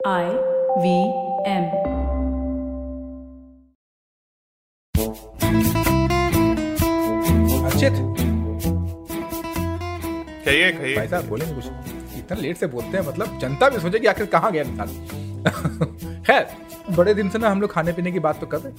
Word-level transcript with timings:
I 0.00 0.26
V 0.78 0.90
M. 1.44 1.64
Archit 7.64 7.92
कहिए 10.44 10.70
कहिए। 10.72 10.96
भाई 10.96 11.08
साहब 11.08 11.28
बोलेंगे 11.28 11.54
कुछ। 11.54 11.64
इतना 12.18 12.40
लेट 12.40 12.56
से 12.56 12.66
बोलते 12.66 12.98
हैं 12.98 13.06
मतलब 13.08 13.38
जनता 13.38 13.68
भी 13.68 13.80
सोचेगी 13.80 14.06
आखिर 14.06 14.26
कहाँ 14.26 14.52
गया 14.52 14.62
इंसान। 14.62 14.88
खैर 16.26 16.46
बड़े 16.96 17.14
दिन 17.14 17.28
से 17.28 17.38
ना 17.38 17.48
हम 17.50 17.60
लोग 17.60 17.72
खाने 17.72 17.92
पीने 17.92 18.12
की 18.12 18.18
बात 18.20 18.40
तो 18.40 18.46
कर 18.46 18.58
रहे 18.58 18.72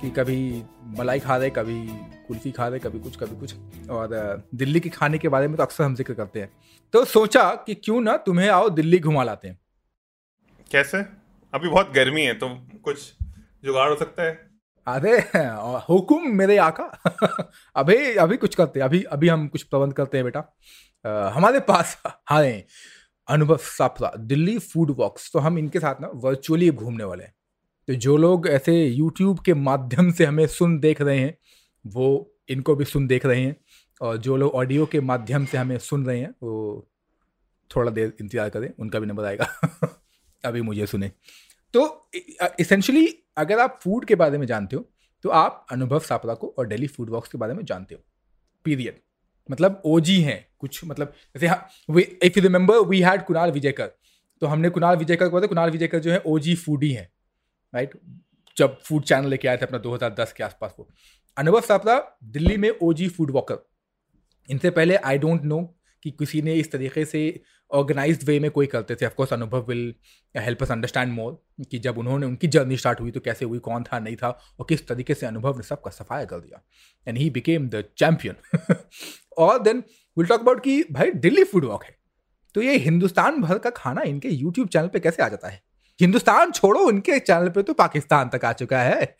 कि 0.00 0.10
कभी 0.10 0.62
मलाई 0.98 1.18
खा 1.18 1.36
रहे 1.36 1.50
कभी 1.50 1.82
कुल्फी 2.28 2.50
खा 2.50 2.68
रहे 2.68 2.78
कभी 2.78 2.98
कुछ 3.00 3.16
कभी 3.16 3.40
कुछ। 3.40 3.88
और 3.90 4.46
दिल्ली 4.54 4.80
के 4.80 4.88
खाने 4.88 5.18
के 5.18 5.28
बारे 5.28 5.48
में 5.48 5.56
तो 5.56 5.62
अक्सर 5.62 5.84
हम 5.84 5.94
ज़िक्र 5.94 6.14
करते 6.14 6.40
हैं। 6.40 6.52
तो 6.94 7.04
सोचा 7.04 7.50
कि 7.66 7.74
क्यों 7.74 8.00
ना 8.00 8.16
तुम्हें 8.16 8.48
आओ 8.48 8.68
दिल्ली 8.68 8.98
घुमा 8.98 9.22
लाते 9.24 9.48
हैं। 9.48 9.58
कैसे? 10.76 10.98
अभी 11.54 11.68
बहुत 11.68 11.90
गर्मी 11.90 12.22
है 12.22 12.34
तो 12.34 12.48
कुछ 12.84 13.12
जुगाड़ 13.64 13.90
हो 13.90 13.96
सकता 13.96 14.22
है। 14.22 14.50
अरे, 14.86 15.12
हुकुम 15.88 16.28
मेरे 16.28 16.56
आका। 16.56 16.84
अभी 17.76 17.96
अभी 18.16 18.36
कुछ 18.36 18.54
करते 18.54 18.80
हैं 18.80 18.86
अभी 18.86 19.02
अभी 19.02 19.28
हम 19.28 19.48
कुछ 19.48 19.62
प्रबंध 19.62 19.92
करते 19.92 20.18
हैं 20.18 20.24
बेटा। 20.24 20.56
हमारे 21.34 21.60
पास 21.60 22.02
आए 22.32 22.64
अनुभव 23.28 23.56
सापरा 23.56 24.12
दिल्ली 24.18 24.58
फ़ूड 24.58 24.90
वॉक्स 24.90 25.32
तो 25.32 25.38
हम 25.38 25.58
इनके 25.58 25.80
साथ 25.80 26.00
ना 26.00 26.10
वर्चुअली 26.14 26.70
घूमने 26.70 27.04
वाले 27.04 27.24
हैं। 27.24 27.34
तो 27.88 27.94
जो 27.94 28.16
लोग 28.16 28.48
ऐसे 28.48 28.86
यूट्यूब 28.86 29.40
के 29.40 29.54
माध्यम 29.54 30.12
से 30.12 30.24
हमें 30.24 30.46
सुन 30.46 30.78
देख 30.80 31.02
रहे 31.02 31.18
हैं, 31.18 31.38
वो 31.86 32.34
इनको 32.48 32.74
भी 32.74 32.84
सुन 32.84 33.06
देख 33.06 33.26
रहे 33.26 33.40
हैं। 33.40 33.56
और 34.00 34.16
जो 34.16 34.36
लोग 34.36 34.52
ऑडियो 34.52 34.86
के 34.86 35.00
माध्यम 35.00 35.44
से 35.44 35.58
हमें 35.58 35.78
सुन 35.78 36.06
रहे 36.06 36.20
हैं, 36.20 36.34
वो 36.42 36.88
थोड़ा 37.76 37.90
देर 37.90 38.16
इंतज़ार 38.20 38.50
करें, 38.50 38.72
उनका 38.78 38.98
भी 38.98 39.06
नंबर 39.06 39.24
आएगा। 39.24 39.48
अभी 40.44 40.62
मुझे 40.62 40.86
सुने। 40.86 41.10
तो 41.74 42.10
इसेंशली 42.60 43.06
अगर 43.36 43.58
आप 43.58 43.78
फ़ूड 43.82 44.04
के 44.04 44.14
बारे 44.14 44.38
में 44.38 44.46
जानते 44.46 44.76
हो 44.76 44.88
तो 45.24 45.30
आप 45.30 45.66
अनुभव 45.72 46.00
सापरा 46.00 46.34
को 46.34 46.54
और 46.58 46.66
डेली 46.68 46.86
फ़ूड 46.86 47.10
वॉक्स 47.10 47.28
के 47.28 47.38
बारे 47.38 47.54
में 47.54 47.64
जानते 47.64 47.94
हो। 47.94 48.00
पीरियड 48.64 49.00
मतलब 49.48 49.82
ओजी 49.86 50.20
हैं, 50.20 50.46
कुछ 50.58 50.84
मतलब 50.84 51.12
जैसे 51.36 52.06
if 52.26 52.38
you 52.38 52.42
remember 52.42 52.78
we 52.88 53.00
had 53.00 53.24
Kunal 53.24 53.50
Vijayakar 53.50 53.90
तो 54.42 54.46
हमने 54.46 54.68
कुणाल 54.70 54.96
विजयकर 54.96 55.28
को 55.28 55.46
कुणाल 55.48 55.70
विजयकर 55.70 55.98
जो 55.98 56.10
है 56.12 56.18
ओ 56.18 56.34
ओजी 56.34 56.54
फूडी 56.54 56.90
हैं 56.92 57.08
राइट 57.74 57.98
जब 58.56 58.78
फ़ूड 58.80 59.02
चैनल 59.02 59.28
लेके 59.28 59.48
आए 59.48 59.56
थे 59.56 59.66
अपना 59.66 59.78
2010 59.82 60.32
के 60.32 60.44
आसपास 60.44 60.74
वो। 60.78 60.88
अनुभव 61.36 61.60
सापरा 61.60 62.00
दिल्ली 62.24 62.56
में 62.56 62.70
ओजी 62.82 63.08
फ़ूड 63.08 63.30
वॉकर 63.30 63.58
इनसे 64.48 64.70
पहले 64.70 64.96
आई 64.96 65.18
डोंट 65.18 65.42
नो 65.44 65.58
कि 66.02 66.10
किसी 66.10 66.42
ने 66.42 66.54
इस 66.54 66.70
तरीके 66.72 67.04
से 67.04 67.40
ऑर्गेनाइज्ड 67.70 68.24
वे 68.24 68.38
में 68.40 68.50
कोई 68.50 68.66
करते 68.66 68.94
थे। 68.94 69.06
Of course 69.06 69.32
Anubhav 69.32 69.66
will 69.68 69.94
help 70.34 70.62
us 70.62 70.70
understand 70.70 71.12
more 71.12 71.66
कि 71.70 71.78
जब 71.78 71.98
उन्होंने, 71.98 72.26
उनकी 72.26 72.46
जर्नी 72.46 72.76
स्टार्ट 72.76 73.00
हुई 73.00 73.10
तो 73.10 73.20
कैसे 73.20 73.44
हुई, 73.44 73.58
कौन 73.58 73.82
था, 73.82 73.98
नहीं 73.98 74.16
था 74.16 74.28
और 74.28 74.66
किस 74.68 74.86
तरीके 74.88 75.14
से 75.14 75.26
अनुभव 75.26 75.56
ने 75.56 75.62
सबका 75.62 75.90
सफाया 75.90 76.24
कर 76.24 76.40
दिया। 76.40 76.62
And 77.06 77.18
he 77.18 77.28
became 77.30 77.68
the 77.68 77.84
champion 77.98 78.74
और 79.38 79.62
देन 79.62 79.82
विल 80.16 80.26
टॉक 80.26 80.40
अबाउट 80.40 80.62
कि 80.64 80.82
भाई 80.92 81.10
दिल्ली 81.12 81.44
फ़ूड 81.44 81.64
वॉक 81.64 81.84
है। 81.84 81.96
तो 82.54 82.62
ये 82.62 82.76
हिंदुस्तान 82.78 83.40
भर 83.40 83.58
का 83.58 83.70
खाना 83.70 84.02
इनके 84.02 84.28
यूट्यूब 84.28 84.68
चैनल 84.68 84.88
पर 84.88 84.98
कैसे 84.98 85.22
आ 85.22 85.28
जाता 85.28 85.48
है? 85.48 85.60
हिंदुस्तान 86.00 86.50
छोड़ो 86.50 86.80
उनके 86.80 87.18
चैनल 87.18 87.48
पर 87.48 87.62
तो 87.62 87.72
पाकिस्तान 87.74 88.28
तक 88.28 88.44
आ 88.44 88.52
चुका 88.52 88.80
है। 88.80 89.16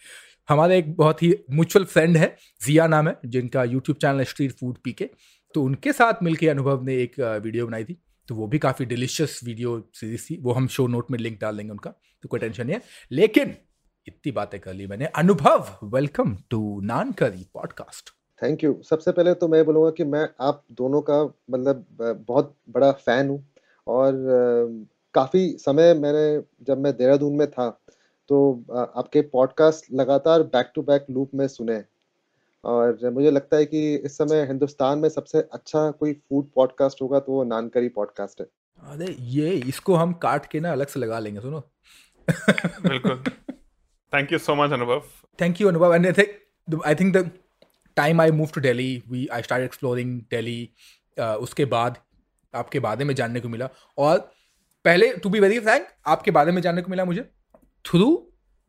हमारे 0.49 0.79
एक 0.79 0.95
बहुत 0.97 1.23
ही 1.23 1.29
म्यूचुअल 1.51 1.85
फ्रेंड 1.85 2.17
है, 2.17 2.37
जिया 2.67 2.87
नाम 2.87 3.09
है, 3.09 3.17
जिनका 3.27 3.65
यूट्यूब 3.65 3.99
चैनल 3.99 4.19
है 4.19 4.25
स्ट्रीट 4.25 4.53
फ़ूड 4.53 4.77
पी 4.85 4.93
के 4.93 5.09
तो 5.55 5.63
उनके 5.63 5.93
साथ 5.93 6.23
मिलके 6.23 6.49
अनुभव 6.49 6.83
ने 6.85 6.97
एक 7.03 7.21
वीडियो 7.43 7.67
बनाई 7.67 7.85
थी। 7.85 8.01
तो 8.29 8.35
वो 8.35 8.47
भी 8.47 8.59
काफ़ी 8.59 8.85
डिलीशियस 8.87 9.41
वीडियो 9.45 9.79
सीरीज़ 9.95 10.25
थी। 10.25 10.39
वो 10.43 10.53
हम 10.53 10.67
शो 10.69 10.87
नोट 10.87 11.11
में 11.11 11.19
लिंक 11.19 11.41
डाल 11.41 11.57
देंगे 11.57 11.71
उनका 11.71 11.91
तो 12.25 12.29
कोई 12.29 12.41
टेंशन 12.41 12.67
नहीं 12.67 12.77
है। 12.77 12.83
लेकिन 13.13 13.55
इतनी 14.07 14.33
बातें 14.33 14.59
कर 14.61 14.75
ली 14.75 14.87
मैंने। 14.87 15.07
अनुभव 15.17 15.69
वेलकम 15.95 16.37
टू 16.51 16.81
नान 16.85 17.13
करी 17.13 17.47
पॉडकास्ट 17.55 18.11
थैंक 18.43 18.65
यू 18.65 18.75
सबसे 18.85 19.13
पहले 19.13 19.35
तो 19.35 19.49
मैं 19.49 19.65
बोलूँगा 19.65 19.91
कि 19.91 20.05
मैं 20.05 20.29
आप 20.41 20.63
दोनों 20.73 21.01
का 21.03 21.23
मतलब 21.25 21.87
बहुत 22.29 22.55
बड़ा 22.71 22.91
फ़ैन 22.93 23.29
हूँ। 23.29 23.45
और 23.87 24.13
काफ़ी 25.15 25.49
समय 25.61 25.93
मैंने 25.95 26.43
जब 26.65 26.79
मैं 26.79 26.97
देहरादून 26.97 27.37
में 27.37 27.51
था 27.51 27.69
तो 28.31 28.39
आपके 28.97 29.21
पॉडकास्ट 29.33 29.93
लगातार 29.93 30.43
बैक 30.45 30.71
टू 30.75 30.83
बैक 30.83 31.07
लूप 31.11 31.31
में 31.35 31.47
सुने। 31.49 31.83
और 32.67 33.11
मुझे 33.11 33.31
लगता 33.31 33.57
है 33.57 33.67
कि 33.67 33.95
इस 33.97 34.17
समय 34.19 34.45
हिंदुस्तान 34.47 34.99
में 34.99 35.09
सबसे 35.09 35.41
अच्छा 35.53 35.91
कोई 35.91 36.13
फ़ूड 36.13 36.51
पॉडकास्ट 36.55 37.03
होगा 37.03 37.21
तो 37.21 37.33
वो 37.33 37.45
नानकरी 37.45 37.89
पॉडकास्ट 37.89 38.41
है। 38.41 38.47
अरे 38.93 39.15
ये 39.21 39.51
इसको 39.75 39.95
हम 39.95 40.13
काट 40.13 40.47
के 40.47 40.61
ना 40.61 40.73
अलग 40.73 40.87
से 40.87 41.01
लगा 41.01 41.19
लेंगे 41.19 41.41
सुनो। 41.41 41.61
बिल्कुल। 42.89 43.23
Thank 44.13 44.33
you 44.33 44.39
so 44.39 44.55
much 44.55 44.73
Anubhav 44.73 45.03
Thank 45.41 45.59
you, 45.61 45.67
Anubhav. 45.71 45.95
And 45.95 46.07
I 46.07 46.13
think 46.13 46.31
the, 46.69 46.79
I 46.91 46.95
think 46.95 47.13
the 47.15 47.23
time 47.97 48.21
I 48.21 48.31
moved 48.31 48.55
to 48.55 48.61
Delhi, 48.61 49.03
we 49.11 49.29
I 49.31 49.41
started 49.43 49.71
exploring 49.71 50.13
Uh, 51.19 51.37
उसके 51.45 51.65
बाद 51.65 51.97
आपके 52.55 52.81
बारे 52.81 53.05
में 53.05 53.15
जानने 53.15 53.41
को 53.41 53.49
मिला। 53.49 53.69
और 53.99 54.19
पहले 54.85 55.07
टू 55.17 55.29
बी 55.29 55.41
वेरी 55.41 55.61
फ्रैंक 55.61 55.87
आपके 56.07 56.31
बारे 56.31 56.53
में 56.53 56.61
जानने 56.63 56.83
को 56.83 56.91
मिला 56.91 57.05
मुझे 57.05 57.23
थ्रू 57.85 58.09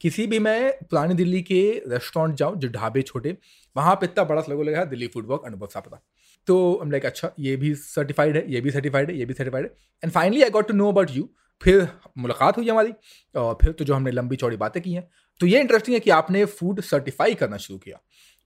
किसी 0.01 0.25
भी 0.27 0.39
मैं 0.39 0.71
पुरानी 0.81 1.13
दिल्ली 1.13 1.41
के 1.41 1.61
रेस्टोरेंट 1.87 2.35
जाऊँ, 2.37 2.55
जो 2.57 2.67
ढाबे 2.69 3.01
छोटे, 3.01 3.35
वहाँ 3.75 3.95
पे 3.95 4.05
इतना 4.05 4.23
बड़ा 4.23 4.43
लोगो 4.49 4.63
लगा, 4.63 4.83
दिल्ली 4.85 5.07
फ़ूड 5.07 5.27
वर्क 5.27 5.45
अनुभव 5.45 5.67
सापता 5.67 6.01
तो 6.47 6.77
हम 6.81 6.91
लाइक 6.91 7.05
अच्छा 7.05 7.31
ये 7.39 7.55
भी 7.55 7.73
सर्टिफाइड 7.75 8.37
है, 8.37 8.43
ये 8.51 8.61
भी 8.61 8.71
सर्टिफाइड 8.71 9.09
है, 9.09 9.17
ये 9.17 9.25
भी 9.25 9.33
सर्टिफाइड 9.33 9.65
है। 9.65 9.71
And 10.03 10.11
finally 10.13 10.41
I 10.43 10.49
got 10.49 10.67
to 10.67 10.73
know 10.73 10.91
about 10.91 11.11
you 11.11 11.29
फिर 11.61 11.87
मुलाकात 12.17 12.57
हुई 12.57 12.69
हमारी, 12.69 12.93
और 13.35 13.57
फिर 13.61 13.71
तो 13.71 13.85
जो 13.85 13.93
हमने 13.93 14.11
लंबी 14.11 14.35
चौड़ी 14.35 14.57
बातें 14.57 14.81
की 14.83 14.93
हैं। 14.93 15.07
तो 15.39 15.45
ये 15.45 15.59
इंटरेस्टिंग 15.61 15.93
है 15.93 15.99
कि 15.99 16.09
आपने 16.11 16.43
फ़ूड 16.45 16.81
सर्टिफाई 16.81 17.33
करना 17.35 17.57
शुरू 17.57 17.79
किया। 17.79 17.99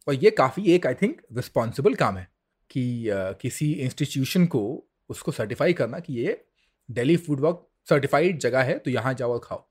और 0.07 0.13
ये 0.15 0.31
काफ़ी 0.31 0.63
एक 0.73 0.87
आई 0.87 0.93
थिंक 1.01 1.21
रिस्पॉन्सिबल 1.37 1.93
काम 1.95 2.17
है 2.17 2.27
कि 2.69 3.03
किसी 3.41 3.71
इंस्टीट्यूशन 3.73 4.45
को 4.45 4.61
उसको 5.09 5.31
सर्टिफाई 5.31 5.73
करना 5.73 5.99
कि 5.99 6.13
ये 6.13 6.41
दिल्ली 6.89 7.17
फ़ूड 7.17 7.39
वर्क 7.39 7.67
सर्टिफाइड 7.89 8.39
जगह 8.39 8.63
है 8.63 8.77
तो 8.77 8.91
यहाँ 8.91 9.13
जाओ 9.13 9.33
और 9.33 9.41
खाओ। 9.43 9.67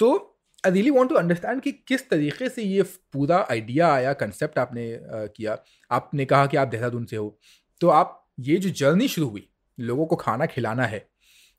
तो 0.00 0.33
I 0.64 0.72
really 0.72 0.90
want 0.90 1.08
to 1.08 1.14
understand 1.14 1.60
कि 1.62 1.72
किस 1.88 2.08
तरीके 2.10 2.48
से 2.48 2.62
ये 2.62 2.82
पूरा 3.12 3.38
आइडिया 3.50 3.92
आया 3.92 4.12
कंसेप्ट 4.12 4.58
आपने 4.58 4.92
अ, 4.92 5.26
किया? 5.36 5.58
आपने 5.90 6.24
कहा 6.24 6.46
कि 6.46 6.56
आप 6.56 6.68
देहरादून 6.68 7.04
से 7.04 7.16
हो। 7.16 7.36
तो 7.80 7.88
आप 7.88 8.20
ये 8.40 8.56
जो 8.56 8.70
जर्नी 8.70 9.08
शुरू 9.08 9.26
हुई 9.28 9.48
लोगों 9.78 10.06
को 10.06 10.16
खाना 10.16 10.46
खिलाना 10.46 10.84
है 10.86 11.06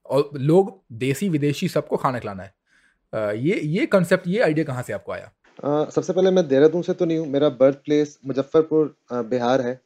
और 0.05 0.29
लोग 0.35 0.79
देसी 0.91 1.29
विदेशी 1.29 1.67
सबको 1.67 1.97
खाना 1.97 2.19
खिलाना 2.19 2.43
है 2.43 2.53
अ, 3.13 3.31
ये 3.31 3.59
ये 3.59 3.85
कंसेप्ट 3.85 4.27
ये 4.27 4.39
आइडिया 4.41 4.66
कहाँ 4.66 4.83
से 4.83 4.93
आपको 4.93 5.11
आया? 5.11 5.31
अ, 5.63 5.89
सबसे 5.89 6.13
पहले 6.13 6.31
मैं 6.31 6.47
देहरादून 6.47 6.81
से 6.81 6.93
तो 6.93 7.05
नहीं 7.05 7.17
हूँ 7.17 7.27
मेरा 7.27 7.49
बर्थ 7.61 7.77
प्लेस 7.85 8.17
मुजफ्फरपुर 8.25 8.95
बिहार 9.13 9.61
है 9.61 9.79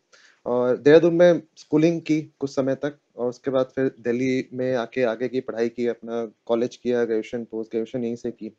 और 0.46 0.78
देहरादून 0.78 1.13
में 1.13 1.41
स्कूलिंग 1.57 2.01
की 2.01 2.22
कुछ 2.40 2.50
समय 2.50 2.75
तक 2.75 2.97
और 3.18 3.30
उसके 3.30 3.51
बाद 3.51 3.72
फिर 3.75 3.91
दिल्ली 4.00 4.50
में 4.53 4.74
आके 4.75 5.03
आगे 5.03 5.28
की 5.28 5.40
पढ़ाई 5.41 5.69
की 5.69 5.88
अपना 5.88 6.25
कॉलेज 6.46 6.75
किया 6.75 7.03
ग्रेजुएशन 7.06 7.44
पोस्ट 7.44 7.72
ग्रेजुएशन 7.72 8.03
यहीं 8.03 8.16
से 8.16 8.31
की। 8.31 8.51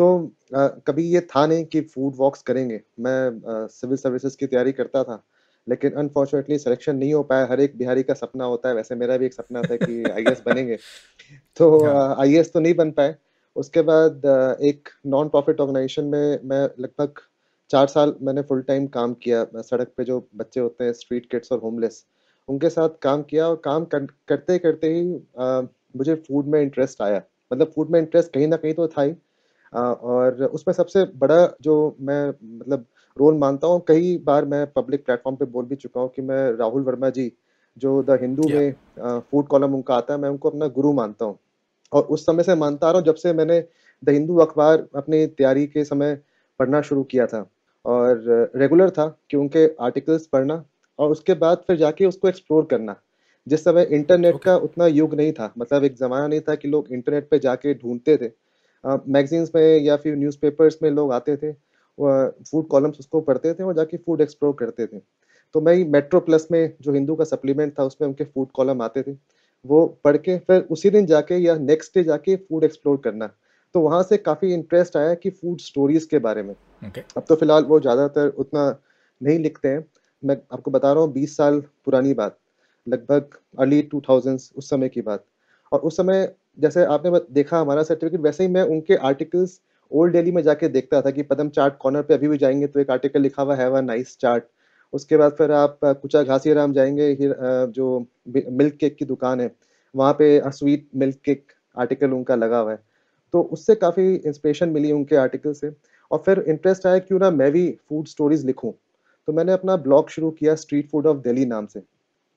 तो 0.00 0.06
अ, 0.54 0.66
कभी 0.86 1.02
ये 1.06 1.20
था 1.28 1.46
नहीं 1.46 1.64
कि 1.66 1.80
फ़ूड 1.82 2.14
वॉक्स 2.16 2.42
करेंगे। 2.42 2.80
मैं 3.00 3.66
सिविल 3.70 3.96
सर्विसेज़ 3.98 4.36
की 4.36 4.46
तैयारी 4.46 4.72
करता 4.72 5.02
था 5.04 5.22
लेकिन 5.66 5.92
अनफॉर्चुनेटली 5.94 6.58
सिलेक्शन 6.58 6.96
नहीं 6.96 7.12
हो 7.14 7.22
पाया। 7.24 7.46
हर 7.46 7.60
एक 7.60 7.76
बिहारी 7.78 8.02
का 8.02 8.14
सपना 8.14 8.44
होता 8.44 8.68
है 8.68 8.74
वैसे 8.74 8.94
मेरा 8.96 9.16
भी 9.16 9.26
एक 9.26 9.34
सपना 9.34 9.62
था 9.64 9.76
कि 9.78 10.06
आईएएस 10.10 10.42
बनेंगे। 10.46 10.76
तो 11.56 11.70
हाँ। 11.86 12.16
आईएएस 12.20 12.52
तो 12.52 12.60
नहीं 12.60 12.74
बन 12.74 12.90
पाए। 12.92 13.14
उसके 13.56 13.82
बाद 13.84 14.22
एक 14.64 14.88
नॉन 15.06 15.28
प्रॉफिट 15.28 15.60
ऑर्गेनाइजेशन 15.60 16.04
में 16.06 16.40
मैं 16.44 16.62
लगभग 16.80 17.20
चार 17.70 17.86
साल 17.88 18.14
मैंने 18.22 18.42
फुल 18.42 18.62
टाइम 18.62 18.86
काम 18.90 19.14
किया। 19.16 19.44
सड़क 19.62 19.92
पे 19.96 20.04
जो 20.04 20.20
बच्चे 20.36 20.60
होते 20.60 20.84
हैं 20.84 20.92
स्ट्रीट 20.94 21.30
किड्स 21.30 21.52
और 21.52 21.60
होमलेस 21.60 22.04
उनके 22.48 22.70
साथ 22.70 22.88
काम 23.02 23.22
किया 23.24 23.48
और 23.48 23.56
काम 23.64 23.84
कर, 23.86 24.06
करते 24.28 24.58
करते 24.60 24.88
ही 24.90 25.12
अ, 25.38 25.62
मुझे 25.96 26.14
फ़ूड 26.18 26.46
में 26.48 26.60
इंटरेस्ट 26.62 27.02
आया। 27.02 27.22
मतलब 27.50 27.72
फ़ूड 27.74 27.90
में 27.90 28.00
इंटरेस्ट 28.00 28.32
कहीं 28.34 28.48
ना 28.48 28.56
कहीं 28.56 28.74
तो 28.74 28.88
था 28.88 29.02
ही। 29.02 29.14
और 29.72 30.42
उसमें 30.44 30.72
सबसे 30.74 31.04
बड़ा 31.16 31.56
जो 31.62 31.74
मैं 32.00 32.28
मतलब 32.28 32.84
रोल 33.16 33.34
मानता 33.34 33.66
हूँ 33.66 33.82
कई 33.88 34.16
बार 34.24 34.44
मैं 34.44 34.66
पब्लिक 34.72 35.04
प्लेटफॉर्म 35.06 35.36
पे 35.36 35.44
बोल 35.46 35.64
भी 35.64 35.76
चुका 35.76 36.00
हूँ 36.00 36.10
कि 36.16 36.22
मैं 36.22 36.40
राहुल 36.56 36.82
वर्मा 36.82 37.10
जी 37.10 37.32
जो 37.76 38.02
द 38.02 38.18
हिंदू 38.22 38.42
Yeah. 38.42 38.54
में 38.54 39.20
फ़ूड 39.20 39.46
कॉलम 39.46 39.74
उनका 39.74 39.94
आता 39.94 40.14
है 40.14 40.20
मैं 40.20 40.28
उनको 40.28 40.48
अपना 40.48 40.66
गुरु 40.68 40.92
मानता 40.92 41.24
हूँ 41.24 41.38
और 41.92 42.02
उस 42.04 42.26
समय 42.26 42.42
से 42.42 42.54
मानता 42.54 42.86
आ 42.86 42.90
रहा 42.90 42.98
हूँ 42.98 43.06
जब 43.06 43.14
से 43.14 43.32
मैंने 43.32 43.60
द 44.02 44.10
हिंदू 44.10 44.36
अखबार 44.36 44.86
अपनी 44.96 45.26
तैयारी 45.26 45.66
के 45.66 45.84
समय 45.84 46.14
पढ़ना 46.60 46.80
शुरू 46.80 47.02
किया 47.04 47.26
था 47.26 47.46
और 47.84 48.50
रेगुलर 48.56 48.90
था 48.90 49.06
कि 49.30 49.36
उनके 49.36 49.66
आर्टिकल्स 49.80 50.26
पढ़ना 50.26 50.64
और 50.98 51.10
उसके 51.10 51.34
बाद 51.34 51.62
फिर 51.66 51.76
जाके 51.76 52.06
उसको 52.06 52.28
एक्सप्लोर 52.28 52.64
करना 52.70 52.96
जिस 53.46 53.64
समय 53.64 53.86
इंटरनेट 53.90 54.34
Okay. 54.34 54.44
का 54.44 54.56
उतना 54.56 54.86
युग 54.86 55.14
नहीं 55.14 55.32
था 55.32 55.52
मतलब 55.58 55.84
एक 55.84 55.96
ज़माना 55.96 56.26
नहीं 56.26 56.40
था 56.40 56.54
कि 56.54 56.68
लोग 56.68 56.92
इंटरनेट 56.92 57.28
पे 57.30 57.38
जाके 57.38 57.74
ढूंढते 57.74 58.16
थे 58.16 58.30
मैगजीन्स 58.84 59.50
में 59.54 59.78
या 59.78 59.96
फिर 59.96 60.16
न्यूज़पेपर्स 60.16 60.78
में 60.82 60.90
लोग 60.90 61.12
आते 61.12 61.36
थे 61.36 61.52
फ़ूड 61.98 62.66
कॉलम्स 62.68 62.98
उसको 63.00 63.20
पढ़ते 63.20 63.52
थे 63.54 63.62
और 63.62 63.74
जाके 63.74 63.96
फ़ूड 63.96 64.20
एक्सप्लोर 64.20 64.54
करते 64.58 64.86
थे। 64.86 64.98
तो 65.54 65.60
मैं 65.60 65.74
मेट्रो 65.92 66.20
प्लस 66.20 66.46
में 66.52 66.72
जो 66.82 66.92
हिंदू 66.92 67.14
का 67.14 67.24
सप्लीमेंट 67.24 67.78
था 67.78 67.84
उसमें 67.84 68.06
उनके 68.08 68.24
फ़ूड 68.24 68.50
कॉलम 68.54 68.82
आते 68.82 69.02
थे। 69.02 69.12
वो 69.64 69.86
पढ़ 70.04 70.16
के 70.16 70.36
फिर 70.38 70.60
उसी 70.70 70.90
दिन 70.90 71.06
जाके 71.06 71.36
या 71.36 71.56
नेक्स्ट 71.56 71.94
डे 71.94 72.04
जाके 72.04 72.36
फ़ूड 72.36 72.64
एक्सप्लोर 72.64 72.96
करना। 73.04 73.30
तो 73.74 73.80
वहाँ 73.80 74.02
से 74.02 74.16
काफ़ी 74.18 74.52
इंटरेस्ट 74.54 74.96
आया 74.96 75.14
कि 75.14 75.30
फ़ूड 75.30 75.58
स्टोरीज 75.60 76.04
के 76.04 76.18
बारे 76.18 76.42
में। 76.42 76.52
ओके 76.52 77.00
अब 77.16 77.24
तो 77.28 77.34
फ़िलहाल 77.34 77.64
वो 77.64 77.80
ज़्यादातर 77.80 78.28
उतना 78.28 78.68
नहीं 79.20 79.38
लिखते 79.38 79.68
हैं। 79.68 79.84
मैं 80.22 80.36
आपको 80.52 80.70
बता 80.70 80.92
रहा 80.92 81.02
हूँ 81.02 81.12
बीस 81.12 81.36
साल 81.36 81.60
पुरानी 81.84 82.14
बात 82.14 82.38
लगभग 82.86 83.36
अर्ली 83.58 83.82
टू 83.82 84.00
थाउजेंड्स 84.08 84.50
उस 84.56 84.70
समय 84.70 84.88
की 84.88 85.00
बात। 85.02 85.24
और 85.72 85.80
उस 85.80 85.96
समय 85.96 86.24
जैसे 86.58 86.84
आपने 86.86 87.20
देखा 87.34 87.58
हमारा 87.58 87.82
सर्टिफिकेट 87.82 88.20
वैसे 88.20 88.44
ही 88.44 88.50
मैं 88.50 88.62
उनके 88.64 88.94
आर्टिकल्स 89.08 89.60
ओल्ड 89.92 90.12
दिल्ली 90.12 90.32
में 90.32 90.42
जाके 90.42 90.68
देखता 90.68 91.00
था 91.02 91.10
कि 91.10 91.22
पदम 91.22 91.48
चार्ट 91.50 91.74
कॉर्नर 91.80 92.02
पे 92.02 92.14
अभी 92.14 92.28
भी 92.28 92.36
जाएँगे 92.38 92.66
तो 92.66 92.80
एक 92.80 92.90
आर्टिकल 92.90 93.20
लिखा 93.22 93.42
हुआ 93.42 93.54
है 93.56 93.82
नाइस 93.82 94.16
चाट। 94.20 94.44
उसके 94.92 95.16
बाद 95.16 95.32
फिर 95.38 95.52
आप 95.52 95.78
कुचा 95.84 96.22
घासी 96.22 96.52
राम 96.52 96.72
जाएँगे 96.72 97.14
जो 97.68 97.98
मिल्क 98.28 98.76
केक 98.80 98.96
की 98.96 99.04
दुकान 99.04 99.40
है, 99.40 99.50
वहाँ 99.94 100.12
पे 100.12 100.40
स्वीट 100.48 100.88
मिल्क 100.96 101.16
केक 101.24 101.52
आर्टिकल 101.76 102.12
उनका 102.12 102.34
लगा 102.34 102.58
हुआ 102.58 102.72
है। 102.72 102.78
तो 103.34 103.40
उससे 103.42 103.74
काफ़ी 103.74 104.14
इंस्पिरेशन 104.16 104.68
मिली 104.68 104.92
उनके 104.92 105.16
आर्टिकल 105.16 105.52
से। 105.52 105.72
और 106.10 106.22
फिर 106.26 106.38
इंटरेस्ट 106.40 106.86
आया, 106.86 106.98
क्यों 106.98 107.18
ना 107.20 107.30
मैं 107.30 107.50
भी 107.52 107.68
फ़ूड 107.88 108.06
स्टोरीज 108.06 108.44
लिखूं? 108.46 108.72
तो 109.28 109.32
मैंने 109.32 109.52
अपना 109.52 109.76
ब्लॉग 109.78 110.08
शुरू 110.10 110.30
किया 110.30 110.54
स्ट्रीट 110.56 110.88
फ़ूड 110.90 111.06
ऑफ़ 111.06 111.18
दिल्ली 111.18 111.44
नाम 111.46 111.66
से। 111.66 111.82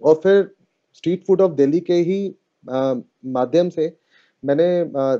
और 0.01 0.15
फिर 0.23 0.49
स्ट्रीट 0.95 1.25
फ़ूड 1.27 1.41
ऑफ़ 1.41 1.51
दिल्ली 1.53 1.79
के 1.81 1.93
ही 1.93 2.35
माध्यम 2.65 3.69
से 3.69 3.87
मैंने 4.43 4.65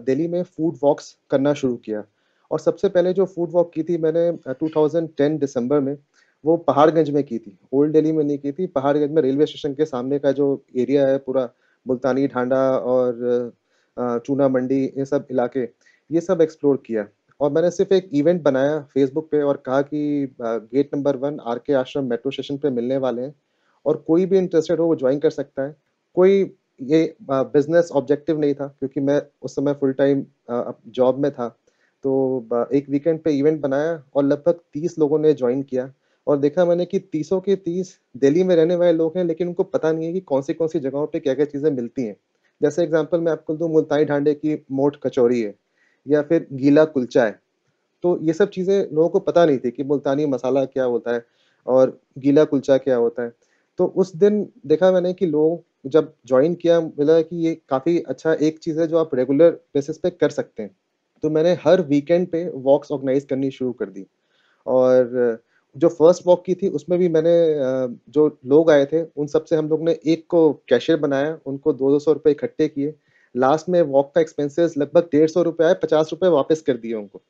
दिल्ली 0.06 0.28
में 0.28 0.42
फ़ूड 0.44 0.78
वॉक्स 0.84 1.16
करना 1.32 1.54
शुरू 1.54 1.76
किया। 1.86 2.04
और 2.52 2.60
सबसे 2.60 2.90
पहले 2.90 3.14
जो 3.14 3.26
फ़ूड 3.26 3.52
वॉक 3.52 3.72
की 3.74 3.84
थी 3.84 3.98
मैंने 3.98 4.28
अ, 4.30 4.54
2010 4.54 5.38
दिसंबर 5.40 5.80
में 5.82 5.98
वो 6.46 6.56
पहाड़गंज 6.60 7.10
में 7.12 7.24
की 7.24 7.38
थी। 7.40 7.58
ओल्ड 7.74 7.94
दिल्ली 7.94 8.12
में 8.12 8.24
नहीं 8.24 8.38
की 8.38 8.52
थी 8.52 8.66
पहाड़गंज 8.70 9.12
में 9.12 9.22
रेलवे 9.22 9.46
स्टेशन 9.46 9.74
के 9.74 9.86
सामने 9.86 10.20
का 10.20 10.32
जो 10.32 10.48
एरिया 10.78 11.08
है 11.08 11.18
पूरा 11.20 11.50
मुल्तानी 11.86 12.28
ढांडा 12.28 12.58
और 12.78 13.52
चूना 14.26 14.48
मंडी 14.50 14.84
ये 14.98 15.06
सब 15.06 15.28
इलाके 15.32 15.64
ये 16.10 16.22
सब 16.22 16.42
एक्सप्लोर 16.42 16.78
किया। 16.88 17.06
और 17.40 17.52
मैंने 17.52 17.70
सिर्फ़ 17.72 17.94
एक 17.94 18.10
इवेंट 18.14 18.42
बनाया 18.44 18.80
फेसबुक 18.94 19.30
पे 19.32 19.42
और 19.42 19.58
कहा 19.66 19.82
कि 19.84 20.36
गेट 20.42 20.90
नंबर 20.96 21.16
वन 21.18 21.40
आर 21.48 21.60
के 21.66 21.74
आश्रम 21.74 22.06
मेट्रो 22.10 22.32
स्टेशन 22.32 22.58
पे 22.58 22.70
मिलने 22.70 22.98
वाले 22.98 23.22
हैं। 23.22 23.34
और 23.86 23.98
कोई 24.08 24.26
भी 24.26 24.38
इंटरेस्टेड 24.38 24.80
हो 24.80 24.86
वो 24.88 24.96
ज्वाइन 24.96 25.20
कर 25.20 25.30
सकता 25.30 25.64
है। 25.64 25.76
कोई 26.16 26.44
ये 26.80 27.16
बिज़नेस 27.24 27.90
ऑब्जेक्टिव 27.92 28.40
नहीं 28.40 28.54
था, 28.54 28.68
क्योंकि 28.70 29.00
मैं 29.02 29.22
उस 29.42 29.56
समय 29.56 29.74
फुल 29.74 29.94
टाइम 29.94 30.26
जॉब 30.90 31.20
में 31.20 31.32
था। 31.32 31.48
तो 32.04 32.68
एक 32.74 32.90
वीकेंड 32.90 33.20
पे 33.24 33.32
इवेंट 33.32 33.60
बनाया 33.62 34.02
और 34.16 34.24
लगभग 34.24 34.60
तीस 34.74 34.98
लोगों 35.00 35.20
ने 35.20 35.34
ज्वाइन 35.34 35.62
किया। 35.64 35.92
और 36.28 36.38
देखा 36.40 36.66
मैंने 36.66 36.86
कि 36.86 37.00
तीसों 37.02 37.40
के 37.42 37.56
तीस 37.58 37.98
दिल्ली 38.18 38.44
में 38.44 38.56
रहने 38.56 38.76
वाले 38.76 38.92
लोग 38.94 39.18
हैं, 39.18 39.24
लेकिन 39.26 39.48
उनको 39.48 39.64
पता 39.66 39.92
नहीं 39.92 40.06
है 40.08 40.14
कि 40.14 40.20
कौन 40.22 40.42
सी 40.42 40.54
कौन 40.54 40.68
सी 40.68 40.80
जगहों 40.80 41.06
पे 41.08 41.20
क्या 41.20 41.34
क्या 41.34 41.46
चीज़ें 41.46 41.70
मिलती 41.72 42.04
हैं। 42.04 42.16
जैसे 42.62 42.84
एग्जांपल 42.84 43.20
मैं 43.20 43.32
आपको 43.32 43.56
दूँ 43.56 43.70
मुल्तानी 43.72 44.06
ढांडे 44.06 44.34
की 44.34 44.58
मोट 44.72 44.98
कचौरी 45.04 45.42
है, 45.42 45.54
या 46.06 46.22
फिर 46.22 46.48
गीला 46.54 46.86
कुलचा 46.86 47.26
है। 47.26 47.40
तो 48.04 48.18
ये 48.22 48.34
सब 48.34 48.50
चीज़ें 48.50 48.80
लोगों 48.86 49.10
को 49.10 49.20
पता 49.22 49.46
नहीं 49.46 49.58
थी 49.58 49.72
कि 49.72 49.84
मुल्तानी 49.84 50.26
मसाला 50.28 50.64
क्या 50.66 50.84
होता 50.86 51.14
है 51.14 51.26
और 51.66 52.00
गीला 52.18 52.44
कुलचा 52.46 52.78
क्या 52.78 52.96
होता 52.98 53.24
है। 53.24 53.32
तो 53.80 53.86
उस 53.86 54.16
दिन 54.16 54.48
देखा 54.68 54.92
मैंने 54.92 55.14
कि 55.14 55.26
लोग 55.26 55.64
जब 55.86 56.14
ज्वाइन 56.28 56.56
किया 56.56 56.80
मिला 56.82 57.22
कि 57.22 57.36
ये 57.46 57.54
काफ़ी 57.70 58.00
अच्छा 58.04 58.34
एक 58.36 58.60
चीज़ 58.60 58.80
है 58.82 58.88
जो 58.88 58.98
आप 58.98 59.16
रेगुलर 59.16 59.52
बेसिस 59.76 59.98
पे 59.98 60.10
कर 60.12 60.30
सकते 60.32 60.64
हैं। 60.64 60.76
तो 61.24 61.30
मैंने 61.30 61.54
हर 61.66 61.82
वीकेंड 61.84 62.28
पे 62.28 62.48
वॉक्स 62.62 62.92
ऑर्गेनाइज 62.92 63.26
करनी 63.26 63.52
शुरू 63.52 63.72
कर 63.74 63.90
दी। 63.90 64.06
और 64.66 65.40
जो 65.76 65.90
फ़र्स्ट 65.90 66.24
वॉक 66.28 66.44
की 66.46 66.56
थी 66.56 66.70
उसमें 66.72 66.98
भी 67.00 67.10
मैंने 67.10 67.34
जो 68.14 68.28
लोग 68.48 68.72
आए 68.72 68.86
थे 68.86 69.02
उन 69.04 69.28
सबसे 69.28 69.56
हम 69.56 69.70
लोग 69.70 69.84
ने 69.84 69.98
एक 70.08 70.26
को 70.30 70.52
कैशियर 70.70 71.00
बनाया 71.00 71.38
उनको 71.48 71.74
दो 71.74 71.92
दो 71.92 72.00
सौ 72.00 72.14
रुपये 72.14 72.34
इकट्ठे 72.34 72.68
किए। 72.70 72.94
लास्ट 73.36 73.70
में 73.70 73.82
वॉक 73.84 74.12
का 74.16 74.22
एक्सपेंसेस 74.22 74.76
लगभग 74.78 75.10
डेढ़ 75.12 75.30
सौ 75.30 75.44
रुपये 75.44 75.68
आए 75.68 75.74
पचास 75.84 76.10
रुपये 76.12 76.30
वापस 76.32 76.62
कर 76.62 76.78
दिए 76.78 76.94
उनको। 76.94 77.22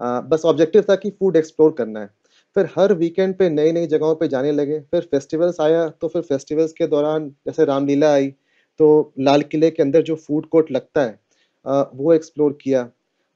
अ, 0.00 0.20
बस 0.22 0.42
ऑब्जेक्टिव 0.46 0.84
था 0.90 0.96
कि 0.96 1.10
फ़ूड 1.12 1.36
एक्सप्लोर 1.36 1.72
करना 1.78 2.00
है। 2.00 2.10
फिर 2.56 2.68
हर 2.76 2.92
वीकेंड 2.94 3.34
पे 3.36 3.48
नई 3.50 3.72
नई 3.72 3.86
जगहों 3.86 4.14
पे 4.14 4.28
जाने 4.28 4.52
लगे। 4.52 4.80
फिर 4.82 5.08
फेस्टिवल्स 5.10 5.60
आया 5.60 5.88
तो 5.90 6.08
फिर 6.08 6.22
फेस्टिवल्स 6.24 6.72
के 6.72 6.86
दौरान 6.88 7.28
जैसे 7.46 7.64
रामलीला 7.64 8.12
आई 8.12 8.28
तो 8.80 9.12
लाल 9.20 9.42
किले 9.44 9.70
के 9.70 9.82
अंदर 9.82 10.02
जो 10.02 10.16
फ़ूड 10.18 10.46
कोर्ट 10.48 10.70
लगता 10.72 11.02
है 11.02 11.18
वो 11.94 12.12
एक्सप्लोर 12.14 12.58
किया। 12.62 12.88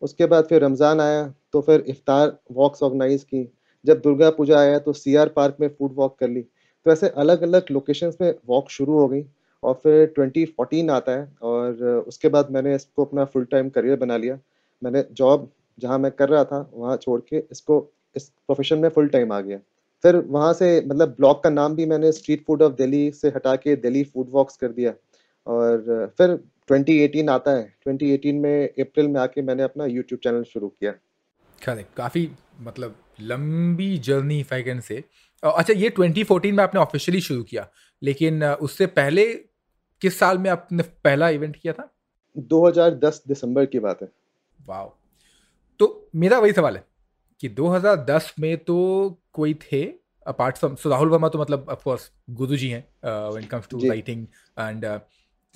उसके 0.03 0.27
बाद 0.27 0.45
फिर 0.45 0.65
रमज़ान 0.65 1.01
आया 1.01 1.27
तो 1.53 1.61
फिर 1.61 1.85
इफ्तार 1.89 2.37
वॉक्स 2.53 2.83
ऑर्गेनाइज 2.83 3.23
की। 3.25 3.49
जब 3.85 4.01
दुर्गा 4.01 4.31
पूजा 4.31 4.59
आया 4.59 4.79
तो 4.79 4.93
सी 4.95 5.15
आर 5.17 5.29
पार्क 5.31 5.57
में 5.61 5.69
फ़ूड 5.69 5.93
वॉक 5.97 6.19
कर 6.21 6.29
ली। 6.29 6.41
तो 6.43 6.93
ऐसे 6.93 7.09
अलग 7.17 7.43
अलग 7.43 7.71
लोकेशंस 7.71 8.17
में 8.21 8.35
वॉक 8.49 8.71
शुरू 8.71 8.99
हो 8.99 9.07
गई 9.09 9.25
और 9.63 9.75
फिर 9.83 10.13
2014 10.19 10.91
आता 10.91 11.13
है 11.13 11.29
और 11.43 12.05
उसके 12.09 12.29
बाद 12.29 12.51
मैंने 12.51 12.75
इसको 12.75 13.05
अपना 13.05 13.25
फुल 13.27 13.45
टाइम 13.47 13.69
करियर 13.71 13.97
बना 13.99 14.17
लिया। 14.17 14.39
मैंने 14.83 15.05
जॉब 15.13 15.51
जहाँ 15.79 15.99
मैं 15.99 16.11
कर 16.13 16.29
रहा 16.29 16.45
था, 16.45 16.71
वहाँ 16.75 16.97
छोड़ 16.97 17.21
के 17.23 17.43
इसको 17.53 17.81
इस 18.17 18.29
प्रोफेशन 18.29 18.79
में 18.79 18.89
फुल 18.89 19.09
टाइम 19.09 19.33
आ 19.33 19.41
गया। 19.41 19.59
फिर 20.05 20.17
वहाँ 20.17 20.53
से 20.53 20.81
मतलब 20.87 21.09
ब्लॉग 21.09 21.43
का 21.43 21.51
नाम 21.51 21.75
भी 21.77 21.87
मैंने 21.87 22.13
स्ट्रीट 22.13 22.45
फ़ूड 22.47 22.63
ऑफ़ 22.63 22.73
दिल्ली 22.73 23.11
से 23.11 23.29
हटा 23.29 23.55
के 23.57 23.77
दिल्ली 23.77 24.05
फ़ूड 24.05 24.27
वॉक्स 24.31 24.57
कर 24.57 24.69
दिया। 24.69 24.93
और 25.47 26.13
फिर 26.19 26.35
2018 26.71 27.31
आता 27.31 27.51
है। 27.51 27.75
2018 27.89 28.41
में 28.41 28.69
अप्रैल 28.69 29.09
में 29.09 29.21
आके 29.21 29.43
मैंने 29.43 29.63
अपना 29.63 29.85
यूट्यूब 29.87 30.21
चैनल 30.25 30.43
शुरू 30.43 30.69
किया। 30.69 30.93
करेक्ट 31.65 31.95
काफ़ी 31.97 32.31
मतलब 32.61 32.97
लंबी 33.21 33.97
journey 33.99 34.39
if 34.41 34.55
I 34.55 34.63
can 34.63 34.81
say 34.81 35.05
अच्छा 35.43 35.73
ये 35.73 35.91
2014 35.91 36.53
में 36.53 36.63
आपने 36.65 36.81
ऑफिशियली 36.81 37.21
शुरू 37.21 37.43
किया 37.43 37.69
लेकिन 38.03 38.45
उससे 38.45 38.87
पहले 38.87 39.25
किस 40.03 40.19
साल 40.19 40.39
में 40.39 40.51
आपने 40.51 40.83
पहला 41.05 41.29
इवेंट 41.29 41.57
किया 41.57 41.73
था? 41.73 41.91
2010 42.39 43.23
दिसंबर 43.29 43.67
की 43.67 43.79
बात 43.79 44.03
है। 44.03 44.09
वाओ 44.67 44.93
तो 45.81 46.09
मेरा 46.17 46.39
वही 46.39 46.53
सवाल 46.53 46.77
है। 46.77 46.85
कि 47.41 47.49
2010 47.55 48.33
में 48.41 48.57
तो 48.65 48.77
कोई 49.33 49.55
थे 49.63 49.83
apart 50.27 50.57
from 50.57 50.75
so 50.75 50.91
Rahul 50.91 51.09
Verma 51.09 51.29
तो 51.29 51.39
मतलब 51.39 51.67
ऑफ़ 51.71 51.85
कोर्स 51.85 52.11
गुरु 52.31 52.57
जी 52.57 52.69
हैं 52.69 52.85
when 53.05 53.47
comes 53.47 53.69
to 53.69 53.79
writing 53.89 54.27
and 54.59 54.87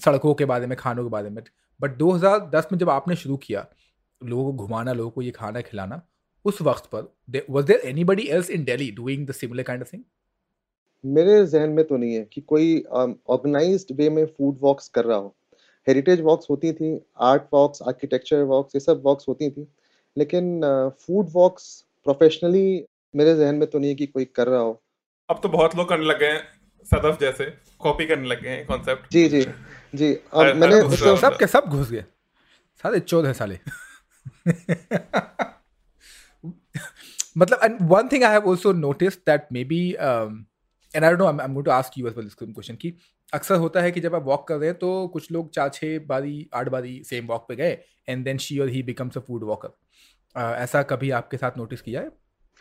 सड़कों 0.00 0.34
के 0.34 0.44
बारे 0.44 0.66
में 0.66 0.76
खानों 0.78 1.04
के 1.04 1.10
बारे 1.10 1.30
में। 1.30 1.42
बट 1.80 1.96
2010 1.98 2.72
में 2.72 2.78
जब 2.78 2.90
आपने 2.90 3.16
शुरू 3.16 3.36
किया 3.36 3.66
लोगों 4.20 4.44
को 4.44 4.64
घुमाना 4.64 4.92
लोगों 4.92 5.10
को 5.10 5.22
ये 5.22 5.30
खाना 5.32 5.60
खिलाना 5.60 6.00
उस 6.44 6.62
वक्त 6.62 6.88
पर 6.94 7.42
was 7.50 7.64
there 7.64 7.88
anybody 7.88 8.26
else 8.28 8.50
in 8.50 8.64
Delhi 8.64 8.90
doing 8.92 9.26
the 9.26 9.32
similar 9.32 9.62
kind 9.62 9.82
of 9.82 9.92
thing 9.92 10.02
मेरे 11.04 11.44
जहन 11.46 11.70
में 11.70 11.84
तो 11.84 11.96
नहीं 11.96 12.14
है 12.14 12.24
कि 12.32 12.40
कोई 12.40 12.82
ऑर्गेनाइज्ड 12.86 13.96
वे 13.96 14.08
में 14.10 14.24
फ़ूड 14.26 14.58
वॉक्स 14.60 14.88
कर 14.88 15.04
रहा 15.04 15.16
हो। 15.18 15.34
हेरिटेज 15.86 16.20
वॉक्स 16.20 16.50
होती 16.50 16.72
थी 16.72 16.98
आर्ट 17.20 17.42
वॉक्स 17.52 17.82
आर्किटेक्चर 17.82 18.42
वॉक्स 18.44 18.74
ये 18.74 18.80
सब 18.80 19.02
वॉक्स 19.04 19.28
होती 19.28 19.50
थी। 19.50 19.66
लेकिन 20.18 20.60
फ़ूड 21.00 21.26
वॉक्स 21.32 21.84
प्रोफेशनली 22.04 22.86
मेरे 23.16 23.36
जहन 23.36 23.54
में 23.54 23.70
तो 23.70 23.78
नहीं 23.78 23.90
है 23.90 23.94
कि 23.94 24.06
कोई 24.06 24.24
कर 24.24 24.46
रहा 24.46 24.60
हो। 24.60 24.82
अब 25.30 25.40
तो 25.42 25.48
बहुत 25.48 25.76
लोग 25.76 25.88
करने 25.88 26.04
लगे 26.04 26.26
हैं 26.26 26.42
सदफ 26.84 27.20
जैसे 27.20 27.44
कॉपी 27.78 28.06
करने 28.06 28.28
लगे 28.28 28.48
हैं 28.48 28.66
कॉन्सेप्ट 28.66 29.12
जी 29.12 29.28
जी 29.28 29.46
जी 29.94 30.14
अरे, 30.14 30.52
मैंने 30.52 30.80
अरे, 30.80 31.16
सब 31.16 31.36
के 31.38 31.46
सब 31.46 31.64
घुस 31.64 31.90
गए। 31.90 32.04
साले 32.82 33.00
चौदह 33.00 33.32
साले। 33.32 33.58
मतलब 37.38 37.90
one 37.90 38.08
thing 38.08 38.24
I 38.24 38.30
have 38.32 38.46
also 38.46 38.72
noticed 38.72 39.20
that 39.26 39.40
maybe 39.50 39.96
um, 39.98 40.46
and 40.96 41.04
I 41.04 41.10
don't 41.10 41.18
know 41.18 41.28
I'm, 41.28 41.40
I'm 41.40 41.54
going 41.54 41.64
to 41.64 41.72
ask 41.72 41.96
you 41.96 42.06
as 42.06 42.16
well 42.16 42.24
this 42.24 42.54
question 42.54 42.92
अक्सर 43.34 43.54
होता 43.54 43.80
है 43.80 43.92
कि 43.92 44.00
जब 44.00 44.14
आप 44.14 44.22
वॉक 44.22 44.48
कर 44.48 44.56
रहे 44.56 44.68
हैं 44.68 44.78
तो 44.78 45.08
कुछ 45.08 45.32
लोग 45.32 45.50
चार 45.50 45.68
छः 45.68 46.06
बारी 46.06 46.50
आठ 46.54 46.68
बारी 46.68 47.04
सेम 47.04 47.26
वॉक 47.26 47.46
पे 47.48 47.56
गए 47.56 47.78
and 48.08 48.24
then 48.24 48.38
she 48.38 48.58
or 48.58 48.68
he 48.68 48.82
becomes 48.82 49.16
a 49.16 49.20
food 49.20 49.44
walker 49.44 49.68
ऐसा 50.36 50.82
कभी 50.82 51.10
आपके 51.10 51.36
साथ 51.36 51.58
नोटिस 51.58 51.80
किया 51.80 52.00
है? 52.00 52.10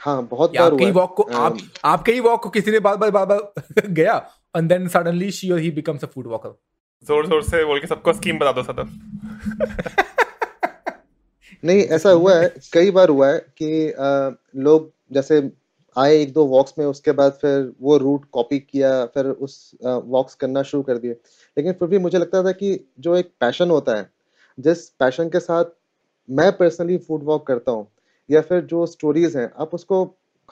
हाँ 0.02 0.22
बहुत 0.28 0.52
बार 0.52 0.62
आपके 0.62 0.76
हुआ 0.76 0.86
ही। 0.86 0.92
वॉक 0.92 1.16
को 1.18 1.24
आप 1.24 1.58
आपके 1.86 2.12
ही 2.12 2.20
वॉक 2.20 2.44
को 2.44 2.50
किसी 2.50 2.72
ने 2.72 2.80
बार 2.80 2.98
बार 2.98 3.12
बार 3.12 3.26
बार 3.26 3.88
गया 3.88 4.16
and 4.56 4.70
then 4.70 4.88
suddenly 4.88 5.32
she 5.32 5.52
or 5.52 5.60
he 5.60 5.72
becomes 5.72 6.04
a 6.04 6.08
food 6.08 6.28
walker 6.28 6.58
ज़ोर 7.06 7.28
ज़ोर 7.28 7.44
से 7.44 7.64
बोल 7.66 7.80
के 7.80 7.88
सबको 7.88 8.14
स्कीम 8.14 8.40
बता 8.40 8.52
दो 8.52 8.64
सदफ 8.64 8.90
नहीं 11.64 11.82
ऐसा 11.82 12.10
हुआ 12.10 12.36
है 12.36 12.54
कई 12.74 12.92
बार 12.92 13.10
हुआ 13.10 13.28
है 13.28 13.40
कि 13.58 13.90
अ, 13.92 14.36
लोग 14.56 14.92
जैसे 15.12 15.52
आए 15.98 16.18
एक 16.18 16.34
दो 16.34 16.46
वॉक्स 16.46 16.74
में 16.78 16.86
उसके 16.86 17.12
बाद 17.12 17.32
फिर 17.32 17.74
वो 17.82 17.98
रूट 17.98 18.26
कॉपी 18.32 18.60
किया 18.60 19.06
फिर 19.06 19.26
उस 19.26 19.72
वॉक्स 19.84 20.36
करना 20.36 20.64
शुरू 20.64 20.84
कर 20.84 20.98
दिए। 20.98 21.12
लेकिन 21.58 21.74
फिर 21.74 21.88
भी 21.88 21.98
मुझे 21.98 22.18
लगता 22.18 22.44
था 22.44 22.52
कि 22.52 22.88
जो 23.00 23.16
एक 23.16 23.32
पैशन 23.40 23.70
होता 23.70 23.96
है 23.96 24.10
जिस 24.58 24.90
पैशन 24.90 25.30
के 25.30 25.40
साथ 25.40 25.66
मैं 26.32 26.52
पर्सनली 26.58 26.98
फ़ूड 27.00 27.24
वॉक 27.24 27.46
करता 27.48 27.72
हूँ, 27.72 27.88
या 28.30 28.42
फिर 28.42 28.62
जो 28.64 28.86
स्टोरीज 28.88 29.36
हैं, 29.38 29.50
आप 29.56 29.74
उसको 29.74 30.04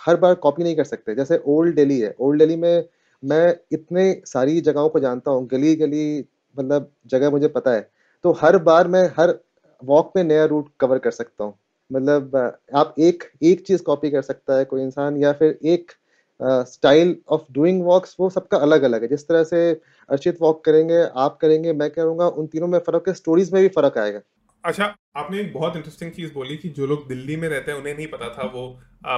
हर 0.01 0.15
बार 0.17 0.33
कॉपी 0.37 0.63
नहीं 0.63 0.75
कर 0.75 0.83
सकते। 0.85 1.15
जैसे 1.15 1.37
ओल्ड 1.47 1.75
दिल्ली 1.75 1.99
है। 1.99 2.13
ओल्ड 2.19 2.39
दिल्ली 2.39 2.55
में 2.57 2.85
मैं 3.23 3.55
इतने 3.71 4.11
सारी 4.25 4.59
जगहों 4.61 4.89
को 4.89 4.99
जानता 4.99 5.31
हूँ, 5.31 5.47
गली 5.47 5.75
गली 5.75 6.25
मतलब 6.55 6.91
जगह 7.07 7.29
मुझे 7.29 7.47
पता 7.49 7.71
है 7.71 7.89
तो 8.23 8.31
हर 8.33 8.57
बार 8.59 8.87
मैं 8.87 9.03
हर 9.17 9.33
वॉक 9.81 10.11
में 10.15 10.23
नया 10.23 10.45
रूट 10.45 10.69
कवर 10.79 10.99
कर 10.99 11.11
सकता 11.11 11.43
हूँ। 11.43 11.53
मतलब 11.91 12.35
आप 12.75 12.95
एक 12.99 13.23
एक 13.43 13.65
चीज़ 13.67 13.83
कॉपी 13.83 14.09
कर 14.11 14.21
सकता 14.21 14.57
है 14.57 14.65
कोई 14.65 14.81
इंसान, 14.81 15.17
या 15.17 15.31
फिर 15.33 15.57
एक 15.65 15.91
स्टाइल 16.39 17.15
ऑफ़ 17.29 17.41
डूइंग 17.53 17.83
वॉक्स 17.83 18.15
वो 18.19 18.29
सबका 18.29 18.57
अलग 18.59 18.83
अलग 18.83 19.01
है। 19.01 19.07
जिस 19.07 19.27
तरह 19.27 19.43
से 19.43 19.71
अर्चित 20.09 20.37
वॉक 20.41 20.63
करेंगे, 20.65 21.01
आप 21.15 21.37
करेंगे, 21.41 21.73
मैं 21.73 21.89
करूँगा, 21.91 22.27
उन 22.27 22.47
तीनों 22.47 22.67
में 22.67 22.79
फ़र्क 22.79 23.07
है 23.07 23.13
स्टोरीज 23.13 23.53
में 23.53 23.61
भी 23.61 23.67
फ़र्क 23.69 23.97
आएगा। 23.97 24.19
अच्छा 24.63 24.85
आपने 25.17 25.39
एक 25.39 25.51
बहुत 25.53 25.75
इंटरेस्टिंग 25.75 26.11
चीज़ 26.11 26.33
बोली 26.33 26.55
कि 26.57 26.69
जो 26.69 26.85
लोग 26.87 27.07
दिल्ली 27.07 27.35
में 27.35 27.47
रहते 27.49 27.71
हैं, 27.71 27.77
उन्हें 27.79 27.93
नहीं 27.95 28.07
पता 28.07 28.29
था 28.37 28.43
वो 28.53 28.67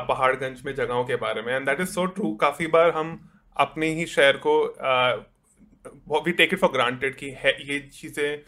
पहाड़गंज 0.07 0.61
में 0.65 0.73
जगहों 0.75 1.03
के 1.05 1.15
बारे 1.15 1.41
में 1.41 1.53
and 1.53 1.65
that 1.65 1.79
is 1.81 1.89
so 1.89 2.05
true 2.07 2.33
काफ़ी 2.41 2.67
बार 2.75 2.89
हम 2.95 3.19
अपने 3.55 3.87
ही 3.95 4.05
शहर 4.07 4.37
को 4.45 4.53
we 6.25 6.31
take 6.31 6.53
it 6.53 6.59
for 6.59 6.71
granted 6.71 7.15
कि 7.15 7.29
है, 7.37 7.51
ये 7.63 7.79
चीज़ें, 7.91 8.39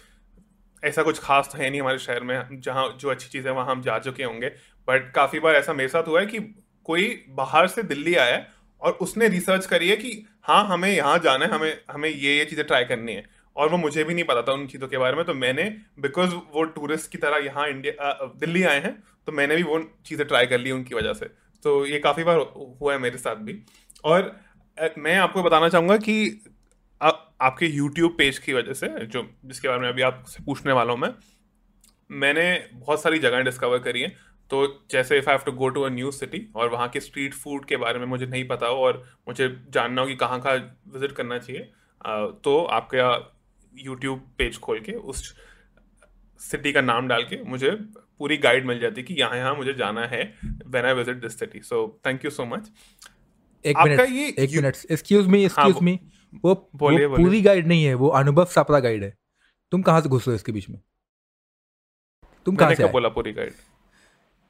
ऐसा 0.83 1.03
कुछ 1.03 1.19
खास 1.19 1.49
तो 1.51 1.57
है 1.57 1.69
नहीं 1.69 1.81
हमारे 1.81 1.97
शहर 1.99 2.23
में, 2.23 2.61
जहाँ 2.61 2.87
जो 3.01 3.09
अच्छी 3.09 3.29
चीज़ 3.29 3.47
वहाँ 3.49 3.65
हम 3.67 3.81
जा 3.81 3.97
चुके 3.99 4.23
होंगे। 4.23 4.49
बट 4.87 5.11
काफ़ी 5.15 5.39
बार 5.39 5.55
ऐसा 5.55 5.73
मेरे 5.73 5.89
साथ 5.89 6.07
हुआ 6.07 6.19
है 6.19 6.25
कि 6.25 6.39
कोई 6.85 7.07
बाहर 7.37 7.67
से 7.67 7.83
दिल्ली 7.85 8.15
आया 8.17 8.45
और 8.81 8.91
उसने 9.01 9.27
रिसर्च 9.29 9.65
करी 9.65 9.89
है 9.89 9.95
कि 9.97 10.11
हाँ 10.43 10.65
हमें 10.67 10.89
यहाँ 10.89 11.17
जाना 11.19 11.45
है, 11.45 11.51
हमें 11.51 11.77
हमें 11.91 12.09
ये 12.09 12.37
ये 12.37 12.45
चीज़ें 12.45 12.65
ट्राई 12.67 12.85
करनी 12.85 13.13
है। 13.13 13.25
और 13.55 13.69
वो 13.69 13.77
मुझे 13.77 14.03
भी 14.03 14.13
नहीं 14.13 14.25
पता 14.25 14.41
था 14.41 14.53
उन 14.53 14.65
चीज़ों 14.67 14.87
के 14.87 14.97
बारे 14.97 15.15
में 15.15 15.25
तो 15.25 15.33
मैंने 15.35 15.63
बिकॉज़ 15.99 16.33
वो 16.53 16.63
टूरिस्ट 16.75 17.11
की 17.11 17.17
तरह 17.17 17.45
यहाँ 17.45 17.67
इंडिया 17.69 18.11
दिल्ली 18.39 18.63
आए 18.65 18.79
हैं 18.81 18.93
तो 19.27 19.31
मैंने 19.31 19.55
भी 19.55 19.63
वो 19.63 19.79
चीज़ें 20.05 20.25
ट्राई 20.27 20.45
कर 20.45 20.59
ली 20.59 20.71
उनकी 20.71 20.95
वजह 20.95 21.13
से। 21.13 21.25
तो 21.65 21.85
ये 21.85 21.99
काफ़ी 21.99 22.23
बार 22.23 22.37
हुआ 22.81 22.93
है 22.93 22.99
मेरे 22.99 23.17
साथ 23.17 23.35
भी। 23.37 23.59
और 24.05 24.35
मैं 24.97 25.15
आपको 25.17 25.43
बताना 25.43 25.69
चाहूँगा 25.69 25.97
कि 25.99 26.15
आ, 27.01 27.09
आपके 27.41 27.65
यूट्यूब 27.67 28.15
पेज 28.17 28.37
की 28.39 28.53
वजह 28.53 28.73
से 28.73 28.87
जो 29.05 29.27
जिसके 29.45 29.67
बारे 29.67 29.79
में 29.81 29.87
अभी 29.89 30.01
आपसे 30.01 30.43
पूछने 30.43 30.73
वाला 30.73 30.93
हूँ 30.93 30.99
मैं 30.99 31.13
मैंने 32.11 32.43
बहुत 32.73 33.01
सारी 33.01 33.19
जगहें 33.19 33.43
डिस्कवर 33.45 33.79
करी 33.79 34.01
हैं। 34.01 34.15
तो 34.51 34.65
जैसे 34.91 35.17
if 35.17 35.29
I 35.29 35.35
have 35.35 35.43
to 35.45 35.51
go 35.51 35.67
to 35.69 35.81
a 35.81 35.89
new 35.89 36.11
city 36.11 36.41
और 36.55 36.69
वहाँ 36.69 36.87
के 36.89 36.99
स्ट्रीट 36.99 37.33
फ़ूड 37.33 37.65
के 37.65 37.77
बारे 37.77 37.99
में 37.99 38.05
मुझे 38.05 38.25
नहीं 38.25 38.47
पता 38.47 38.67
हो 38.67 38.83
और 38.85 39.03
मुझे 39.27 39.47
जानना 39.69 40.01
हो 40.01 40.07
कि 40.07 40.15
कहाँ 40.15 40.39
कहाँ 40.41 40.55
विज़िट 40.93 41.11
करना 41.11 41.37
चाहिए 41.37 41.71
तो 42.43 42.63
आपका 42.71 43.11
यूट्यूब 43.75 44.19
पेज 44.37 44.57
खोल 44.59 44.79
के 44.79 44.91
उस 44.91 45.33
सिटी 46.41 46.71
का 46.71 46.81
नाम 46.81 47.07
डाल 47.07 47.23
के 47.23 47.41
मुझे 47.43 47.71
पूरी 48.19 48.37
गाइड 48.37 48.65
मिल 48.65 48.79
जाती 48.79 49.03
कि 49.03 49.13
यहाँ 49.13 49.37
यहाँ 49.37 49.55
मुझे 49.55 49.73
जाना 49.73 50.05
है 50.07 50.23
when 50.43 50.85
I 50.85 50.93
visit 50.93 51.21
this 51.21 51.39
city 51.39 51.61
so 51.61 51.87
thank 52.05 52.25
you 52.25 52.31
so 52.31 52.45
much 52.45 52.71
एक 53.65 53.77
मिनट 53.77 53.99
एक 54.39 54.51
minute 54.55 54.77
excuse 54.91 55.27
me 55.27 55.43
excuse 55.45 55.81
me 55.81 55.99
वो, 56.45 56.69
बोलिए 56.75 57.05
वो 57.05 57.17
पूरी 57.17 57.41
गाइड 57.41 57.67
नहीं 57.67 57.83
है 57.83 57.93
वो 57.93 58.07
अनुभव 58.19 58.45
सापरा 58.45 58.79
गाइड 58.79 59.03
है। 59.03 59.13
तुम 59.71 59.81
कहाँ 59.81 60.01
से 60.01 60.09
घुस 60.09 60.27
रहे 60.27 60.35
इसके 60.35 60.51
बीच 60.51 60.69
में? 60.69 60.79
तुम 62.45 62.55
कहाँ 62.55 62.75
से 62.75 62.87
बोला 62.91 63.09
पूरी 63.09 63.31
गाइड 63.33 63.53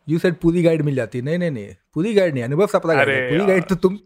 यू 0.07 0.19
सेड 0.19 0.35
पूरी 0.35 0.63
गाइड 0.63 0.81
मिल 0.81 0.95
जाती 0.95 1.21
नहीं 1.21 1.37
नहीं 1.37 1.51
नहीं। 1.51 1.75
पूरी 1.93 2.13
गाइड 2.13 2.33
नहीं 2.33 2.43
अनुभव 2.43 2.67
सापरा 2.67 2.93
गाइड 2.93 3.29
पूरी 3.29 3.45
गाइड 3.45 3.63
तो 3.63 3.75
तुम 3.75 3.97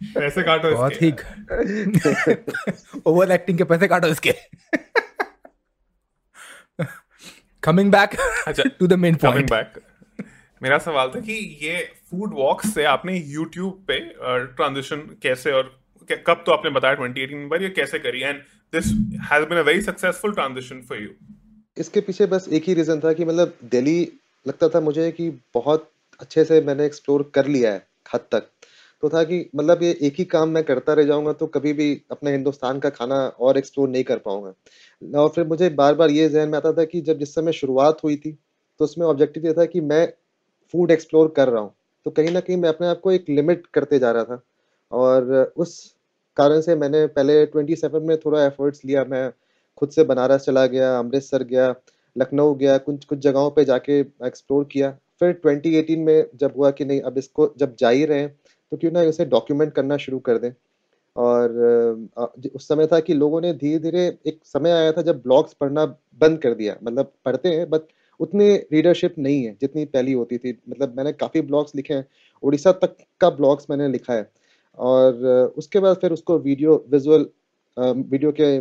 पैसे 0.00 0.42
काटो 0.42 0.70
बहुत 0.70 1.02
ही 1.02 1.12
ओवर 3.06 3.30
एक्टिंग 3.32 3.58
के 3.58 3.64
पैसे 3.64 3.88
काटो 3.88 4.08
इसके। 4.08 4.32
Coming 7.62 7.90
back 7.92 8.16
to 8.78 8.86
the 8.86 8.92
main 8.92 9.14
point 9.14 9.50
back 9.50 9.80
मेरा 10.62 10.78
सवाल 10.78 11.08
था 11.08 11.20
कि 11.20 11.34
ये 11.62 11.82
फ़ूड 12.10 12.34
वॉक 12.34 12.62
से 12.66 12.84
आपने 12.84 13.16
यूट्यूब 13.18 13.84
पे 13.88 13.98
ट्रांजिशन 14.56 15.00
कैसे 15.22 15.52
और 15.52 15.76
कब 16.26 16.42
तो 16.46 16.52
आपने 16.52 16.70
बताया 16.70 16.96
2018 16.96 17.32
में 17.32 17.48
बार 17.48 17.62
ये 17.62 17.68
कैसे 17.70 17.98
करी? 17.98 18.20
And 18.22 18.40
this 18.72 18.86
has 19.32 19.44
been 19.44 19.58
a 19.58 19.62
very 19.62 19.80
successful 19.80 20.32
transition 20.32 20.80
for 20.88 21.02
you 21.02 21.08
इसके 21.78 22.00
पीछे 22.00 22.26
बस 22.26 22.48
एक 22.48 22.64
ही 22.64 22.74
रीजन 22.74 23.00
था 23.00 23.12
कि 23.12 23.24
मतलब 23.24 23.56
दिल्ली 23.70 24.00
लगता 24.46 24.68
था 24.68 24.80
मुझे 24.80 25.10
कि 25.12 25.30
बहुत 25.54 25.90
अच्छे 26.20 26.44
से 26.44 26.60
मैंने 26.60 26.86
एक्सप्लोर 26.86 27.30
कर 27.34 27.46
लिया 27.46 27.72
है 27.72 27.82
हद 28.14 28.20
तक। 28.32 28.48
तो 29.02 29.08
था 29.08 29.22
कि 29.24 29.38
मतलब 29.56 29.82
ये 29.82 29.90
एक 30.02 30.14
ही 30.18 30.24
काम 30.26 30.48
मैं 30.48 30.62
करता 30.64 30.92
रह 30.94 31.04
जाऊँगा 31.04 31.32
तो 31.32 31.46
कभी 31.46 31.72
भी 31.72 31.92
अपने 32.10 32.30
हिंदुस्तान 32.32 32.78
का 32.80 32.90
खाना 32.90 33.16
और 33.40 33.58
एक्सप्लोर 33.58 33.88
नहीं 33.88 34.04
कर 34.04 34.18
पाऊँगा। 34.18 35.20
और 35.20 35.28
फिर 35.28 35.46
मुझे 35.48 35.68
बार 35.70 35.94
बार 35.94 36.10
ये 36.10 36.28
जहन 36.28 36.48
में 36.48 36.56
आता 36.58 36.72
था 36.72 36.84
कि 36.84 37.00
जब 37.00 37.18
जिस 37.18 37.34
समय 37.34 37.52
शुरुआत 37.52 37.98
हुई 38.04 38.16
थी 38.16 38.32
तो 38.80 38.84
उसमें 38.84 39.06
ऑब्जेक्टिव 39.06 39.46
ये 39.46 39.52
था 39.52 39.64
कि 39.66 39.80
मैं 39.82 40.06
फ़ूड 40.74 40.90
एक्सप्लोर 40.90 41.32
कर 41.36 41.48
रहा 41.48 41.60
हूँ। 41.60 41.72
तो 42.06 42.10
कहीं 42.10 42.30
ना 42.30 42.40
कहीं 42.40 42.56
मैं 42.56 42.68
अपने 42.68 42.86
आप 42.86 43.00
को 43.00 43.12
एक 43.12 43.24
लिमिट 43.30 43.66
करते 43.74 43.98
जा 43.98 44.10
रहा 44.10 44.24
था। 44.24 44.40
और 44.92 45.52
उस 45.56 45.94
कारण 46.36 46.60
से 46.60 46.74
मैंने 46.76 47.06
पहले 47.08 47.44
ट्वेंटी 47.46 47.76
सेवन 47.76 48.02
में 48.02 48.16
थोड़ा 48.18 48.44
एफर्ट्स 48.44 48.84
लिया, 48.84 49.04
मैं 49.04 49.30
खुद 49.78 49.90
से 49.90 50.04
बनारस 50.04 50.44
चला 50.44 50.66
गया, 50.66 50.98
अमृतसर 50.98 51.42
गया, 51.44 51.74
लखनऊ 52.16 52.54
गया, 52.54 52.76
कुछ 52.78 53.04
कुछ 53.04 53.18
जगहों 53.18 53.50
पे 53.50 53.64
जाके 53.64 53.98
एक्सप्लोर 54.00 54.64
किया। 54.72 54.90
फिर 55.20 55.32
2018 55.36 56.04
में 56.06 56.26
जब 56.36 56.52
हुआ 56.56 56.70
कि 56.70 56.84
नहीं, 56.84 57.00
अब 57.00 57.18
इसको 57.18 57.52
जब 57.58 57.74
जा 57.76 57.88
ही 57.90 58.04
रहे 58.04 58.20
हैं 58.20 58.36
तो 58.72 58.76
क्यों 58.76 58.90
ना 58.92 59.00
उसे 59.04 59.24
डॉक्यूमेंट 59.26 59.72
करना 59.74 59.96
शुरू 59.98 60.18
कर 60.20 60.38
दें। 60.38 60.52
और 61.16 61.52
उस 62.54 62.68
समय 62.68 62.86
था 62.86 63.00
कि 63.00 63.14
लोगों 63.14 63.40
ने 63.40 63.52
धीरे 63.54 63.78
धीरे 63.80 64.06
एक 64.26 64.40
समय 64.46 64.70
आया 64.72 64.92
था 64.92 65.02
जब 65.02 65.22
ब्लॉग्स 65.22 65.52
पढ़ना 65.54 65.84
बंद 66.20 66.38
कर 66.42 66.54
दिया। 66.54 66.76
मतलब 66.82 67.12
पढ़ते 67.24 67.48
हैं 67.48 67.68
बट 67.70 67.82
उतनी 68.20 68.48
रीडरशिप 68.72 69.14
नहीं 69.18 69.42
है, 69.44 69.56
जितनी 69.60 69.84
पहली 69.86 70.12
होती 70.12 70.38
थी। 70.38 70.58
मतलब 70.70 70.96
मैंने 70.96 71.12
काफ़ी 71.14 71.40
ब्लॉग्स 71.42 71.74
लिखे 71.76 71.94
हैं 71.94 72.06
उड़ीसा 72.42 72.72
तक 72.74 72.96
का 73.20 73.30
ब्लॉग्स 73.30 73.66
मैंने 73.70 73.88
लिखा 73.88 74.14
है। 74.14 74.30
और 74.78 75.52
उसके 75.58 75.78
बाद 75.78 75.96
फिर 75.96 76.12
उसको 76.12 76.38
वीडियो 76.38 76.84
विजुअल 76.90 77.26
वीडियो 77.76 78.32
के 78.40 78.60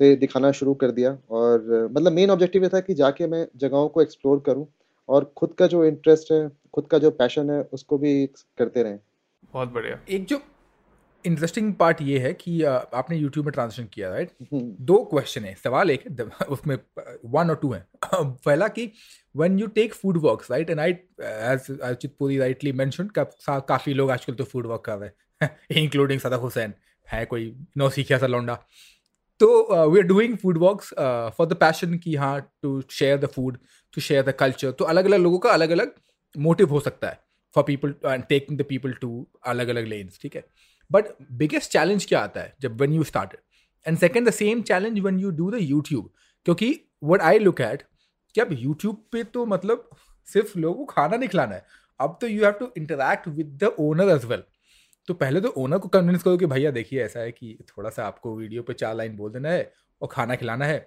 से 0.00 0.14
दिखाना 0.16 0.50
शुरू 0.52 0.74
कर 0.74 0.90
दिया। 0.90 1.16
और 1.30 1.88
मतलब 1.92 2.12
मेन 2.12 2.30
ऑब्जेक्टिव 2.30 2.62
ये 2.62 2.68
था 2.68 2.80
कि 2.80 2.94
जाके 2.94 3.26
मैं 3.26 3.46
जगहों 3.56 3.88
को 3.88 4.02
एक्सप्लोर 4.02 4.42
करूँ। 4.46 4.66
और 5.10 5.32
खुद 5.36 5.54
का 5.58 5.66
जो 5.66 5.84
इंटरेस्ट 5.84 6.32
है 6.32 6.48
खुद 6.74 6.86
का 6.90 6.98
जो 6.98 7.10
पैशन 7.10 7.50
है 7.50 7.60
उसको 7.72 7.98
भी 7.98 8.14
करते 8.58 8.82
रहें। 8.82 8.98
बहुत 9.52 9.68
बढ़िया। 9.68 9.98
एक 10.08 10.24
जो 10.24 10.40
इंटरेस्टिंग 11.24 11.72
पार्ट 11.74 12.00
ये 12.02 12.18
है 12.18 12.32
कि 12.34 12.62
आपने 12.64 13.16
यूट्यूब 13.16 13.46
में 13.46 13.52
ट्रांसलेशन 13.52 13.88
किया 13.94 14.10
राइट 14.10 14.30
हम्म। 14.42 14.84
दो 14.84 14.96
क्वेश्चन 15.04 15.44
है। 15.44 15.54
सवाल 15.64 15.90
एक 15.90 16.04
है 16.10 16.46
उसमें 16.50 16.76
वन 17.34 17.50
और 17.50 17.56
टू 17.62 17.72
है। 17.72 17.84
पहला 18.14 18.68
कि 18.68 18.90
when 19.36 19.58
you 19.58 19.66
take 19.78 19.94
food 19.94 20.16
works 20.22 20.50
right 20.50 20.70
and 20.70 20.80
I 20.80 20.90
as 20.90 21.66
चितपुरी 22.02 22.38
rightly 22.38 22.72
mention 22.72 23.10
काफ़ी 23.18 23.94
लोग 23.94 24.10
आजकल 24.10 24.34
तो 24.34 24.44
फ़ूड 24.44 24.66
वर्क 24.66 24.82
कर 24.84 24.98
रहे 24.98 25.10
हैं 25.42 25.56
इंक्लूडिंग 25.82 26.20
सदक 26.20 26.40
हुसैन 26.42 26.74
है 27.08 27.24
कोई 27.26 27.52
नौ 27.76 27.88
सीखिया 27.90 28.18
सा 28.18 28.26
लौंडा। 28.26 28.58
तो 29.40 29.86
we 29.90 29.98
are 30.00 30.06
doing 30.06 30.36
food 30.36 30.58
walks 30.58 30.92
for 31.36 31.46
the 31.46 31.54
passion 31.60 31.96
की 31.98 32.14
हाँ 32.14 32.40
to 32.62 32.80
share 32.90 33.18
the 33.18 33.26
food 33.34 33.58
to 33.94 34.00
share 34.00 34.22
the 34.24 34.32
culture 34.40 34.70
तो 34.70 34.84
अलग 34.84 35.04
अलग 35.04 35.20
लोगों 35.20 35.38
का 35.38 35.50
अलग 35.50 35.70
अलग 35.70 35.92
मोटिव 36.34 36.70
हो 36.70 36.80
सकता 36.80 37.08
है 37.08 37.20
for 37.54 37.64
people 37.64 37.94
and 38.06 38.24
taking 38.24 38.58
the 38.58 38.64
people 38.68 38.92
to 39.00 39.26
अलग 39.46 39.68
अलग 39.68 39.86
लेन्स 39.86 40.18
ठीक 40.22 40.36
है? 40.36 40.44
बट 40.90 41.04
बिगेस्ट 41.32 41.70
चैलेंज 41.72 42.04
क्या 42.06 42.20
आता 42.20 42.40
है, 42.40 42.54
जब 42.60 42.80
when 42.80 42.92
you 42.92 43.04
start 43.04 43.36
and 43.86 43.98
second 43.98 44.28
the 44.28 44.32
same 44.32 44.62
challenge 44.62 45.00
one 45.00 45.18
you 45.18 45.30
do 45.30 45.50
the 45.50 45.58
YouTube 45.60 46.10
क्योंकि 46.46 46.74
वट 47.04 47.20
आई 47.22 47.38
लुक 47.38 47.60
एट 47.60 47.82
कि 48.34 48.40
अब 48.40 48.48
यूट्यूब 48.52 49.04
पे 49.12 49.22
तो 49.24 49.44
मतलब 49.46 49.88
सिर्फ़ 50.28 50.58
लोगों 50.58 50.84
को 50.84 50.92
खाना 50.92 51.16
नहीं 51.16 51.28
खिलाना 51.28 51.54
है। 51.54 51.64
अब 52.00 52.18
तो 52.20 52.26
you 52.26 52.44
have 52.44 52.52
to 52.58 52.72
interact 52.76 53.28
with 53.28 53.58
the 53.62 53.74
owner 53.80 54.14
as 54.14 54.24
well 54.24 54.42
तो 55.10 55.14
पहले 55.14 55.40
तो 55.40 55.48
ओनर 55.58 55.78
को 55.78 55.88
कन्विंस 55.90 56.22
करो 56.22 56.36
कि 56.36 56.46
भैया 56.46 56.70
देखिए, 56.70 57.02
ऐसा 57.04 57.20
है 57.20 57.30
कि 57.32 57.56
थोड़ा 57.68 57.90
सा 57.90 58.04
आपको 58.04 58.34
वीडियो 58.36 58.62
पे 58.62 58.72
चार 58.74 58.94
लाइन 58.96 59.16
बोल 59.16 59.30
देना 59.32 59.50
है 59.50 59.70
और 60.02 60.08
खाना 60.08 60.34
खिलाना 60.36 60.64
है। 60.64 60.78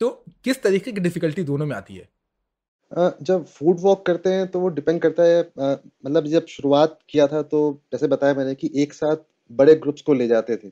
तो 0.00 0.10
किस 0.44 0.62
तरीके 0.62 0.92
की 0.92 1.00
डिफिकल्टी 1.00 1.42
दोनों 1.44 1.66
में 1.66 1.74
आती 1.76 1.94
है? 1.94 2.08
जब 3.22 3.44
फ़ूड 3.46 3.80
वॉक 3.80 4.04
करते 4.06 4.30
हैं 4.30 4.46
तो 4.50 4.60
वो 4.60 4.68
डिपेंड 4.70 5.00
करता 5.02 5.22
है 5.22 5.40
मतलब 5.58 6.26
जब 6.26 6.46
शुरुआत 6.46 6.98
किया 7.08 7.26
था 7.26 7.40
तो 7.44 7.62
जैसे 7.92 8.08
बताया 8.08 8.34
मैंने 8.34 8.54
कि 8.54 8.70
एक 8.82 8.92
साथ 8.94 9.24
बड़े 9.50 9.74
ग्रुप्स 9.76 10.02
को 10.02 10.14
ले 10.14 10.26
जाते 10.28 10.56
थे। 10.56 10.68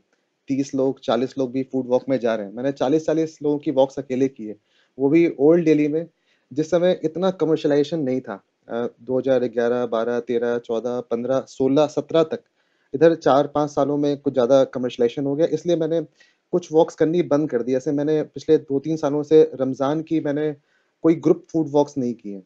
तीस 0.48 0.74
लोग, 0.74 1.00
चालीस 1.00 1.36
लोग 1.38 1.52
भी 1.52 1.62
फ़ूड 1.64 1.88
वॉक 1.88 2.08
में 2.08 2.18
जा 2.18 2.34
रहे 2.34 2.46
हैं। 2.46 2.54
मैंने 2.54 2.72
चालीस 2.74 3.06
चालीस 3.06 3.36
लोगों 3.42 3.58
की 3.58 3.70
वॉक्स 3.72 3.98
अकेले 3.98 4.28
की 4.28 4.46
है। 4.46 4.56
वो 4.98 5.08
भी 5.08 5.26
ओल्ड 5.40 5.64
दिल्ली 5.64 5.88
में, 5.88 6.06
जिस 6.50 6.70
समय 6.70 7.00
इतना 7.04 7.30
कमर्शलाइजेशन 7.42 8.00
नहीं 8.00 8.20
था। 8.20 8.40
दो 8.70 9.18
हज़ार 9.18 9.44
ग्यारह, 9.50 9.84
बारह, 9.88 10.20
तेरह, 10.22 10.56
चौदह, 10.60 11.00
पंद्रह, 11.10 11.44
सोलह, 11.48 11.86
सत्रह 11.88 12.22
तक। 12.24 12.42
इधर 12.94 13.14
चार 13.14 13.46
पाँच 13.46 13.70
सालों 13.70 13.96
में 13.96 14.16
कुछ 14.16 14.32
ज़्यादा 14.32 14.62
कमर्शलाइजेशन 14.64 15.26
हो 15.26 15.34
गया। 15.36 15.46
इसलिए 15.46 15.76
मैंने 15.76 16.00
कुछ 16.52 16.72
वॉक्स 16.72 16.94
करनी 16.94 17.22
बंद 17.22 17.50
कर 17.50 17.62
दी 17.62 17.74
ऐसे 17.74 17.92
मैंने 17.92 18.22
पिछले 18.22 18.56
दो 18.58 18.78
तीन 18.78 18.96
सालों 18.96 19.22
से 19.22 19.42
रमज़ान 19.60 20.02
की 20.02 20.20
मैंने 20.20 20.52
कोई 21.04 21.14
ग्रुप 21.14 21.44
फ़ूड 21.52 21.68
वॉक्स 21.70 21.98
नहीं 21.98 22.14
किए। 22.14 22.38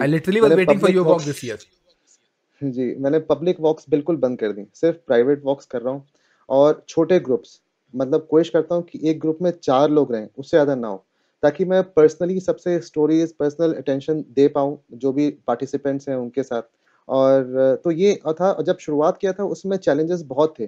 जी 2.61 2.95
मैंने 2.95 3.19
पब्लिक 3.19 3.59
वॉक्स 3.59 3.85
बिल्कुल 3.89 4.15
बंद 4.15 4.39
कर 4.39 4.51
दी। 4.51 4.65
सिर्फ़ 4.73 4.97
प्राइवेट 5.07 5.41
वॉक्स 5.45 5.65
कर 5.65 5.81
रहा 5.81 5.93
हूँ। 5.93 6.07
और 6.49 6.85
छोटे 6.89 7.19
ग्रुप्स 7.19 7.59
मतलब 7.93 8.27
कोशिश 8.31 8.49
करता 8.49 8.75
हूँ 8.75 8.83
कि 8.83 8.99
एक 9.09 9.19
ग्रुप 9.19 9.37
में 9.41 9.51
चार 9.51 9.89
लोग 9.89 10.13
रहें 10.13 10.27
उससे 10.37 10.57
ज़्यादा 10.57 10.75
ना 10.75 10.87
हो। 10.87 11.05
ताकि 11.43 11.65
मैं 11.65 11.81
पर्सनली 11.93 12.39
सबसे 12.39 12.79
स्टोरीज 12.81 13.31
पर्सनल 13.33 13.73
अटेंशन 13.73 14.23
दे 14.35 14.47
पाऊँ, 14.47 14.77
जो 14.93 15.11
भी 15.13 15.29
पार्टिसिपेंट्स 15.47 16.09
हैं 16.09 16.15
उनके 16.15 16.43
साथ। 16.43 16.61
और 17.07 17.79
तो 17.83 17.91
ये 17.91 18.13
था 18.31 18.55
जब 18.63 18.77
शुरुआत 18.77 19.17
किया 19.17 19.33
था, 19.33 19.43
उसमें 19.45 19.77
चैलेंजेस 19.77 20.21
बहुत 20.23 20.53
थे। 20.59 20.67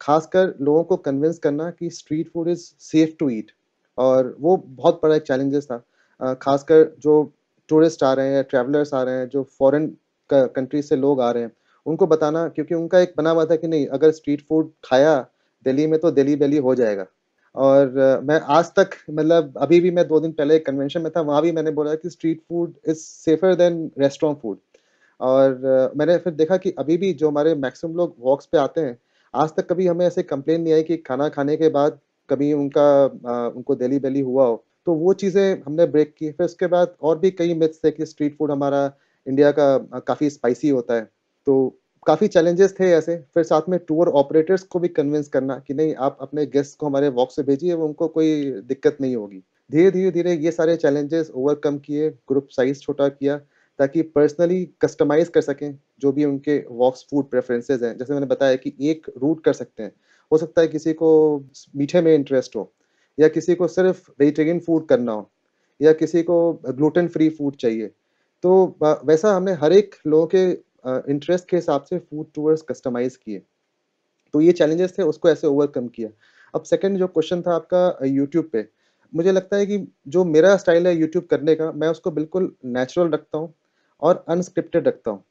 खासकर 0.00 0.54
लोगों 0.60 0.82
को 0.84 0.96
कन्विंस 0.98 1.38
करना 1.38 1.70
कि 1.70 1.90
street 1.90 2.30
food 2.32 2.48
is 2.48 2.60
safe 2.80 3.10
to 3.18 3.28
eat 3.30 3.50
और 3.98 4.34
वो 4.40 4.56
बहुत 4.56 5.00
बड़ा 5.02 5.14
एक 5.16 5.22
चैलेंजेस 5.22 5.66
था। 5.70 6.34
खासकर 6.34 6.84
जो 7.00 7.22
टूरिस्ट 7.68 8.02
आ 8.04 8.12
रहे 8.12 8.34
हैं 8.34 8.42
ट्रैवलर्स 8.44 8.94
आ 8.94 9.02
रहे 9.02 9.14
हैं, 9.14 9.28
जो 9.28 9.42
फॉरेन 9.58 9.86
कंट्री 10.30 10.82
से 10.82 10.96
लोग 10.96 11.20
आ 11.20 11.30
रहे 11.30 11.42
हैं, 11.42 11.52
उनको 11.86 12.06
बताना, 12.06 12.46
क्योंकि 12.48 12.74
उनका 12.74 12.98
एक 13.00 13.14
बना 13.16 13.30
हुआ 13.30 13.44
था 13.44 13.56
कि 13.56 13.68
नहीं, 13.68 13.86
अगर 13.86 14.10
स्ट्रीट 14.10 14.46
फ़ूड 14.48 14.70
खाया, 14.84 15.20
दिल्ली 15.66 15.86
में 15.86 15.98
तो 16.00 16.10
दिल्ली 16.10 16.36
बेली 16.36 16.58
हो 16.58 16.74
जाएगा। 16.74 17.06
और 17.54 18.20
मैं 18.24 18.40
आज 18.40 18.64
तक 18.66 18.90
मतलब 19.10 19.58
अभी 19.58 19.80
भी 19.80 19.90
मैं 19.90 20.08
दो 20.08 20.20
दिन 20.20 20.32
पहले 20.32 20.56
एक 20.56 20.66
कन्वेंशन 20.66 21.00
में 21.00 21.10
था 21.16 21.20
वहाँ 21.20 21.42
भी 21.42 21.52
मैंने 21.52 21.70
बोला 21.70 21.94
कि 21.94 22.10
street 22.10 22.40
food 22.48 22.74
is 22.88 22.98
safer 22.98 23.54
than 23.54 23.90
restaurant 23.98 24.38
food 24.40 24.58
और 25.20 25.60
मैंने 25.96 26.16
फिर 26.18 26.32
देखा 26.32 26.56
कि 26.56 26.70
अभी 26.70 26.96
भी 26.96 27.12
जो 27.12 27.28
हमारे 27.28 27.54
मैक्सिमम 27.54 27.96
लोग 27.96 28.16
वॉक्स 28.18 28.46
पे 28.46 28.58
आते 28.58 28.80
हैं 28.80 28.98
आज 29.34 29.50
तक 29.50 29.68
कभी 29.68 29.86
हमें 29.86 30.06
ऐसे 30.06 30.22
कंप्लेन 30.22 30.60
नहीं 30.60 30.74
आई 30.74 30.82
कि 30.82 30.96
खाना 30.96 31.28
खाने 31.28 31.56
के 31.56 31.68
बाद 31.68 31.98
कभी 32.30 32.52
उनका 32.52 33.06
uh, 33.06 33.56
उनको 33.56 33.74
दिल्ली 33.74 33.98
बेली 33.98 34.20
हुआ 34.20 34.46
हो। 34.46 34.64
तो 34.86 34.94
वो 34.94 35.12
चीज़ें 35.12 35.62
हमने 35.62 35.86
ब्रेक 35.86 36.14
की। 36.18 36.30
फिर 36.32 36.46
उसके 36.46 36.66
बाद 36.66 36.94
और 37.02 37.18
भी 37.18 37.30
कई 37.30 37.54
मिथ्स 37.54 37.80
थे 37.84 37.90
कि 37.90 38.06
स्ट्रीट 38.06 38.36
फ़ूड 38.38 38.50
हमारा 38.50 38.92
इंडिया 39.26 39.50
का 39.50 40.00
काफ़ी 40.00 40.30
स्पाइसी 40.30 40.68
होता 40.68 40.94
है। 40.94 41.10
तो 41.46 41.78
काफ़ी 42.06 42.28
चैलेंजेस 42.28 42.74
थे 42.80 42.90
ऐसे। 42.92 43.16
फिर 43.34 43.42
साथ 43.44 43.68
में 43.68 43.78
टूर 43.88 44.08
ऑपरेटर्स 44.10 44.62
को 44.64 44.78
भी 44.78 44.88
कन्विंस 44.90 45.28
करना 45.28 45.58
कि 45.58 45.74
नहीं, 45.74 45.94
आप 45.96 46.18
अपने 46.20 46.46
गेस्ट 46.46 46.78
को 46.78 46.86
हमारे 46.86 47.08
वॉक 47.10 47.30
से 47.32 47.42
भेजिए 47.42 47.72
उनको 47.74 48.08
कोई 48.08 48.50
दिक्कत 48.62 48.98
नहीं 49.00 49.16
होगी। 49.16 49.42
धीरे 49.70 49.90
धीरे 49.90 50.10
धीरे 50.10 50.32
ये 50.34 50.50
सारे 50.50 50.76
चैलेंजेस 50.76 51.30
ओवरकम 51.30 51.78
किए 51.78 52.10
ग्रुप 52.28 52.48
साइज़ 52.50 52.80
छोटा 52.80 53.08
किया, 53.08 53.36
ताकि 53.78 54.02
पर्सनली 54.04 54.64
कस्टमाइज 54.82 55.28
कर 55.28 55.40
सकें 55.40 55.78
जो 56.00 56.12
भी 56.12 56.24
उनके 56.24 56.58
वॉक्स 56.72 57.06
फ़ूड 57.10 57.28
प्रेफरेंसेज 57.30 57.82
हैं। 57.84 57.96
जैसे 57.98 58.12
मैंने 58.12 58.26
बताया 58.26 58.56
कि 58.56 58.74
एक 58.82 59.06
रूट 59.18 59.44
कर 59.44 59.52
सकते 59.52 59.82
हैं। 59.82 59.92
हो 60.32 60.38
सकता 60.38 60.60
है 60.60 60.68
किसी 60.68 60.92
को 60.92 61.08
मीठे 61.76 62.00
में 62.00 62.14
इंटरेस्ट 62.14 62.56
हो, 62.56 62.72
या 63.18 63.28
किसी 63.28 63.54
को 63.54 63.68
सिर्फ़ 63.68 64.10
वेजिटेरियन 64.20 64.60
फ़ूड 64.60 64.86
करना 64.86 65.12
हो, 65.12 65.30
या 65.80 65.92
किसी 65.94 66.22
को 66.22 66.52
ग्लूटेन 66.66 67.08
फ्री 67.08 67.28
फ़ूड 67.30 67.56
चाहिए। 67.56 67.90
तो 68.44 68.76
वैसा 69.06 69.34
हमने 69.34 69.52
हर 69.54 69.72
एक 69.72 69.94
लोगों 70.06 70.26
के 70.26 70.46
इंटरेस्ट 70.84 71.48
के 71.48 71.56
हिसाब 71.56 71.82
से 71.82 71.98
फ़ूड 71.98 72.26
टूर्स 72.34 72.62
कस्टमाइज 72.62 73.16
किए। 73.16 73.42
तो 74.34 74.40
ये 74.40 74.52
चैलेंजेस 74.52 74.98
थे, 74.98 75.02
उसको 75.02 75.28
ऐसे 75.28 75.46
ओवरकम 75.46 75.88
किया। 75.88 76.08
अब 76.54 76.62
सेकंड 76.64 76.98
जो 76.98 77.06
क्वेश्चन 77.08 77.42
था 77.42 77.54
आपका 77.54 78.06
यूट्यूब 78.06 78.48
पे। 78.52 78.66
मुझे 79.12 79.32
लगता 79.32 79.56
है 79.56 79.66
कि 79.66 79.78
जो 80.08 80.24
मेरा 80.24 80.56
स्टाइल 80.56 80.86
है 80.86 80.96
यूट्यूब 80.96 81.24
करने 81.24 81.54
का, 81.54 81.70
मैं 81.72 81.88
उसको 81.88 82.10
बिल्कुल 82.10 82.54
नेचुरल 82.66 83.10
रखता 83.10 83.38
हूँ 83.38 83.52
और 84.02 84.24
अनस्क्रिप्टेड 84.28 84.88
रखता 84.88 85.10
हूँ। 85.10 85.22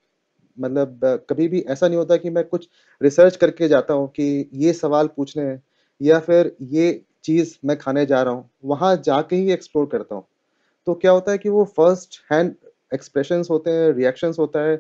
मतलब 0.58 1.00
कभी 1.30 1.48
भी 1.48 1.60
ऐसा 1.62 1.88
नहीं 1.88 1.98
होता 1.98 2.18
कि 2.18 2.30
मैं 2.30 2.44
कुछ 2.44 2.68
रिसर्च 3.02 3.36
करके 3.36 3.68
जाता 3.68 3.94
हूँ 3.94 4.08
कि 4.10 4.50
ये 4.56 4.74
सवाल 4.74 5.08
पूछने 5.08 5.44
हैं 5.44 5.62
या 6.02 6.20
फिर 6.20 6.56
ये 6.64 7.02
चीज़ 7.24 7.56
मैं 7.66 7.78
खाने 7.78 8.06
जा 8.06 8.22
रहा 8.22 8.34
हूँ, 8.34 8.50
वहाँ 8.66 8.96
जाके 8.98 9.36
ही 9.36 9.52
एक्सप्लोर 9.52 9.86
करता 9.86 10.16
हूँ। 10.16 10.26
तो 10.88 10.94
क्या 10.94 11.12
होता 11.12 11.32
है 11.32 11.38
कि 11.38 11.50
वो 11.50 11.64
फ़र्स्ट 11.78 12.20
हैंड 12.32 12.56
एक्सप्रेशंस 12.94 13.50
होते 13.50 13.72
हैं 13.72 13.92
रिएक्शंस 13.94 14.40
होता 14.40 14.60
है 14.60 14.76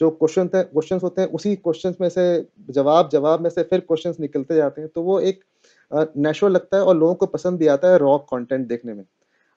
जो 0.00 0.10
क्वेश्चन 0.12 0.48
थे 0.48 0.62
क्वेश्चंस 0.64 1.02
होते 1.02 1.22
हैं, 1.22 1.28
उसी 1.30 1.54
क्वेश्चन 1.56 1.94
में 2.00 2.08
से 2.08 2.24
जवाब 2.70 3.08
जवाब 3.12 3.40
में 3.40 3.50
से 3.50 3.62
फिर 3.62 3.80
क्वेश्चन 3.80 4.14
निकलते 4.20 4.54
जाते 4.56 4.80
हैं। 4.80 4.90
तो 4.90 5.02
वो 5.02 5.18
एक 5.22 5.44
नेचुरल 5.90 6.52
लगता 6.52 6.76
है 6.76 6.82
और 6.82 6.96
लोगों 6.96 7.14
को 7.14 7.26
पसंद 7.28 7.58
भी 7.58 7.66
आता 7.66 7.92
है 7.92 7.98
रॉ 7.98 8.16
कंटेंट 8.30 8.66
देखने 8.68 8.94
में। 8.94 9.04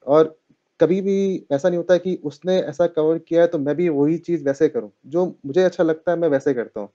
और 0.07 0.37
कभी 0.79 0.99
भी 1.01 1.45
ऐसा 1.51 1.69
नहीं 1.69 1.77
होता 1.77 1.97
कि 1.97 2.15
उसने 2.23 2.57
ऐसा 2.61 2.87
कवर 2.87 3.17
किया 3.19 3.41
है 3.41 3.47
तो 3.47 3.59
मैं 3.59 3.75
भी 3.75 3.89
वही 3.89 4.17
चीज़ 4.19 4.43
वैसे 4.45 4.67
करूँ। 4.69 4.91
जो 5.07 5.25
मुझे 5.45 5.63
अच्छा 5.63 5.83
लगता 5.83 6.11
है 6.11 6.17
मैं 6.17 6.27
वैसे 6.29 6.53
करता 6.53 6.79
हूँ। 6.79 6.89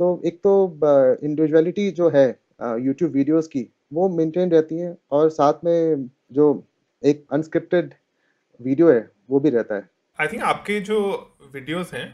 तो 0.00 0.20
एक 0.24 0.38
तो 0.38 0.52
इंडिविजुअलिटी 1.22 1.90
जो 1.90 2.08
है 2.10 2.26
यूट्यूब 2.80 3.12
वीडियोस 3.12 3.46
की, 3.48 3.68
वो 3.92 4.08
मेंटेन 4.08 4.50
रहती 4.50 4.78
है 4.78 4.96
और 5.10 5.28
साथ 5.30 5.64
में 5.64 6.08
जो 6.32 6.64
एक 7.02 7.26
अनस्क्रिप्टेड 7.32 7.94
वीडियो 8.60 8.90
है, 8.90 9.10
वो 9.30 9.40
भी 9.40 9.50
रहता 9.50 9.74
है। 9.74 9.88
आई 10.18 10.26
थिंक 10.26 10.42
आपके 10.42 10.80
जो 10.80 11.00
वीडियोस 11.54 11.92
हैं 11.94 12.06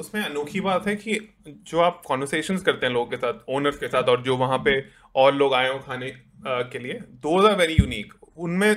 उसमें 0.00 0.22
अनोखी 0.22 0.60
बात 0.60 0.86
है 0.86 0.94
कि 0.96 1.18
जो 1.48 1.80
आप 1.80 2.02
कॉन्वर्सेशन 2.06 2.56
करते 2.58 2.86
हैं 2.86 2.92
लोगों 2.92 3.06
के 3.06 3.16
साथ 3.16 3.50
ओनर्स 3.50 3.78
के 3.78 3.88
साथ 3.88 4.08
और 4.08 4.22
जो 4.22 4.36
वहाँ 4.36 4.58
पे 4.64 4.80
और 5.14 5.34
लोग 5.34 5.54
आए 5.54 5.68
हो 5.68 5.78
खाने 5.80 6.10
के 6.46 6.78
लिए 6.78 6.94
दोज 7.24 7.46
आर 7.46 7.56
वेरी 7.56 7.76
यूनिक 7.80 8.14
उनमें 8.38 8.70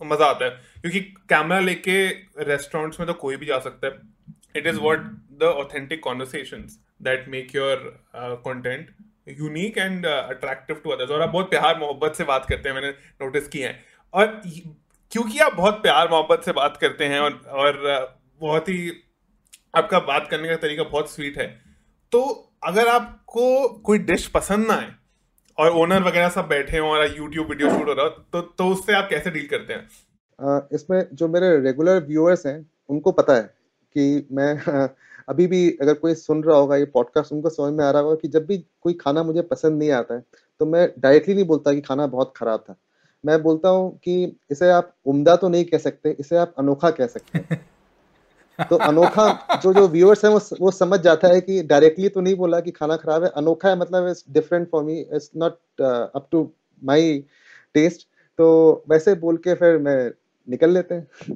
मज़ा 0.00 0.26
आता 0.26 0.44
है, 0.44 0.50
क्योंकि 0.80 1.00
कैमरा 1.30 1.58
लेके 1.60 2.06
रेस्टोरेंट्स 2.44 3.00
में 3.00 3.06
तो 3.06 3.14
कोई 3.16 3.36
भी 3.36 3.46
जा 3.46 3.58
सकता 3.60 3.86
है। 3.86 3.92
It 4.56 4.66
is 4.66 4.78
what 4.80 4.98
the 5.40 5.52
authentic 5.56 6.02
conversation 6.02 6.66
that 7.02 7.28
make 7.28 7.54
your 7.54 7.76
content 8.44 8.90
unique 9.30 9.78
and 9.78 10.06
attractive 10.06 10.80
to 10.84 10.90
others 10.90 11.10
और 11.10 11.22
आप 11.22 11.28
बहुत 11.28 11.50
प्यार 11.50 11.78
मोहब्बत 11.78 12.14
से 12.14 12.24
बात 12.24 12.46
करते 12.48 12.68
हैं, 12.68 12.74
मैंने 12.74 12.90
नोटिस 13.22 13.48
किया 13.48 13.68
है। 13.68 13.84
और 14.14 14.26
क्योंकि 15.12 15.38
आप 15.38 15.54
बहुत 15.54 15.82
प्यार 15.82 16.08
मोहब्बत 16.10 16.44
से 16.44 16.52
बात 16.52 16.76
करते 16.76 17.04
हैं 17.06 17.20
और 17.20 17.32
और 17.32 17.82
बहुत 18.40 18.68
ही 18.68 18.90
आपका 19.74 19.98
बात 19.98 20.28
करने 20.30 20.48
का 20.48 20.56
तरीका 20.56 20.82
बहुत 20.82 21.10
स्वीट 21.10 21.38
है। 21.38 21.46
तो 22.12 22.50
अगर 22.64 22.88
आपको 22.88 23.68
कोई 23.68 23.98
डिश 23.98 24.26
पसंद 24.26 24.66
ना 24.66 24.74
आए 24.74 24.92
और 25.58 25.70
ओनर 25.70 26.02
वगैरह 26.02 26.28
सब 26.28 26.48
बैठे 26.48 26.78
हों 26.78 26.90
और 26.90 27.16
यूट्यूब 27.16 27.48
वीडियो 27.48 27.70
शूट 27.70 27.88
हो 27.88 27.92
रहा 27.92 28.08
तो 28.08 28.40
तो 28.40 28.68
उससे 28.68 28.92
आप 28.92 29.06
कैसे 29.10 29.30
डील 29.30 29.46
करते 29.46 29.72
हैं? 29.72 29.88
आ, 30.40 30.60
इसमें 30.72 31.06
जो 31.12 31.28
मेरे 31.28 31.60
रेगुलर 31.60 32.04
व्यूअर्स 32.04 32.46
हैं 32.46 32.70
उनको 32.88 33.12
पता 33.12 33.34
है 33.34 33.42
कि 33.96 34.28
मैं 34.32 34.54
अभी 35.28 35.46
भी 35.46 35.70
अगर 35.70 35.94
कोई 35.94 36.14
सुन 36.14 36.42
रहा 36.44 36.56
होगा 36.56 36.76
ये 36.76 36.84
पॉडकास्ट 36.84 37.32
उनको 37.32 37.50
समझ 37.50 37.72
में 37.72 37.84
आ 37.84 37.90
रहा 37.90 38.02
होगा 38.02 38.14
कि 38.14 38.28
जब 38.28 38.46
भी 38.46 38.58
कोई 38.80 38.94
खाना 38.94 39.22
मुझे 39.22 39.42
पसंद 39.42 39.78
नहीं 39.78 39.90
आता 39.90 40.14
है 40.14 40.24
तो 40.60 40.66
मैं 40.66 40.88
डायरेक्टली 40.98 41.34
नहीं 41.34 41.44
बोलता 41.44 41.72
कि 41.72 41.80
खाना 41.80 42.06
बहुत 42.06 42.32
खराब 42.36 42.60
था। 42.60 42.76
मैं 43.24 43.42
बोलता 43.42 43.68
हूँ 43.68 43.98
कि 43.98 44.36
इसे 44.50 44.70
आप 44.70 44.94
उम्दा 45.06 45.36
तो 45.36 45.48
नहीं 45.48 45.64
कह 45.64 45.78
सकते 45.78 46.16
इसे 46.20 46.36
आप 46.36 46.54
अनोखा 46.58 46.90
कह 46.90 47.06
सकते 47.06 47.38
हैं। 47.38 47.68
तो 48.60 48.76
अनोखा 48.78 49.58
जो 49.62 49.72
जो 49.74 49.86
व्यूअर्स 49.88 50.24
हैं, 50.24 50.32
वो 50.32 50.40
वो 50.60 50.70
समझ 50.70 50.98
जाता 51.00 51.28
है 51.28 51.40
कि 51.40 51.62
डायरेक्टली 51.64 52.08
तो 52.08 52.20
नहीं 52.20 52.34
बोला 52.36 52.60
कि 52.60 52.70
खाना 52.70 52.96
खराब 52.96 53.24
है। 53.24 53.30
अनोखा 53.36 53.68
है 53.68 53.78
मतलब 53.78 54.08
it's 54.08 54.24
different 54.30 54.68
for 54.70 54.84
me 54.84 54.98
it's 55.00 55.30
not 55.36 55.58
up 55.80 56.28
to 56.32 56.50
my 56.82 57.18
taste 57.74 58.06
तो 58.38 58.46
वैसे 58.88 59.14
बोल 59.16 59.36
के 59.36 59.54
फिर 59.54 59.78
मैं 59.78 60.10
निकल 60.48 60.70
लेते 60.70 60.94
हैं। 60.94 61.34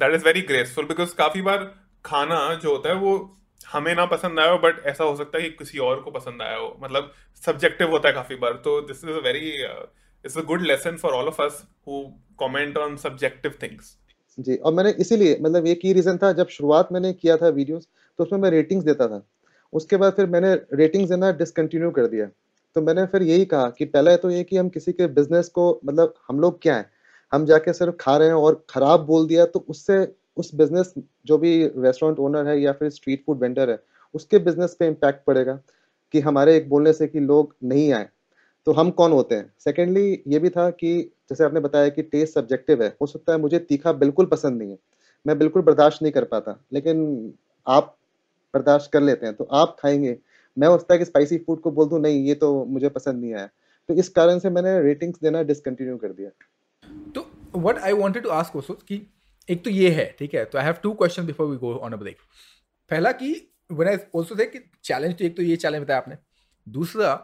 That 0.00 0.14
is 0.14 0.24
very 0.24 0.40
graceful 0.42 0.84
because 0.84 1.14
काफ़ी 1.14 1.42
बार 1.42 1.58
खाना 2.04 2.38
जो 2.54 2.70
होता 2.70 2.88
है, 2.88 2.94
वो 2.96 3.38
हमें 3.68 3.94
ना 3.94 4.04
पसंद 4.06 4.38
आया 4.40 4.50
हो 4.50 4.58
बट 4.58 4.84
ऐसा 4.86 5.04
हो 5.04 5.16
सकता 5.16 5.38
है 5.38 5.42
कि 5.44 5.50
किसी 5.56 5.78
और 5.80 6.00
को 6.00 6.10
पसंद 6.10 6.42
आया 6.42 6.56
हो। 6.56 6.76
मतलब 6.80 7.12
सब्जेक्टिव 7.42 7.90
होता 7.90 8.08
है 8.08 8.14
काफ़ी 8.14 8.36
बार। 8.36 8.52
तो 8.64 8.80
this 8.82 9.04
is 9.04 9.12
a 9.12 9.22
very 9.24 9.50
it's 10.24 10.38
a 10.38 10.42
good 10.44 10.62
lesson 10.62 10.96
for 10.96 11.12
all 11.12 11.28
of 11.28 11.42
us 11.42 11.62
who 11.88 12.02
comment 12.40 12.78
on 12.78 12.96
subjective 12.98 13.54
things 13.62 13.96
जी, 14.38 14.56
और 14.56 14.72
मैंने 14.74 14.90
इसीलिए 15.00 15.36
मतलब 15.42 15.66
एक 15.66 15.80
ही 15.84 15.92
रीज़न 15.92 16.16
था, 16.18 16.32
जब 16.32 16.48
शुरुआत 16.48 16.88
मैंने 16.92 17.12
किया 17.12 17.36
था 17.36 17.48
वीडियोस 17.48 17.86
तो 18.18 18.24
उसमें 18.24 18.38
मैं 18.40 18.50
रेटिंग्स 18.50 18.84
देता 18.84 19.06
था। 19.08 19.22
उसके 19.72 19.96
बाद 19.96 20.12
फिर 20.12 20.26
मैंने 20.26 20.52
रेटिंग्स 20.74 21.10
देना 21.10 21.30
डिसकंटिन्यू 21.32 21.90
कर 21.90 22.06
दिया। 22.06 22.26
तो 22.76 22.82
मैंने 22.82 23.04
फिर 23.06 23.22
यही 23.22 23.44
कहा 23.44 23.68
कि 23.70 23.84
पहला 23.84 24.16
तो 24.16 24.30
ये 24.30 24.42
कि 24.44 24.56
हम 24.56 24.68
किसी 24.68 24.92
के 24.92 25.06
बिज़नेस 25.08 25.48
को 25.48 25.68
मतलब 25.84 26.14
हम 26.28 26.40
लोग 26.40 26.60
क्या 26.62 26.76
है? 26.76 26.90
हम 27.32 27.44
जाके 27.46 27.72
सिर्फ़ 27.72 27.94
खा 28.00 28.16
रहे 28.16 28.28
हैं 28.28 28.34
और 28.36 28.64
ख़राब 28.70 29.00
बोल 29.06 29.26
दिया 29.26 29.44
तो 29.46 29.64
उससे 29.68 29.96
उस 30.36 30.54
बिज़नेस 30.54 30.92
जो 31.26 31.38
भी 31.38 31.52
रेस्टोरेंट 31.78 32.18
ओनर 32.18 32.46
है 32.48 32.60
या 32.60 32.72
फिर 32.72 32.90
स्ट्रीट 32.90 33.22
फ़ूड 33.26 33.40
वेंडर 33.40 33.70
है, 33.70 33.78
उसके 34.14 34.38
बिज़नेस 34.40 34.76
पे 34.78 34.86
इम्पैक्ट 34.86 35.24
पड़ेगा 35.26 35.58
कि 36.14 36.20
हमारे 36.20 36.56
एक 36.56 36.68
बोलने 36.68 36.92
से 36.92 37.06
कि 37.06 37.20
लोग 37.20 37.54
नहीं 37.64 37.92
आए। 37.92 38.08
तो 38.66 38.72
हम 38.72 38.90
कौन 38.90 39.12
होते 39.12 39.34
हैं? 39.34 39.52
सेकेंडली 39.58 40.22
ये 40.28 40.38
भी 40.38 40.50
था 40.50 40.70
कि 40.70 41.12
जैसे 41.30 41.44
आपने 41.44 41.60
बताया 41.60 41.88
कि 41.88 42.02
टेस्ट 42.02 42.34
सब्जेक्टिव 42.34 42.82
है। 42.82 42.96
हो 43.00 43.06
सकता 43.06 43.32
है 43.32 43.38
मुझे 43.38 43.58
तीखा 43.58 43.92
बिल्कुल 43.92 44.26
पसंद 44.26 44.58
नहीं 44.58 44.70
है। 44.70 44.78
मैं 45.26 45.38
बिल्कुल 45.38 45.62
बर्दाश्त 45.62 46.02
नहीं 46.02 46.12
कर 46.12 46.24
पाता। 46.24 46.64
लेकिन 46.72 47.34
आप 47.66 47.96
बर्दाश्त 48.54 48.90
कर 48.92 49.00
लेते 49.00 49.26
हैं 49.26 49.34
तो 49.34 49.44
आप 49.44 49.76
खाएँगे। 49.80 50.16
मैं 50.58 50.68
हो 50.68 50.78
सकता 50.78 50.94
है 50.94 50.98
कि 50.98 51.04
स्पाइसी 51.04 51.38
फ़ूड 51.38 51.60
को 51.60 51.70
बोल 51.70 51.88
दूँ, 51.88 52.00
नहीं, 52.00 52.24
ये 52.24 52.34
तो 52.34 52.64
मुझे 52.64 52.88
पसंद 52.88 53.20
नहीं 53.22 53.34
आया। 53.34 53.48
तो 53.88 53.94
इस 53.94 54.08
कारण 54.08 54.38
से 54.38 54.50
मैंने 54.50 54.80
रेटिंग्स 54.82 55.18
देना 55.22 55.42
डिसकंटिन्यू 55.42 55.96
कर 55.96 56.08
दिया। 56.08 56.30
तो 57.14 57.26
what 57.56 57.78
I 57.78 57.92
wanted 57.92 58.22
to 58.22 58.28
ask 58.28 58.56
also 58.56 58.74
कि 58.74 59.06
एक 59.48 59.64
तो 59.64 59.70
ये 59.70 59.90
है, 59.90 60.14
ठीक 60.18 60.34
है? 60.34 60.44
तो 60.44 60.58
I 60.58 60.64
have 60.64 60.74
two 60.74 60.92
question 60.92 61.26
before 61.26 61.46
we 61.46 61.56
go 61.56 61.74
on 61.74 61.92
a 61.92 61.96
break 61.96 62.16
पहला 62.90 63.12
कि 63.12 63.50
व्हेन 63.72 63.88
आई 63.88 63.96
आल्सो 63.96 64.36
से 64.36 64.46
कि 64.46 64.58
चैलेंज 64.84 65.18
तो 65.18 65.24
एक 65.24 65.36
तो 65.36 65.42
ये 65.42 65.56
चैलेंज 65.56 65.82
बताया 65.84 66.00
आपने। 66.00 66.16
दूसरा 66.66 67.14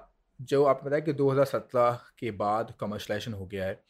जो 0.40 0.64
आपने 0.64 0.86
बताया 0.86 1.00
कि 1.00 1.12
2017 1.12 1.98
के 2.18 2.30
बाद 2.30 2.74
कमर्शलाइजेशन 2.80 3.32
हो 3.32 3.46
गया 3.46 3.64
है। 3.64 3.80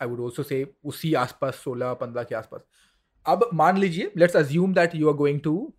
आई 0.00 0.08
वुड 0.08 0.20
ऑल्सो 0.20 0.42
से 0.42 0.66
उसी 0.84 1.12
आसपास 1.14 1.54
16 1.64 1.94
15 1.94 2.24
के 2.24 2.34
आसपास। 2.34 2.64
अब 3.26 3.48
मान 3.54 3.78
लीजिए 3.78 4.12
let's 4.16 4.36
assume 4.36 4.74
that 4.74 4.94
you 4.94 5.08
are 5.08 5.14
going 5.14 5.40
to 5.40 5.72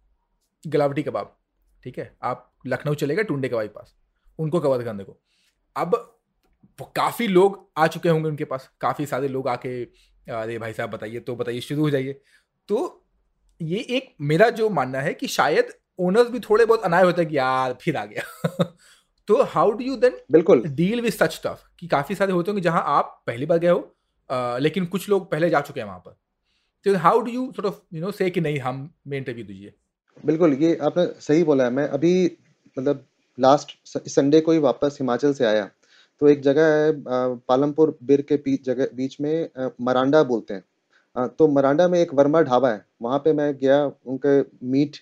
Galouti 0.63 1.03
kebab 1.03 1.35
ठीक 1.83 1.97
है? 1.99 2.15
आप 2.23 2.51
लखनऊ 2.67 2.93
चलेगा 2.93 3.21
टुंडे 3.21 3.49
कबाई 3.49 3.67
पास, 3.67 3.95
उनको 4.39 4.59
कवर 4.59 4.83
करने 4.83 5.03
को। 5.03 5.17
अब 5.75 5.95
काफ़ी 6.95 7.27
लोग 7.27 7.67
आ 7.77 7.87
चुके 7.87 8.09
होंगे 8.09 8.29
उनके 8.29 8.45
पास, 8.45 8.69
काफ़ी 8.81 9.05
सारे 9.05 9.27
लोग 9.27 9.47
आके, 9.47 9.83
अरे 10.31 10.57
भाई 10.59 10.73
साहब, 10.73 10.89
बताइए 10.89 11.19
तो 11.19 11.35
बताइए, 11.35 11.61
शुरू 11.61 11.81
हो 11.81 11.89
जाइए। 11.89 12.21
तो 12.69 13.05
ये 13.61 13.79
एक 13.89 14.15
मेरा 14.21 14.49
जो 14.49 14.69
मानना 14.69 14.99
है 14.99 15.13
कि 15.13 15.27
शायद 15.27 15.73
ओनर्स 15.99 16.29
भी 16.29 16.39
थोड़े 16.39 16.65
बहुत 16.65 16.81
अनाय 16.81 17.03
होते 17.03 17.21
हैं 17.21 17.29
कि 17.31 17.37
यार, 17.37 17.73
फिर 17.73 17.97
आ 17.97 18.05
गया। 18.05 18.23
तो 19.29 19.41
हाउ 19.45 19.71
डू 19.71 19.83
यू 19.83 19.95
देन 19.97 20.17
बिल्कुल। 20.31 20.63
डील 20.67 21.01
विद 21.01 21.13
सच 21.13 21.33
स्टफ़ 21.33 21.63
कि 21.79 21.87
काफ़ी 21.87 22.15
सारे 22.15 22.33
होते 22.33 22.51
होंगे 22.51 22.61
जहाँ 22.61 22.83
आप 22.87 23.21
पहली 23.27 23.45
बार 23.45 23.59
गए 23.59 23.69
हो 23.69 23.91
आ, 24.29 24.57
लेकिन 24.57 24.85
कुछ 24.85 25.09
लोग 25.09 25.29
पहले 25.31 25.49
जा 25.49 25.61
चुके 25.61 25.79
हैं 25.79 25.87
वहाँ 25.87 25.99
पर। 25.99 26.15
तो 26.85 26.97
how 26.97 27.19
do 27.19 27.31
you 27.31 27.45
sort 27.51 27.65
of 27.65 27.79
you 27.93 28.01
know 28.01 28.11
say 28.11 28.29
कि 28.29 28.41
नहीं 28.41 28.59
हम 28.59 28.89
में 29.07 29.17
इंटरव्यू 29.17 29.45
दीजिए। 29.45 29.73
बिल्कुल 30.23 30.53
ये 30.53 30.75
आपने 30.83 31.05
सही 31.21 31.43
बोला 31.43 31.63
है। 31.63 31.69
मैं 31.71 31.87
अभी 31.89 32.25
मतलब 32.77 33.05
लास्ट 33.37 33.75
संडे 33.87 34.39
को 34.41 34.51
ही 34.51 34.59
वापस 34.59 34.97
हिमाचल 35.01 35.33
से 35.33 35.45
आया। 35.45 35.69
तो 36.21 36.27
एक 36.29 36.41
जगह 36.41 36.67
है 36.73 36.91
पालमपुर 37.47 37.97
बिर 38.03 38.21
के 38.21 38.35
बीच 38.37 38.65
जगह 38.65 38.87
बीच 38.95 39.19
में 39.21 39.49
मरांडा 39.81 40.23
बोलते 40.23 40.53
हैं। 40.53 41.27
तो 41.29 41.47
मरांडा 41.47 41.87
में 41.87 41.99
एक 41.99 42.13
वर्मा 42.13 42.41
ढाबा 42.41 42.69
है। 42.69 42.85
वहाँ 43.01 43.19
पे 43.19 43.33
मैं 43.33 43.53
गया 43.57 43.83
उनके 43.85 44.39
मीट 44.67 44.97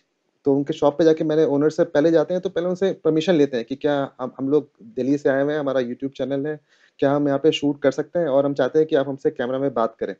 तो 0.45 0.55
उनके 0.55 0.73
शॉप 0.73 0.97
पे 0.97 1.03
जाके 1.03 1.23
मैंने 1.23 1.45
ओनर 1.45 1.69
से 1.69 1.83
पहले 1.83 2.11
जाते 2.11 2.33
हैं 2.33 2.41
तो 2.43 2.49
पहले 2.49 2.67
उनसे 2.67 2.91
परमिशन 3.05 3.35
लेते 3.35 3.57
हैं 3.57 3.65
कि 3.65 3.75
क्या 3.75 3.95
हम 4.21 4.31
हम 4.39 4.49
लोग 4.49 4.69
दिल्ली 4.95 5.17
से 5.17 5.29
आए 5.29 5.43
हुए 5.43 5.53
हैं, 5.53 5.59
हमारा 5.59 5.79
यूट्यूब 5.79 6.11
चैनल 6.11 6.47
है, 6.47 6.59
क्या 6.99 7.11
हम 7.11 7.27
यहाँ 7.27 7.39
पे 7.39 7.51
शूट 7.51 7.81
कर 7.81 7.91
सकते 7.91 8.19
हैं 8.19 8.27
और 8.27 8.45
हम 8.45 8.53
चाहते 8.53 8.79
हैं 8.79 8.87
कि 8.87 8.95
आप 8.95 9.07
हमसे 9.07 9.31
कैमरा 9.31 9.59
में 9.59 9.73
बात 9.73 9.95
करें। 9.99 10.15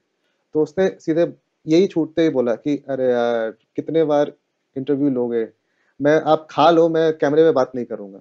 तो 0.55 0.63
उसने 0.63 0.88
सीधे 0.99 1.33
यही 1.67 1.88
छूटते 1.88 2.21
ही 2.21 2.29
बोला 2.29 2.55
कि, 2.55 2.75
अरे 2.89 3.09
यार, 3.12 3.51
कितने 3.75 4.03
बार 4.03 4.31
इंटरव्यू 4.75 5.09
लोगे? 5.09 5.47
मैं, 6.01 6.21
आप 6.21 6.47
खा 6.51 6.69
लो, 6.71 6.89
मैं 6.89 7.13
कैमरे 7.17 7.43
में 7.43 7.53
बात 7.53 7.71
नहीं 7.75 7.86
करूँगा। 7.86 8.19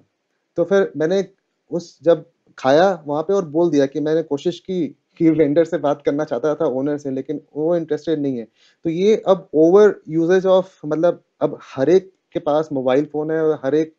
तो 0.57 0.63
फिर 0.63 0.91
मैंने 0.97 1.25
उस, 1.71 1.99
जब 2.03 2.25
खाया 2.57 3.03
वहाँ 3.07 3.23
पे 3.23 3.33
और 3.33 3.45
बोल 3.45 3.71
दिया 3.71 3.85
कि 3.85 3.99
मैंने 3.99 4.23
कोशिश 4.23 4.59
की 4.59 4.95
कि 5.19 5.29
वेंडर 5.31 5.65
से 5.65 5.77
बात 5.79 6.01
करना 6.05 6.23
चाहता 6.23 6.53
था 6.55 6.65
ओनर 6.67 6.97
से, 6.97 7.11
लेकिन 7.11 7.41
वो 7.55 7.75
इंटरेस्टेड 7.75 8.19
नहीं 8.19 8.37
है। 8.37 8.47
तो 8.85 8.89
ये 8.89 9.15
अब 9.27 9.47
ओवर 9.55 9.95
यूजेज 10.09 10.45
ऑफ़ 10.47 10.79
मतलब 10.85 11.23
अब 11.41 11.57
हर 11.75 11.89
एक 11.89 12.11
के 12.33 12.39
पास 12.41 12.69
मोबाइल 12.73 13.05
फ़ोन 13.05 13.31
है 13.31 13.41
और 13.43 13.59
हर 13.65 13.75
एक 13.75 13.93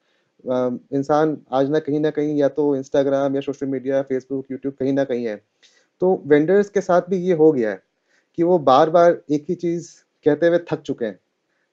इंसान 0.44 1.36
आज 1.52 1.70
ना 1.70 1.78
कहीं 1.78 2.00
ना 2.00 2.10
कहीं 2.10 2.36
या 2.36 2.48
तो 2.50 2.74
इंस्टाग्राम 2.76 3.34
या 3.34 3.40
सोशल 3.40 3.66
मीडिया 3.66 4.02
फेसबुक 4.02 4.46
यूट्यूब 4.50 4.74
कहीं 4.74 4.92
ना 4.92 5.04
कहीं 5.04 5.26
है। 5.26 5.36
तो 6.02 6.22
वेंडर्स 6.26 6.70
के 6.70 6.80
साथ 6.82 7.02
भी 7.10 7.18
ये 7.20 7.34
हो 7.34 7.52
गया 7.52 7.70
है 7.70 7.82
कि 8.38 8.42
वो 8.42 8.58
बार 8.60 8.90
बार 8.90 9.20
एक 9.32 9.46
ही 9.48 9.54
चीज़ 9.56 9.90
कहते 10.26 10.48
हुए 10.48 10.58
थक 10.72 10.82
चुके 10.82 11.06
हैं। 11.06 11.18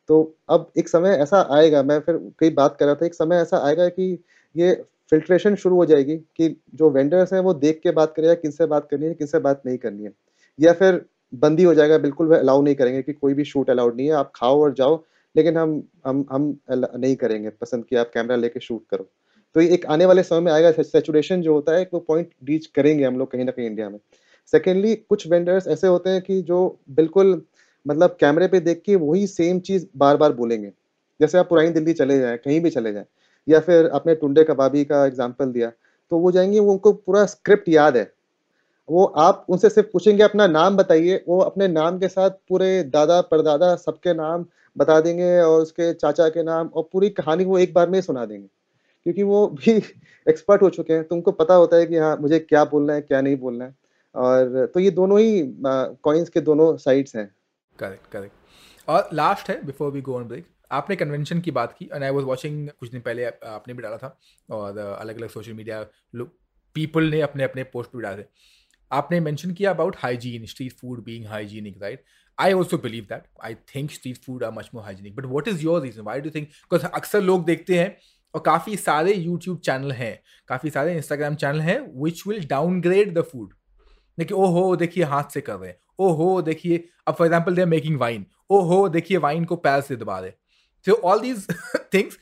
तो 0.10 0.36
अब 0.50 0.72
एक 0.78 0.90
समय 0.90 1.18
ऐसा 1.18 1.42
आएगा, 1.52 1.84
मैं 1.84 2.00
फिर 2.02 2.18
कई 2.40 2.50
बात 2.52 2.78
कर 2.80 2.86
रहा 2.86 2.96
था, 2.96 3.06
एक 3.06 3.16
समय 3.16 3.38
ऐसा 3.38 3.58
आएगा 3.68 3.88
कि 3.90 4.18
ये 4.56 4.74
फिल्ट्रेशन 5.12 5.56
शुरू 5.56 5.76
हो 5.76 5.86
जाएगी 5.86 6.18
कि 6.38 6.50
जो 6.76 6.90
वेंडर्स 6.90 7.34
हैं 7.34 7.40
वो 7.42 7.54
देख 7.56 7.80
के 7.84 7.92
बात 7.92 8.14
करेगा 8.16 8.34
किनसे 8.36 8.66
बात 8.68 8.88
करनी 8.92 9.06
है, 9.06 9.14
किनसे 9.14 9.40
बात 9.40 9.62
नहीं 9.66 9.78
करनी 9.78 10.04
है। 10.04 10.12
या 10.60 10.74
फिर 10.74 11.06
बंदी 11.34 11.64
हो 11.64 11.74
जाएगा, 11.76 11.98
बिल्कुल 11.98 12.28
वह 12.28 12.40
अलाउ 12.40 12.62
नहीं 12.62 12.76
करेंगे 12.76 13.02
कि 13.02 13.14
कोई 13.14 13.34
भी 13.34 13.44
शूट 13.46 13.70
अलाउड 13.70 13.96
नहीं 13.98 14.08
है। 14.08 14.14
आप 14.16 14.32
खाओ 14.36 14.62
और 14.64 14.74
जाओ, 14.74 15.04
लेकिन 15.36 15.58
हम 15.58 15.82
हम 16.08 16.26
हम 16.32 16.56
नहीं 16.72 17.16
करेंगे। 17.16 17.50
पसंद 17.52 17.86
कि 17.86 17.96
आप 17.96 18.12
कैमरा 18.14 18.36
लेके 18.36 18.60
शूट 18.60 18.84
करो। 18.92 19.10
तो 19.56 19.62
ये 19.62 19.70
एक 19.74 19.86
आने 19.88 20.06
वाले 20.06 20.24
समय 20.24 20.40
में 20.40 20.52
आएगा 20.52 20.72
सेचुरेशन 20.84 21.42
जो 21.42 21.54
होता 21.54 21.76
है 21.78 21.90
वो 21.94 22.00
पॉइंट 22.00 22.30
रीच 22.46 22.66
करेंगे 22.68 23.04
हम 23.06 23.18
लोग 23.18 23.32
कहीं 23.32 23.46
ना 23.46 23.52
कहीं 23.52 23.68
इंडिया 23.68 23.90
में। 23.90 24.00
सेकेंडली 24.54 24.96
कुछ 24.96 25.28
वेंडर्स 25.28 25.68
ऐसे 25.68 25.88
होते 25.88 26.10
हैं 26.10 26.22
कि 26.22 26.42
जो 26.44 26.60
बिल्कुल 26.92 27.42
मतलब 27.86 28.18
कैमरे 28.20 28.48
पे 28.48 28.60
देख 28.60 28.82
के 28.86 28.96
वही 28.98 29.26
सेम 29.28 29.60
चीज़ 29.62 29.86
बार 29.98 30.18
बार 30.18 30.34
बोलेंगे। 30.34 30.72
जैसे 31.20 31.38
आप 31.38 31.50
पुरानी 31.50 31.70
दिल्ली 31.72 31.94
चले 31.94 32.20
जाएँ, 32.20 32.38
कहीं 32.38 32.60
भी 32.62 32.70
चले 32.70 32.94
जाएँ 32.94 33.06
या 33.48 33.60
फिर 33.60 33.88
आपने 33.88 34.16
टुंडे 34.16 34.44
कबाबी 34.44 34.84
का 34.86 35.06
एग्जांपल 35.06 35.52
दिया 35.52 35.72
तो 36.12 36.18
वो 36.18 36.32
जाएँगे, 36.32 36.60
वो 36.60 36.72
उनको 36.72 36.92
पूरा 36.94 37.26
स्क्रिप्ट 37.26 37.70
याद 37.70 37.98
है। 37.98 38.12
वो 38.90 39.04
आप 39.06 39.46
उनसे 39.50 39.70
सिर्फ़ 39.70 39.90
पूछेंगे, 39.94 40.24
अपना 40.24 40.48
नाम 40.48 40.78
बताइए, 40.78 41.24
वो 41.28 41.40
अपने 41.40 41.68
नाम 41.68 42.00
के 42.00 42.08
साथ 42.08 42.30
पूरे 42.50 42.84
दादा 42.84 43.22
परदादा 43.22 43.76
सबके 43.76 44.14
नाम 44.14 44.46
बता 44.78 45.00
देंगे 45.02 45.40
और 45.42 45.62
उसके 45.62 45.94
चाचा 45.94 46.30
के 46.30 46.44
नाम 46.44 46.68
और 46.68 46.90
पूरी 46.92 47.10
कहानी 47.10 47.46
वो 47.46 47.58
एक 47.58 47.74
बार 47.74 47.90
में 47.90 48.02
सुना 48.02 48.26
देंगे। 48.26 48.48
क्योंकि 49.04 49.24
वो 49.24 49.48
भी 49.48 49.72
एक्सपर्ट 50.30 50.62
हो 50.62 50.70
चुके 50.70 50.94
हैं 50.94 51.04
तुमको 51.08 51.32
पता 51.32 51.54
होता 51.54 51.78
है 51.78 51.86
कि 51.86 51.98
हाँ 51.98 52.18
मुझे 52.18 52.40
क्या 52.40 52.64
बोलना 52.66 52.94
है, 52.94 53.02
क्या 53.02 53.22
नहीं 53.22 53.38
बोलना 53.38 53.66
है। 53.66 53.76
और 54.16 54.72
तो 54.74 54.80
ये 54.80 54.92
दोनों 54.92 55.20
ही 55.20 55.56
कॉइन्स 56.04 56.30
के 56.30 56.42
दोनों 56.42 56.78
साइड्स 56.78 57.16
हैं। 57.16 57.36
करेक्ट 57.80 58.12
करेक्ट 58.12 58.90
और 58.90 59.10
लास्ट 59.14 59.50
है 59.50 59.66
before 59.66 59.92
we 59.92 60.02
go 60.02 60.16
on 60.16 60.24
break 60.24 60.46
आपने 60.72 60.96
कन्वेंशन 60.96 61.40
की 61.42 61.52
बात 61.52 61.76
की 61.78 61.90
एंड 61.94 62.04
आई 62.04 62.10
वाज 62.12 62.24
वाचिंग 62.26 62.70
कुछ 62.70 62.92
दिन 62.92 63.02
पहले 63.02 63.26
आपने 63.26 63.74
भी 63.74 63.84
डाला 63.84 63.98
था, 63.98 64.18
और 64.50 64.78
अलग 64.78 65.18
अलग 65.18 65.30
सोशल 65.30 65.54
मीडिया 65.54 65.84
पीपल 66.76 67.10
ने 67.12 67.22
अपने 67.22 67.44
अपने 67.44 67.64
पोस्ट 67.74 67.96
भी 67.96 68.02
डाले 68.04 68.26
आपने 68.92 69.20
मेंशन 69.20 69.52
किया 69.54 69.72
about 69.72 69.96
hygiene 70.00 70.46
street 70.46 70.74
food 70.80 71.04
being 71.04 71.26
hygienic 71.28 71.82
right 71.82 72.04
I 72.38 72.54
also 72.54 72.78
believe 72.80 73.04
that 73.10 73.24
I 73.44 73.56
think 73.76 73.92
street 73.92 74.18
food 74.26 74.44
are 74.44 74.52
much 74.54 74.70
more 74.74 74.84
hygienic 74.84 75.16
but 75.16 75.26
what 75.28 75.48
is 75.48 75.64
your 75.64 75.82
reason 75.82 76.02
why 76.04 76.22
do 76.22 76.30
think 76.30 76.48
because 76.48 76.86
अक्सर 76.86 77.22
लोग 77.22 77.46
देखते 77.46 77.80
हैं, 77.80 77.96
और 78.34 78.42
काफ़ी 78.42 78.76
सारे 78.78 79.14
यूट्यूब 79.14 79.60
चैनल 79.60 79.92
हैं, 79.92 80.20
काफ़ी 80.50 80.70
सारे 80.70 80.96
इंस्टाग्राम 80.96 81.36
चैनल 81.36 81.62
हैं 81.62 81.80
which 82.04 82.22
will 82.28 82.46
downgrade 82.48 83.14
the 83.14 83.22
food 83.24 83.54
देखिए, 84.18 84.38
ओहो, 84.38 84.76
देखिए, 84.76 85.04
हाथ 85.06 85.34
से 85.34 85.42
कर 85.42 85.56
रहे 85.56 85.70
हैं। 85.70 85.78
ओ 86.00 86.12
हो 86.14 86.42
देखिए, 86.42 86.84
अब 87.08 87.16
for 87.16 87.28
example 87.28 87.56
they 87.56 87.62
are 87.62 87.68
making 87.68 88.00
wine 88.00 88.26
ओ 88.50 88.60
हो 88.64 88.88
देखिए 88.90 89.18
वाइन 89.20 89.46
को 89.46 89.56
पैर 89.58 89.82
से 89.82 89.96
दबा 89.96 90.20
रहे 90.20 90.30
so 90.86 90.94
all 90.94 91.20
these 91.20 91.48
things 91.94 92.18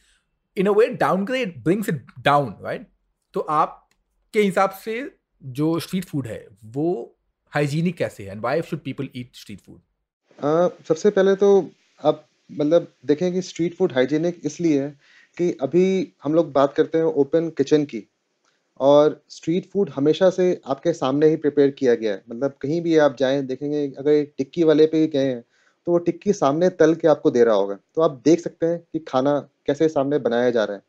in 0.58 0.66
a 0.66 0.72
way 0.72 0.88
downgrade 0.96 1.64
brings 1.64 1.90
it 1.90 2.06
down 2.20 2.54
right 2.62 2.88
तो 3.34 3.40
आपके 3.40 4.42
हिसाब 4.42 4.70
से 4.84 5.00
जो 5.44 5.80
स्ट्रीट 5.80 6.06
फ़ूड 6.06 6.28
है, 6.28 6.46
वो 6.66 7.16
हाइजीनिक 7.54 7.98
कैसे 7.98 8.24
है? 8.24 8.32
And 8.32 8.42
why 8.42 8.62
should 8.62 8.80
people 8.80 9.10
eat 9.16 9.36
street 9.36 9.60
food 9.60 9.80
सबसे 10.88 11.10
पहले 11.10 11.36
तो 11.36 11.50
आप 12.02 12.26
मतलब 12.50 12.88
देखें 13.06 13.32
कि 13.34 13.42
स्ट्रीट 13.42 13.76
फ़ूड 13.76 13.94
हाइजीनिक 13.94 14.42
इसलिए 14.46 14.82
है 14.82 14.90
कि 15.38 15.52
अभी 15.62 16.14
हम 16.24 16.34
लोग 16.34 16.52
बात 16.52 16.74
करते 16.74 16.98
हैं 16.98 17.06
ओपन 17.06 17.50
किचन 17.50 17.84
की। 17.86 18.04
और 18.80 19.22
स्ट्रीट 19.30 19.70
फ़ूड 19.72 19.90
हमेशा 19.90 20.30
से 20.30 20.62
आपके 20.66 20.94
सामने 20.94 21.28
ही 21.28 21.36
प्रिपेयर 21.36 21.72
किया 21.72 21.96
गया 21.96 22.14
है। 22.14 22.24
मतलब 22.30 22.54
कहीं 22.62 22.82
भी 22.82 22.98
आप 22.98 23.16
जाएँ, 23.20 23.42
देखेंगे, 23.42 23.86
अगर 23.98 24.24
टिक्की 24.38 24.64
वाले 24.64 24.86
पे 24.86 24.98
ही 24.98 25.08
गए 25.08 25.26
हैं 25.26 25.44
तो 25.90 25.94
वो 25.94 25.98
टिक्की 26.00 26.34
सामने 26.34 26.68
तल 26.70 26.94
के 26.96 27.08
आपको 27.08 27.30
दे 27.32 27.44
रहा 27.44 27.54
होगा। 27.56 27.76
तो 27.96 28.02
आप 28.02 28.20
देख 28.26 28.40
सकते 28.40 28.66
हैं 28.66 28.80
कि 28.94 29.00
खाना 29.02 29.32
कैसे 29.68 29.88
सामने 29.90 30.18
बनाया 30.20 30.50
जा 30.52 30.64
रहा 30.64 30.76
है। 30.76 30.82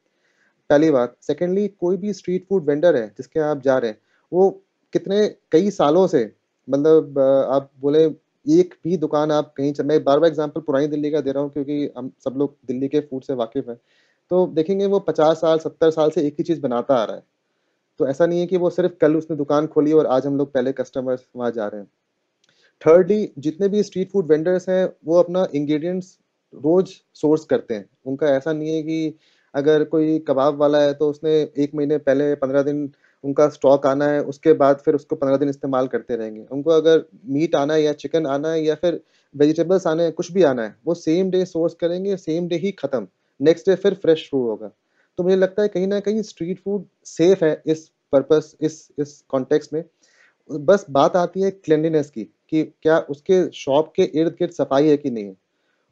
पहली 0.71 0.91
बात 0.91 1.15
सेकेंडली 1.23 1.67
कोई 1.71 1.97
भी 1.97 2.13
स्ट्रीट 2.13 2.45
फ़ूड 2.49 2.67
वेंडर 2.67 2.97
है 2.97 3.07
जिसके 3.17 3.41
आप 3.41 3.63
जा 3.63 3.77
रहे 3.79 3.91
हैं, 3.91 3.99
वो 4.33 4.51
कितने, 4.95 5.29
कई 5.53 5.71
सालों 5.71 6.07
से 6.07 6.23
मतलब 6.69 7.19
आप 7.19 7.71
बोले, 7.81 8.05
एक 8.47 8.75
भी 8.85 8.97
दुकान 8.97 9.31
आप 9.33 9.53
कहीं 9.57 9.73
चल, 9.73 9.85
मैं 9.85 10.03
बार 10.05 10.19
बार 10.19 10.29
एग्ज़ाम्पल 10.29 10.61
पुरानी 10.61 10.87
दिल्ली 10.89 11.11
का 11.11 11.21
दे 11.21 11.33
रहा 11.33 11.43
हूँ 11.43 11.51
क्योंकि 11.53 11.91
हम 11.97 12.11
सब 12.25 12.35
लोग 12.37 12.57
दिल्ली 12.67 12.89
के 12.89 13.01
फ़ूड 13.01 13.23
से 13.23 13.35
वाकिफ 13.35 13.69
हैं। 13.69 13.77
तो 14.31 14.47
देखेंगे 14.55 14.87
वो 14.87 14.99
पचास 15.01 15.41
साल, 15.41 15.59
सत्तर 15.59 15.91
साल 15.91 16.11
से 16.11 16.27
एक 16.27 16.35
ही 16.39 16.45
चीज़ 16.45 16.61
बनाता 16.61 16.95
आ 16.95 17.05
रहा 17.05 17.17
है। 17.17 17.23
तो 18.01 18.09
ऐसा 18.09 18.27
नहीं 18.27 18.41
है 18.41 18.47
कि 18.47 18.57
वो 18.57 18.71
सिर्फ़ 18.71 18.93
कल 19.01 19.17
उसने 19.17 19.37
दुकान 19.37 19.67
खोली 19.69 19.93
और 19.93 20.07
आज 20.09 20.27
हम 20.27 20.39
लोग 20.39 20.53
पहले 20.53 20.73
कस्टमर्स 20.75 21.27
वहाँ 21.37 21.51
जा 21.51 21.67
रहे 21.69 21.81
हैं। 21.81 21.89
थर्डली 22.83 23.29
जितने 23.39 23.69
भी 23.69 23.83
स्ट्रीट 23.83 24.11
फ़ूड 24.11 24.27
वेंडर्स 24.27 24.69
हैं, 24.69 24.89
वो 25.05 25.19
अपना 25.19 25.47
इंग्रेडिएंट्स 25.55 26.19
रोज 26.53 26.95
सोर्स 27.15 27.45
करते 27.45 27.75
हैं। 27.75 27.89
उनका 28.07 28.29
ऐसा 28.29 28.53
नहीं 28.53 28.75
है 28.75 28.83
कि 28.83 29.15
अगर 29.55 29.85
कोई 29.85 30.19
कबाब 30.19 30.57
वाला 30.57 30.81
है 30.83 30.93
तो 30.95 31.09
उसने 31.11 31.31
एक 31.59 31.75
महीने 31.75 31.99
पहले 31.99 32.35
पंद्रह 32.35 32.63
दिन 32.63 32.91
उनका 33.25 33.49
स्टॉक 33.49 33.87
आना 33.87 34.07
है, 34.07 34.21
उसके 34.23 34.53
बाद 34.53 34.79
फिर 34.85 34.95
उसको 34.95 35.17
पंद्रह 35.17 35.37
दिन 35.37 35.49
इस्तेमाल 35.49 35.87
करते 35.87 36.17
रहेंगे। 36.17 36.45
उनको 36.51 36.71
अगर 36.71 37.05
मीट 37.27 37.55
आना 37.55 37.75
है 37.75 37.83
या 37.83 37.93
चिकन 37.93 38.27
आना 38.27 38.51
है 38.51 38.63
या 38.65 38.75
फिर 38.75 39.01
वेजिटेबल्स 39.35 39.87
आना 39.87 40.03
है, 40.03 40.11
कुछ 40.11 40.33
भी 40.33 40.43
आना 40.43 40.63
है, 40.63 40.75
वो 40.87 40.95
सेम 40.95 41.31
डे 41.31 41.45
सोर्स 41.45 41.75
करेंगे 41.75 42.17
सेम 42.17 42.49
डे 42.49 42.57
ही 42.57 42.71
खत्म। 42.73 43.07
नेक्स्ट 43.41 43.69
डे 43.69 43.75
फिर 43.77 43.95
फ्रेश 43.95 44.29
शुरू 44.31 44.43
होगा। 44.43 44.71
तो 45.19 45.23
मुझे 45.23 45.37
लगता 45.37 45.63
है 45.63 45.69
कहीं 45.69 45.87
ना 45.87 46.01
कहीं 46.01 46.23
स्ट्रीट 46.23 46.59
फ़ूड 46.61 46.85
सेफ़ 47.05 47.45
है 47.45 47.63
इस 47.67 47.89
पर्पस 48.13 48.55
इस 48.61 48.89
इस 48.99 49.21
कॉन्टेक्स्ट 49.29 49.73
में। 49.73 49.85
बस 50.51 50.87
बात 50.91 51.17
आती 51.17 51.41
है 51.41 51.51
क्लेanलीनेस 51.51 52.11
की। 52.11 52.27
कि 52.53 52.63
क्या 52.83 52.99
उसके 53.11 53.43
शॉप 53.55 53.93
के 53.97 54.03
इर्द 54.15 54.33
गिर्द 54.35 54.53
सफ़ाई 54.53 54.89
है 54.89 54.97
कि 54.97 55.11
नहीं 55.11 55.25
है? 55.25 55.37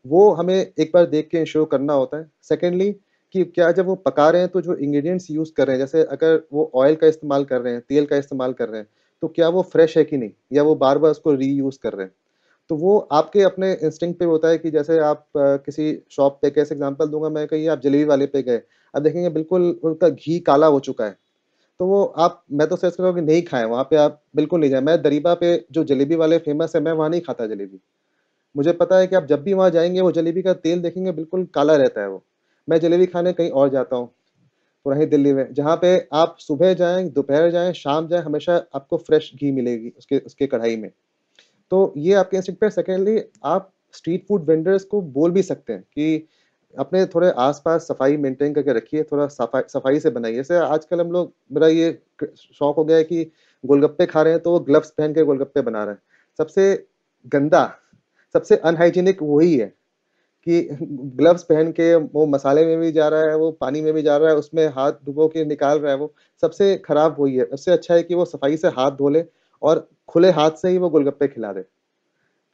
वो 0.05 0.31
हमें 0.33 0.55
एक 0.57 0.91
बार 0.95 1.07
देख 1.09 1.29
के 1.31 1.39
इंश्योर 1.41 1.67
करना 1.73 1.93
होता 1.95 2.19
है। 2.19 2.31
सेकेंडली 2.45 2.93
कि 3.35 3.45
क्या 3.47 3.71
जब 3.73 3.87
वो 3.87 3.95
पका 3.99 4.29
रहे 4.31 4.43
हैं 4.43 4.51
तो 4.51 4.61
जो 4.63 4.75
इंग्रेडिएंट्स 4.77 5.31
यूज़ 5.31 5.53
कर 5.57 5.67
रहे 5.67 5.77
हैं, 5.77 5.81
जैसे 5.81 6.03
अगर 6.07 6.43
वो 6.53 6.71
ऑयल 6.77 6.95
का 6.97 7.07
इस्तेमाल 7.09 7.45
कर 7.47 7.61
रहे 7.61 7.73
हैं, 7.73 7.83
तेल 7.83 8.07
का 8.07 8.17
इस्तेमाल 8.19 8.53
कर 8.55 8.69
रहे 8.69 8.81
हैं 8.81 8.89
तो 9.23 9.29
क्या 9.31 9.49
वो 9.51 9.63
फ्रेश 9.65 9.97
है 9.99 10.05
कि 10.05 10.17
नहीं? 10.17 10.31
या 10.53 10.63
वो 10.65 10.75
बार 10.77 10.99
बार 10.99 11.11
उसको 11.11 11.35
री 11.35 11.59
कर 11.79 11.93
रहे 11.93 12.07
हैं? 12.07 12.13
तो 12.71 12.77
वो 12.77 12.99
आपके 13.13 13.43
अपने 13.43 13.73
इंस्टिंग 13.85 14.15
पे 14.15 14.25
होता 14.27 14.49
है 14.49 14.59
कि 14.59 14.71
जैसे 14.71 14.99
आप 15.01 15.27
किसी 15.37 15.93
शॉप 16.13 16.39
पे 16.43 16.51
कैसे 16.51 16.75
एग्जांपल 16.75 17.09
दूँगा 17.09 17.29
मैं 17.31 17.47
कहीं 17.49 17.69
आप 17.69 17.81
जलेबी 17.83 18.05
वाले 18.05 18.27
पे 18.29 18.43
गए 18.43 18.63
अब 18.95 19.03
देखेंगे 19.03 19.31
बिल्कुल 19.31 19.71
उनका 19.85 20.09
घी 20.09 20.39
काला 20.43 20.67
हो 20.69 20.81
चुका 20.81 21.05
है। 21.07 21.17
तो 21.81 21.87
वो 21.87 22.05
आप, 22.05 22.43
मैं 22.53 22.67
तो 22.69 22.77
सजेस्ट 22.77 22.97
करूँगा 22.97 23.15
कि 23.15 23.27
नहीं 23.27 23.43
खाएँ, 23.43 23.65
वहाँ 23.65 23.85
पे 23.85 23.97
आप 23.97 24.21
बिल्कुल 24.37 24.61
नहीं 24.61 24.71
जाएँ। 24.71 24.83
मैं 24.83 25.01
दरीबा 25.03 25.35
पे 25.35 25.55
जो 25.73 25.85
जलेबी 25.85 26.15
वाले 26.17 26.39
फ़ेमस 26.39 26.73
है, 26.77 26.81
मैं 26.83 26.93
वहाँ 26.93 27.09
नहीं 27.11 27.21
खाता 27.21 27.47
जलेबी। 27.47 27.81
मुझे 28.55 28.73
पता 28.75 28.99
है 28.99 29.07
कि 29.07 29.17
आप 29.17 29.27
जब 29.27 29.43
भी 29.43 29.55
वहाँ 29.55 29.71
जाएँगे, 29.71 30.01
वो 30.03 30.13
जलेबी 30.13 30.43
का 30.43 30.53
तेल 30.57 30.83
देखेंगे, 30.83 31.13
बिल्कुल 31.13 31.47
काला 31.55 31.77
रहता 31.77 32.01
है 32.01 32.09
वो। 32.09 32.25
मैं 32.69 32.81
जलेबी 32.81 33.07
खाने 33.07 33.33
कहीं 33.33 33.51
और 33.53 33.69
जाता 33.71 33.97
हूँ 33.97 34.11
पुरानी 34.87 35.07
दिल्ली 35.07 35.33
में, 35.35 35.53
जहाँ 35.55 35.77
पे 35.77 35.97
आप 36.15 36.37
सुबह 36.41 36.75
जाएँ, 36.75 37.09
दोपहर 37.11 37.51
जाएँ, 37.51 37.73
शाम 37.75 38.09
जाएँ, 38.09 38.23
हमेशा 38.23 38.57
आपको 38.75 38.97
फ्रेश 38.99 39.33
घी 39.37 39.51
मिलेगी 39.53 39.93
उसके 39.99 40.19
उसके 40.19 40.47
कढ़ाई 40.47 40.77
में। 40.77 40.91
तो 41.73 41.95
ये 41.99 42.15
आपके 42.15 42.37
इंस्टिंक्ट 42.37 42.61
पे 42.61 42.71
सेकेंडली 42.71 43.21
आप 43.45 43.73
स्ट्रीट 43.95 44.27
फ़ूड 44.29 44.47
वेंडर्स 44.49 44.85
को 44.85 45.01
बोल 45.03 45.31
भी 45.33 45.43
सकते 45.43 45.73
हैं 45.73 45.83
कि 45.83 46.29
अपने 46.75 47.05
थोड़े 47.07 47.31
आसपास 47.39 47.87
सफ़ाई 47.89 48.17
मेंटेन 48.17 48.55
करके 48.55 48.73
रखिए, 48.73 49.03
थोड़ा 49.03 49.27
सफ़ाई 49.29 49.63
सफ़ाई 49.69 50.01
से 50.01 50.11
बनाइए। 50.11 50.35
जैसे 50.35 50.57
आजकल 50.57 51.01
हम 51.01 51.13
लोग, 51.13 51.33
मेरा 51.53 51.69
ये 51.69 51.99
शौक 52.55 52.77
हो 52.77 52.85
गया 52.85 52.97
है 52.97 53.05
कि 53.05 53.25
गोलगप्पे 53.65 54.07
खा 54.07 54.23
रहे 54.23 54.33
हैं 54.33 54.43
तो 54.43 54.51
वो 54.51 54.61
ग्लव्स 54.61 54.91
पहन 54.91 55.15
के 55.15 55.25
गोलगप्पे 55.25 55.61
बना 55.63 55.85
रहे 55.85 55.95
हैं। 55.95 56.03
सबसे 56.39 56.87
गंदा, 57.33 57.65
सबसे 58.35 58.57
अनहाइजीनिक 58.57 59.23
वही 59.23 59.57
है 59.57 59.67
कि 60.47 60.61
ग्लव्स 60.73 61.43
पहन 61.45 61.71
के 61.73 61.95
वो 61.95 62.27
मसाले 62.27 62.65
में 62.67 62.79
भी 62.81 62.91
जा 62.93 63.09
रहा 63.09 63.23
है, 63.23 63.37
वो 63.37 63.51
पानी 63.53 63.81
में 63.81 63.93
भी 63.95 64.03
जा 64.03 64.17
रहा 64.17 64.31
है, 64.31 64.37
उसमें 64.37 64.67
हाथ 64.69 64.93
डुबो 65.05 65.29
के 65.29 65.45
निकाल 65.45 65.79
रहा 65.79 65.93
है 65.93 65.99
वो, 65.99 66.13
सबसे 66.43 66.77
खराब 66.85 67.17
वही 67.21 67.37
है। 67.37 67.45
उससे 67.45 67.73
अच्छा 67.73 67.95
है 67.95 68.03
कि 68.03 68.15
वो 68.15 68.25
सफ़ाई 68.27 68.57
से 68.57 68.69
हाथ 68.71 68.91
धो 68.93 69.09
ले 69.09 69.25
और 69.63 69.89
खुले 70.09 70.31
हाथ 70.31 70.51
से 70.53 70.69
ही 70.69 70.79
वो 70.79 70.89
गोलगप्पे 70.91 71.29
खिला 71.29 71.53
दे। 71.53 71.63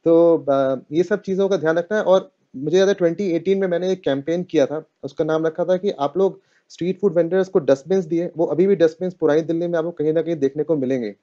तो 0.05 0.85
ये 0.91 1.03
सब 1.03 1.21
चीज़ों 1.21 1.47
का 1.49 1.57
ध्यान 1.57 1.77
रखना 1.77 1.97
है 1.97 2.03
और 2.03 2.31
मुझे 2.55 2.77
याद 2.77 2.87
है 2.87 2.93
2018 2.93 3.59
में 3.59 3.67
मैंने 3.67 3.91
एक 3.91 4.03
कैंपेन 4.03 4.43
किया 4.43 4.65
था। 4.65 4.83
उसका 5.03 5.23
नाम 5.25 5.45
रखा 5.45 5.65
था 5.65 5.77
कि 5.77 5.91
आप 5.99 6.17
लोग 6.17 6.41
स्ट्रीट 6.69 6.99
फ़ूड 6.99 7.13
वेंडर्स 7.13 7.47
को 7.47 7.59
डस्टबिन 7.59 8.01
दिए। 8.01 8.31
वो 8.37 8.45
अभी 8.45 8.67
भी 8.67 8.75
डस्टबिन 8.75 9.11
पुरानी 9.19 9.41
दिल्ली 9.41 9.67
में 9.67 9.77
आपको 9.79 9.91
कहीं 9.91 10.13
ना 10.13 10.21
कहीं 10.21 10.35
देखने 10.35 10.63
को 10.63 10.75
मिलेंगे। 10.75 11.15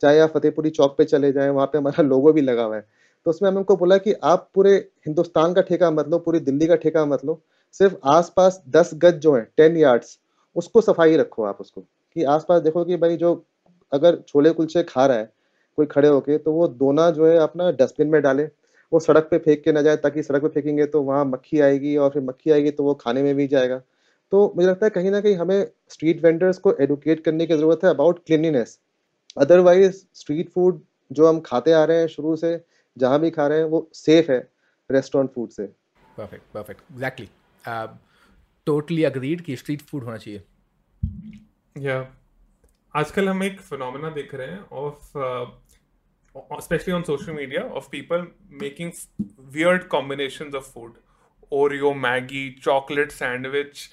चाहे 0.00 0.18
आप 0.20 0.30
फतेहपुरी 0.30 0.70
चौक 0.70 0.94
पे 0.98 1.04
चले 1.04 1.32
जाएँ, 1.32 1.50
वहाँ 1.50 1.66
पे 1.66 1.78
हमारा 1.78 2.02
लोगो 2.02 2.32
भी 2.32 2.40
लगा 2.40 2.64
हुआ 2.64 2.76
है। 2.76 2.86
तो 3.26 3.30
उसमें 3.30 3.48
हमने 3.48 3.58
उनको 3.58 3.76
बोला 3.76 3.98
कि 3.98 4.12
आप 4.24 4.50
पूरे 4.54 4.74
हिंदुस्तान 5.06 5.54
का 5.54 5.62
ठेका 5.62 5.90
मत 5.90 6.08
लो, 6.08 6.18
पूरी 6.18 6.40
दिल्ली 6.40 6.66
का 6.66 6.76
ठेका 6.76 7.04
मत 7.06 7.24
लो। 7.24 7.42
सिर्फ़ 7.72 7.96
आसपास 8.04 8.62
दस 8.68 8.90
गज 8.94 9.14
जो 9.14 9.34
है 9.36 9.48
टेन 9.56 9.76
यार्ड्स 9.76 10.18
उसको 10.56 10.80
सफ़ाई 10.80 11.16
रखो 11.16 11.44
आप 11.44 11.58
उसको। 11.60 11.80
कि 11.80 12.24
आसपास 12.24 12.62
देखो 12.62 12.84
कि 12.84 12.96
भाई 12.96 13.16
जो 13.16 13.44
अगर 13.92 14.16
छोले 14.28 14.50
कुलचे 14.50 14.82
खा 14.82 15.06
रहा 15.06 15.16
है, 15.16 15.32
कोई 15.76 15.86
खड़े 15.86 16.08
होके 16.08 16.38
तो 16.38 16.52
वो 16.52 16.68
दोना 16.68 17.10
जो 17.10 17.26
है 17.26 17.38
अपना 17.38 17.70
डस्टबिन 17.70 18.08
में 18.08 18.22
डाले। 18.22 18.48
वो 18.92 19.00
सड़क 19.00 19.28
पे 19.30 19.38
फेंक 19.38 19.62
के 19.64 19.72
ना 19.72 19.82
जाए 19.82 19.96
ताकि 19.98 20.22
सड़क 20.22 20.42
पे 20.42 20.48
फेंकेंगे 20.50 20.86
तो 20.86 21.02
वहाँ 21.02 21.24
मक्खी 21.24 21.60
आएगी 21.60 21.96
और 21.96 22.10
फिर 22.10 22.22
मक्खी 22.22 22.50
आएगी 22.50 22.70
तो 22.70 22.84
वो 22.84 22.94
खाने 22.94 23.22
में 23.22 23.34
भी 23.34 23.46
जाएगा। 23.48 23.78
तो 24.32 24.52
मुझे 24.56 24.68
लगता 24.68 24.86
है 24.86 24.90
कहीं 24.90 25.10
ना 25.10 25.20
कहीं 25.20 25.36
हमें 25.36 25.66
स्ट्रीट 25.90 26.22
वेंडर्स 26.24 26.58
को 26.58 26.74
एडुकेट 26.80 27.24
करने 27.24 27.46
की 27.46 27.56
ज़रूरत 27.56 27.84
है 27.84 27.90
about 27.90 28.24
cleanliness 28.26 28.78
otherwise 29.36 30.02
street 30.14 30.50
food 30.50 30.80
जो 31.10 31.28
हम 31.28 31.40
खाते 31.40 31.72
आ 31.72 31.84
रहे 31.84 31.98
हैं 31.98 32.06
शुरू 32.08 32.36
से 32.36 32.60
जहाँ 32.96 33.20
भी 33.20 33.30
खा 33.30 33.46
रहे 33.46 33.58
हैं 33.58 33.64
वो 33.66 33.88
सेफ़ 33.94 34.30
है 34.30 34.38
रेस्टोरेंट 34.90 35.30
फ़ूड 35.30 35.50
से। 35.50 35.66
Perfect 36.18 36.44
perfect 36.54 36.80
exactly 36.92 37.28
totally 38.66 39.04
agreed 39.04 39.40
कि 39.40 39.56
स्ट्रीट 39.56 39.82
फ़ूड 39.82 40.04
होना 40.04 40.16
चाहिए। 40.16 40.42
या 41.76 41.96
आजकल 42.94 43.28
हम 43.28 43.42
एक 43.42 43.60
फिनोमेना 43.60 44.10
देख 44.10 44.34
रहे 44.34 44.46
हैं 44.46 44.64
of 44.78 45.12
specially 46.36 46.94
on 46.94 47.02
social 47.02 47.32
media 47.32 47.62
of 47.62 47.88
people 47.90 48.26
making 48.62 48.92
weird 49.52 49.84
combinations 49.88 50.54
of 50.54 50.64
food 50.64 50.94
Oreo 51.52 51.92
Maggi 51.94 52.48
chocolate 52.64 53.12
sandwich 53.12 53.88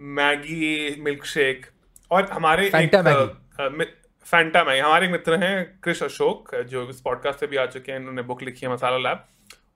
Maggi 0.00 1.00
milkshake 1.24 1.66
और 2.10 2.28
हमारे 2.32 2.70
फैंटा 2.70 4.64
मैगी 4.64 4.80
हमारे 4.80 5.06
एक 5.06 5.12
मित्र 5.12 5.36
हैं 5.44 5.80
कृष 5.82 6.02
अशोक 6.02 6.54
जो 6.70 6.88
इस 6.90 7.00
पॉडकास्ट 7.00 7.40
से 7.40 7.46
भी 7.46 7.56
आ 7.56 7.66
चुके 7.66 7.92
हैं 7.92 7.98
इन्होंने 7.98 8.22
बुक 8.22 8.42
लिखी 8.42 8.66
है 8.66 8.72
मसाला 8.72 8.98
लैब 8.98 9.24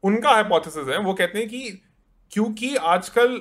उनका 0.05 0.31
हाइपोथेसिस 0.31 0.89
है 0.89 0.99
वो 0.99 1.15
कहते 1.15 1.39
हैं 1.39 1.49
कि 1.49 1.81
क्योंकि 2.33 2.77
आजकल 2.77 3.41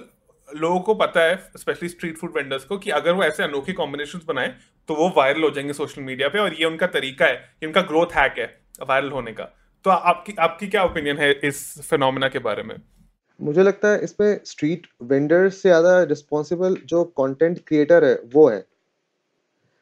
लोगों 0.49 0.79
को 0.79 0.93
पता 0.95 1.21
है 1.21 1.35
स्पेशली 1.57 1.89
स्ट्रीट 1.89 2.17
फ़ूड 2.17 2.35
वेंडर्स 2.35 2.63
को 2.63 2.77
कि 2.77 2.89
अगर 2.91 3.11
वो 3.11 3.23
ऐसे 3.23 3.43
अनोखे 3.43 3.73
कॉम्बिनेशन 3.73 4.21
बनाए 4.27 4.55
तो 4.89 4.95
वो 4.95 5.09
वायरल 5.17 5.43
हो 5.43 5.49
जाएँगे 5.49 5.73
सोशल 5.73 6.01
मीडिया 6.01 6.27
पे 6.29 6.39
और 6.39 6.53
ये 6.53 6.65
उनका 6.65 6.87
तरीका 6.87 7.25
है 7.25 7.39
इनका 7.63 7.81
ग्रोथ 7.81 8.15
हैक 8.15 8.35
है 8.39 8.45
वायरल 8.81 9.09
होने 9.11 9.31
का। 9.31 9.43
तो 9.85 9.89
आपकी 9.89 10.33
आपकी 10.39 10.67
क्या 10.67 10.83
ओपिनियन 10.83 11.17
है 11.17 11.31
इस 11.43 11.63
फिनोमिना 11.81 12.27
के 12.29 12.39
बारे 12.39 12.63
में? 12.63 12.75
मुझे 13.39 13.63
लगता 13.63 13.87
है 13.87 14.03
इसमें 14.03 14.39
स्ट्रीट 14.45 14.87
वेंडर्स 15.03 15.55
से 15.55 15.69
ज़्यादा 15.69 16.01
रिस्पॉन्सिबल 16.03 16.75
जो 16.85 17.03
कंटेंट 17.17 17.59
क्रिएटर 17.67 18.05
है 18.05 18.19
वो 18.33 18.47
है। 18.49 18.63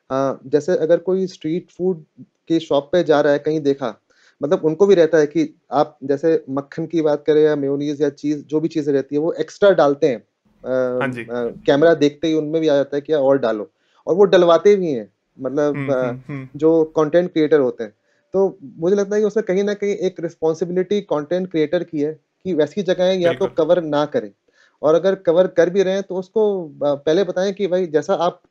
हाँ 0.10 0.40
जैसे 0.46 0.76
अगर 0.78 0.98
कोई 1.00 1.26
स्ट्रीट 1.28 1.72
फ़ूड 1.72 2.04
की 2.50 2.60
शॉप 2.60 2.90
पे 2.92 3.04
जा 3.04 3.20
रहा 3.22 3.34
है 3.34 3.40
कहीं 3.40 3.60
देखा 3.62 3.96
मतलब 4.42 4.66
उनको 4.66 4.86
भी 4.88 4.96
रहता 4.96 5.18
है 5.18 5.28
कि 5.28 5.54
आप 5.72 5.98
जैसे 6.04 6.44
मक्खन 6.50 6.86
की 6.86 7.02
बात 7.02 7.24
करें 7.28 7.42
या 7.44 7.56
मेयोनीज 7.56 8.02
या 8.02 8.10
चीज़ 8.10 8.44
जो 8.46 8.60
भी 8.60 8.68
चीज़ें 8.68 8.94
रहती 8.94 9.16
है 9.16 9.22
वो 9.22 9.32
एक्स्ट्रा 9.34 9.70
डालते 9.72 10.08
हैं। 10.08 10.18
हाँ 11.32 11.50
कैमरा 11.66 11.94
देखते 11.94 12.28
ही 12.28 12.34
उनमें 12.34 12.60
भी 12.62 12.68
आ 12.68 12.76
जाता 12.76 12.98
है 12.98 13.02
कि 13.02 13.14
और 13.14 13.38
डालो। 13.38 13.70
और 14.08 14.16
वो 14.16 14.24
डलवाते 14.24 14.76
भी 14.76 14.92
हैं 14.92 15.12
मतलब 15.38 15.76
हम्म, 15.76 15.92
हम्म, 15.92 16.22
हम्म। 16.28 16.48
जो 16.56 16.84
कंटेंट 16.96 17.32
क्रिएटर 17.34 17.60
होते 17.60 17.84
हैं। 17.84 17.94
तो 18.34 18.58
मुझे 18.78 18.96
लगता 18.96 19.16
है 19.16 19.22
कि 19.22 19.28
उसमें 19.28 19.46
कहीं 19.46 19.64
ना 19.64 19.74
कहीं 19.74 19.96
एक 19.96 20.20
रिस्पॉन्सिबिलिटी 20.20 21.02
कंटेंट 21.02 21.50
क्रिएटर 21.52 21.84
की 21.84 22.02
है 22.02 22.20
कि 22.46 22.54
वैसी 22.54 22.84
जगह 22.84 23.12
या 23.14 23.34
तो 23.34 23.48
कवर 23.48 23.82
ना 23.84 24.06
करें। 24.06 24.32
और 24.82 24.96
अगर 24.96 25.16
कवर 25.16 25.48
कर 25.48 25.70
भी 25.70 25.84
रहे 25.84 25.94
हैं 25.94 26.04
तो 26.04 26.16
उसको 26.16 26.44
पहले 26.84 27.24
बताएँ 27.24 27.54
कि 27.54 27.68
भाई 27.68 27.86
जैसा 27.88 28.14
आप 28.14 28.42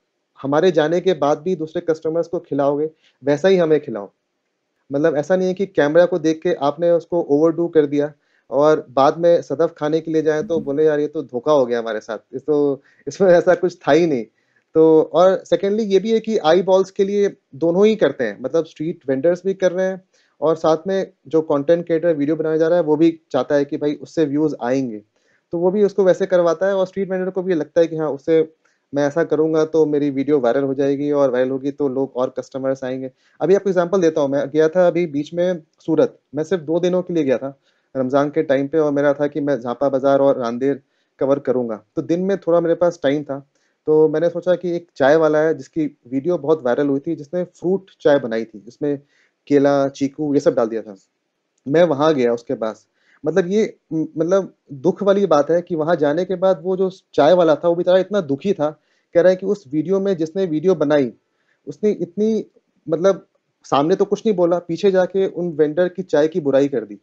हमारे 0.43 0.71
जाने 0.71 1.01
के 1.01 1.13
बाद 1.15 1.39
भी 1.39 1.57
दूसरे 1.57 1.81
कस्टमर्स 1.81 2.29
को 2.29 2.39
खिलाओगे 2.39 2.91
वैसा 3.25 3.49
ही 3.49 3.57
हमें 3.57 3.81
खिलाओ। 3.81 4.11
मतलब 4.93 5.17
ऐसा 5.17 5.37
नहीं 5.37 5.49
है 5.49 5.55
कि 5.55 5.67
कैमरा 5.67 6.05
को 6.07 6.19
देख 6.19 6.41
के 6.43 6.53
आपने 6.55 6.91
उसको 6.91 7.23
ओवरडू 7.23 7.67
कर 7.69 7.87
दिया 7.87 8.13
और 8.51 8.87
बाद 8.91 9.19
में 9.19 9.43
सदफ 9.43 9.75
खाने 9.79 10.01
के 10.01 10.11
लिए 10.11 10.23
जाए 10.23 10.43
तो 10.43 10.61
बोले 10.61 10.85
यार 10.85 11.01
ये 11.01 11.07
तो 11.07 11.23
धोखा 11.23 11.53
हो 11.53 11.67
गया 11.67 11.79
हमारे 11.79 12.01
साथ। 12.01 12.19
इस 12.33 12.43
तो 12.43 12.83
इसमें 13.07 13.33
ऐसा 13.33 13.55
कुछ 13.55 13.79
था 13.89 13.93
ही 13.93 14.07
नहीं। 14.07 14.25
तो 14.79 15.01
और 15.15 15.35
सेकेंडली 15.45 15.83
ये 15.85 15.99
भी 15.99 16.13
है 16.13 16.19
कि 16.21 16.37
आई 16.39 16.61
बॉल्स 16.63 16.91
के 16.91 17.05
लिए 17.05 17.29
दोनों 17.55 17.87
ही 17.87 17.95
करते 17.97 18.25
हैं। 18.25 18.37
मतलब 18.41 18.65
स्ट्रीट 18.65 19.01
वेंडर्स 19.09 19.43
भी 19.47 19.55
कर 19.55 19.73
रहे 19.73 19.87
हैं 19.87 20.01
और 20.41 20.57
साथ 20.57 20.87
में 20.87 21.13
जो 21.29 21.41
कंटेंट 21.43 21.85
क्रिएटर 21.87 22.15
वीडियो 22.17 22.37
बनाया 22.37 22.57
जा 22.57 22.69
रहा 22.69 22.79
है, 22.79 22.85
वो 22.85 22.97
भी 22.97 23.11
चाहता 23.33 23.55
है 23.55 23.65
कि 23.65 23.77
भाई 23.77 23.95
उससे 23.95 24.25
व्यूज़ 24.25 24.55
आएँगे। 24.63 25.03
तो 25.53 25.59
वो 25.59 25.71
भी 25.71 25.83
उसको 25.85 26.05
वैसे 26.05 26.27
करवाता 26.27 26.67
है 26.67 26.77
और 26.77 26.87
स्ट्रीट 26.87 27.11
वेंडर 27.11 27.31
को 27.31 27.43
भी 27.43 27.55
लगता 27.55 27.81
है 27.81 27.87
कि 27.87 27.97
हाँ 27.97 28.11
उससे 28.11 28.41
मैं 28.93 29.07
ऐसा 29.07 29.25
करूँगा 29.25 29.65
तो 29.67 29.85
मेरी 29.87 30.11
वीडियो 30.11 30.39
वायरल 30.41 30.65
हो 30.65 30.75
जाएगी 30.75 31.11
और 31.13 31.31
वायरल 31.31 31.51
होगी 31.51 31.71
तो 31.73 31.89
लोग 31.89 32.17
और 32.17 32.35
कस्टमर्स 32.39 32.85
आएँगे। 32.85 33.11
अभी 33.41 33.55
आपको 33.55 33.71
एग्जांपल 33.71 34.01
देता 34.01 34.21
हूँ, 34.21 34.31
मैं 34.31 34.49
गया 34.51 34.69
था 34.69 34.87
अभी 34.87 35.07
बीच 35.09 35.35
में 35.35 35.63
सूरत। 35.81 36.19
मैं 36.35 36.45
सिर्फ़ 36.45 36.63
दो 36.65 36.81
दिनों 36.81 37.03
के 37.03 37.15
लिए 37.15 37.25
गया 37.25 37.39
था, 37.39 37.59
रमज़ान 37.95 38.31
के 38.31 38.43
टाइम 38.45 38.69
पे 38.69 38.79
और 38.79 38.93
मेरा 38.93 39.13
था 39.15 39.27
कि 39.27 39.41
मैं 39.41 39.61
झापा 39.61 39.89
बाज़ार 39.89 40.21
और 40.21 40.41
रांदेर 40.41 40.83
कवर 41.21 41.39
करूँगा। 41.41 41.83
तो 41.97 42.03
दिन 42.03 42.21
में 42.21 42.37
थोड़ा 42.39 42.61
मेरे 42.61 42.75
पास 42.75 43.01
टाइम 43.03 43.23
था। 43.25 43.47
तो 43.89 44.09
मैंने 44.09 44.29
सोचा 44.29 44.55
कि 44.55 44.71
एक 44.77 44.87
चाय 44.97 45.17
वाला 45.17 45.39
है, 45.39 45.55
जिसकी 45.55 45.85
वीडियो 45.87 46.39
बहुत 46.39 46.63
वायरल 46.63 46.89
हुई 46.89 47.01
थी, 47.01 47.15
जिसने 47.17 47.45
फ्रूट 47.45 47.91
चाय 48.01 48.19
बनाई 48.19 48.45
थी, 48.45 48.61
जिसमें 48.61 48.99
केला, 49.47 49.89
चीकू, 49.89 50.35
ये 50.35 50.41
सब 50.41 50.55
डाल 50.55 50.69
दिया 50.69 50.83
था। 50.83 50.97
मैं 51.67 51.85
वहाँ 51.85 52.15
गया 52.15 52.33
उसके 52.33 52.55
पास। 52.55 52.87
मतलब 53.25 53.47
ये 53.47 53.79
मतलब 53.93 54.53
दुख 54.73 55.03
वाली 55.03 55.27
बात 55.27 55.51
है 55.51 55.63
कि 55.63 55.75
वहाँ 55.75 55.97
जाने 55.97 56.25
के 56.25 56.35
बाद 56.35 56.61
वो 56.63 56.77
जो 56.77 56.91
चाय 57.15 57.33
वाला 57.33 57.55
था, 57.55 57.69
वो 57.69 57.75
बेचारा 57.75 57.99
इतना 57.99 58.21
दुखी 58.21 58.53
था, 58.53 58.71
कह 59.15 59.21
रहा 59.21 59.31
है 59.31 59.37
कि 59.37 59.47
उस 59.47 59.65
वीडियो 59.73 60.01
में 60.01 60.17
जिसने 60.17 60.45
वीडियो 60.47 60.75
बनाई, 60.75 61.13
उसने 61.67 61.91
इतनी 61.91 62.45
मतलब 62.89 63.27
सामने 63.65 63.97
तो 63.97 64.05
कुछ 64.05 64.27
नहीं 64.27 64.37
बोला, 64.37 64.59
पीछे 64.59 64.91
जाके 64.91 65.27
उन 65.27 65.49
वेंडर 65.53 65.89
की 65.89 66.03
चाय 66.03 66.29
की 66.29 66.41
बुराई 66.41 66.69
कर 66.69 66.85
दी। 66.85 66.99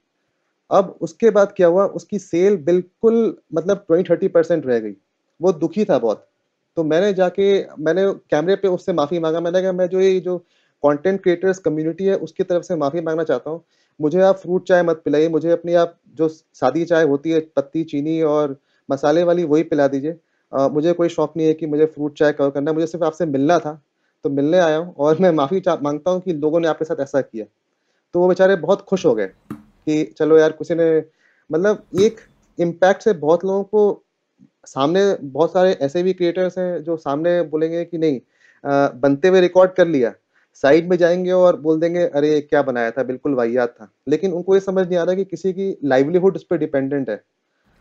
अब 0.71 0.97
उसके 1.01 1.29
बाद 1.29 1.53
क्या 1.57 1.67
हुआ, 1.67 1.85
उसकी 1.85 2.19
सेल 2.19 2.57
बिल्कुल 2.57 3.37
मतलब 3.53 3.85
ट्वेंटी, 3.87 4.09
थर्टी 4.09 4.27
परसेंट 4.27 4.65
रह 4.65 4.79
गई। 4.79 4.95
वो 5.41 5.51
दुखी 5.51 5.85
था 5.85 5.99
बहुत। 5.99 6.27
तो 6.77 6.83
मैंने 6.83 7.13
जाके, 7.13 7.45
मैंने 7.79 8.11
कैमरे 8.31 8.55
पे 8.55 8.67
उससे 8.67 8.93
माफ़ी 8.93 9.19
मांगा। 9.19 9.39
मैंने 9.39 9.61
कहा, 9.61 9.71
मैं 9.71 9.87
जो 9.89 9.99
ये, 10.01 10.19
जो 10.19 10.37
कंटेंट 10.83 11.21
क्रिएटर्स 11.23 11.59
कम्युनिटी 11.59 12.05
है, 12.05 12.15
उसकी 12.17 12.43
तरफ़ 12.43 12.63
से 12.63 12.75
माफ़ी 12.75 13.01
मांगना 13.01 13.23
चाहता 13.23 13.49
हूँ। 13.49 13.63
मुझे 13.99 14.21
आप 14.21 14.35
फ्रूट 14.35 14.67
चाय 14.67 14.83
मत 14.83 15.01
पिलाइए। 15.05 15.29
मुझे 15.29 15.51
अपनी 15.51 15.73
आप, 15.73 15.97
जो 16.15 16.27
सादी 16.27 16.85
चाय 16.85 17.03
होती 17.03 17.31
है, 17.31 17.39
पत्ती, 17.55 17.83
चीनी 17.83 18.21
और 18.23 18.57
मसाले 18.89 19.23
वाली, 19.23 19.43
वही 19.43 19.63
पिला 19.63 19.87
दीजिए। 19.87 20.17
मुझे 20.51 20.93
कोई 20.93 21.09
शौक 21.09 21.33
नहीं 21.37 21.47
है 21.47 21.53
कि 21.53 21.65
मुझे 21.65 21.85
फ्रूट 21.85 22.17
चाय 22.17 22.31
कवर 22.33 22.49
करना 22.49 22.73
मुझे 22.73 22.87
सिर्फ़ 22.87 23.05
आपसे 23.05 23.25
मिलना 23.25 23.57
था 23.59 23.81
तो 24.25 24.29
मिलने 24.29 24.57
आया 24.57 24.77
हूँ 24.77 24.93
और 24.97 25.17
मैं 25.21 25.31
माफ़ी 25.31 25.61
माँगता 25.69 26.11
हूँ 26.11 26.21
कि 26.21 26.33
लोगों 26.33 26.59
ने 26.59 26.67
आपके 26.67 26.85
साथ 26.85 26.99
ऐसा 27.01 27.21
किया। 27.21 27.45
तो 28.13 28.19
वो 28.19 28.27
बेचारे 28.27 28.55
बहुत 28.55 28.81
खुश 28.81 29.05
हो 29.05 29.13
गए 29.15 29.27
कि, 29.51 30.03
चलो 30.17 30.37
यार, 30.37 30.51
किसी 30.51 30.75
ने 30.75 31.03
मतलब 31.49 31.83
एक 32.01 32.19
इम्पैक्ट 32.59 33.01
से 33.01 33.13
बहुत 33.15 33.45
लोगों 33.45 33.63
को 33.63 34.04
सामने 34.67 35.01
बहुत 35.23 35.53
सारे 35.53 35.71
ऐसे 35.81 36.03
भी 36.03 36.13
क्रिएटर्स 36.13 36.57
हैं 36.57 36.83
जो 36.83 36.97
सामने 36.97 37.41
बोलेंगे 37.43 37.83
कि 37.85 37.97
नहीं 37.97 38.19
आ, 38.63 38.87
बनते 38.89 39.27
हुए 39.27 39.41
रिकॉर्ड 39.41 39.71
कर 39.73 39.87
लिया। 39.87 40.13
साइड 40.63 40.89
में 40.89 40.95
जाएँगे 40.97 41.31
और 41.31 41.59
बोल 41.61 41.79
देंगे 41.79 42.05
अरे 42.07 42.39
क्या 42.41 42.61
बनाया 42.61 42.91
था? 42.91 43.03
बिल्कुल 43.03 43.33
वाहियात 43.35 43.69
था। 43.71 43.89
लेकिन 44.07 44.33
उनको 44.33 44.53
ये 44.55 44.59
समझ 44.61 44.87
नहीं 44.87 44.97
आ 44.97 45.03
रहा 45.03 45.15
कि 45.15 45.25
किसी 45.25 45.53
की 45.53 45.75
लाइवलीहुड 45.83 46.35
उस 46.35 46.43
पर 46.43 46.57
डिपेंडेंट 46.57 47.09
है। 47.09 47.21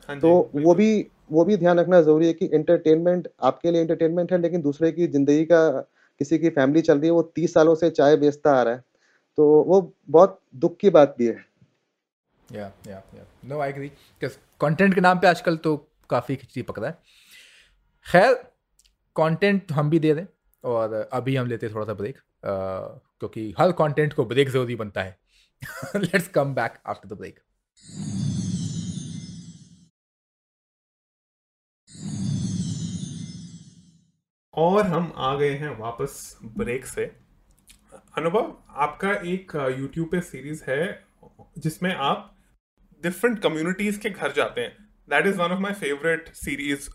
हाँ 0.08 0.18
तो 0.20 0.50
वो 0.54 0.74
भी 0.74 1.06
वो 1.32 1.44
भी 1.44 1.56
ध्यान 1.56 1.78
रखना 1.78 2.00
ज़रूरी 2.00 2.26
है 2.26 2.32
कि 2.32 2.50
एंटरटेनमेंट 2.54 3.28
आपके 3.42 3.70
लिए 3.70 3.80
एंटरटेनमेंट 3.80 4.32
है 4.32 4.40
लेकिन 4.40 4.62
दूसरे 4.62 4.90
की 4.92 5.06
ज़िंदगी 5.06 5.44
का 5.44 5.68
किसी 6.20 6.38
की 6.38 6.50
फैमिली 6.50 6.80
चल 6.80 6.98
रही 6.98 7.06
है 7.06 7.12
वो 7.12 7.22
तीस 7.34 7.54
सालों 7.54 7.74
से 7.74 7.90
चाय 7.90 8.16
बेचता 8.16 8.52
आ 8.52 8.62
रहा 8.62 8.74
है। 8.74 8.82
तो 9.38 9.46
वो 9.62 9.80
बहुत 10.10 10.38
दुख 10.56 10.76
की 10.76 10.90
बात 10.90 11.14
भी 11.18 11.26
है। 11.26 11.44
या 12.52 12.70
या 12.86 13.02
या 13.16 13.24
नो 13.44 13.60
आई 13.60 13.70
एग्री 13.70 13.90
कंटेंट 14.60 14.94
के 14.94 15.00
नाम 15.00 15.18
पे 15.18 15.26
आजकल 15.26 15.56
तो 15.56 15.76
काफ़ी 16.10 16.36
खिचड़ी 16.36 16.62
पकड़ा 16.62 16.88
है। 16.88 16.98
खैर 18.06 18.34
कंटेंट 19.16 19.72
हम 19.72 19.90
भी 19.90 19.98
दे 19.98 20.14
दें 20.14 20.24
और 20.64 20.94
अभी 21.12 21.36
हम 21.36 21.46
लेते 21.46 21.66
हैं 21.66 21.74
थोड़ा 21.74 21.86
सा 21.86 21.94
ब्रेक 21.94 22.18
क्योंकि 22.44 23.54
हर 23.58 23.72
कंटेंट 23.72 24.12
को 24.12 24.24
ब्रेक 24.24 24.48
ज़रूरी 24.48 24.76
बनता 24.76 25.02
है। 25.02 25.18
Let's 25.96 26.28
come 26.28 26.54
back 26.54 26.78
after 26.86 27.08
the 27.08 27.18
break 27.18 27.40
और 34.54 34.86
हम 34.86 35.12
आ 35.16 35.34
गए 35.36 35.54
हैं 35.54 35.68
वापस 35.78 36.38
ब्रेक 36.44 36.84
से। 36.86 37.04
अनुभव, 38.16 38.56
आपका 38.70 39.12
एक 39.12 39.52
यूट्यूब 39.78 40.08
पे 40.10 40.20
सीरीज़ 40.20 40.62
है 40.64 41.04
जिसमें 41.58 41.94
आप 41.94 42.30
डिफरेंट 43.02 43.38
कम्युनिटीज 43.42 43.96
के 43.96 44.10
घर 44.10 44.32
जाते 44.32 44.60
हैं। 44.60 44.83
That 45.08 45.26
is 45.26 45.36
one 45.36 45.52
of 45.52 45.60
my 45.60 45.72
favourite 45.80 46.28
series 46.34 46.88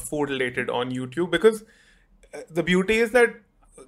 food 0.00 0.30
related 0.30 0.70
on 0.72 0.92
YouTube 0.92 1.30
because 1.30 1.62
the 2.52 2.64
beauty 2.66 3.00
is 3.02 3.12
that 3.12 3.40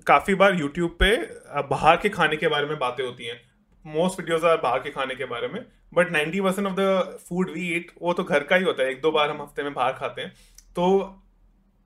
काफ़ी 0.06 0.34
बार 0.34 0.58
यूट्यूब 0.60 0.96
पे 1.00 1.14
uh, 1.16 1.64
बाहर 1.70 1.96
के 1.96 2.08
खाने 2.08 2.36
के 2.36 2.48
बारे 2.48 2.66
में 2.66 2.78
बातें 2.78 3.04
होती 3.04 3.24
हैं। 3.24 3.40
मोस्ट 3.84 4.20
वीडियोज़ 4.20 4.44
आर 4.46 4.56
बाहर 4.62 4.78
के 4.80 4.90
खाने 4.90 5.14
के 5.14 5.24
बारे 5.26 5.48
में 5.48 5.64
but 5.94 6.10
ninety 6.12 6.40
percent 6.40 6.66
of 6.66 6.74
the 6.76 7.18
food 7.28 7.50
we 7.50 7.68
eat 7.76 7.90
वो 8.02 8.12
तो 8.12 8.24
घर 8.24 8.42
का 8.44 8.56
ही 8.56 8.64
होता 8.64 8.82
है। 8.82 8.90
एक 8.90 9.00
दो 9.00 9.10
बार 9.12 9.30
हम 9.30 9.42
हफ़्ते 9.42 9.62
में 9.62 9.72
बाहर 9.74 9.92
खाते 9.92 10.22
हैं। 10.22 10.32
तो 10.76 10.88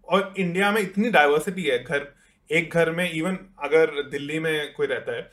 और 0.09 0.35
इंडिया 0.38 0.70
में 0.72 0.81
इतनी 0.81 1.11
डाइवर्सिटी 1.11 1.62
है 1.64 1.83
घर 1.85 2.07
एक 2.50 2.74
घर 2.74 2.90
में 2.90 3.11
इवन 3.11 3.38
अगर 3.64 4.02
दिल्ली 4.11 4.38
में 4.38 4.72
कोई 4.74 4.87
रहता 4.87 5.16
है 5.16 5.31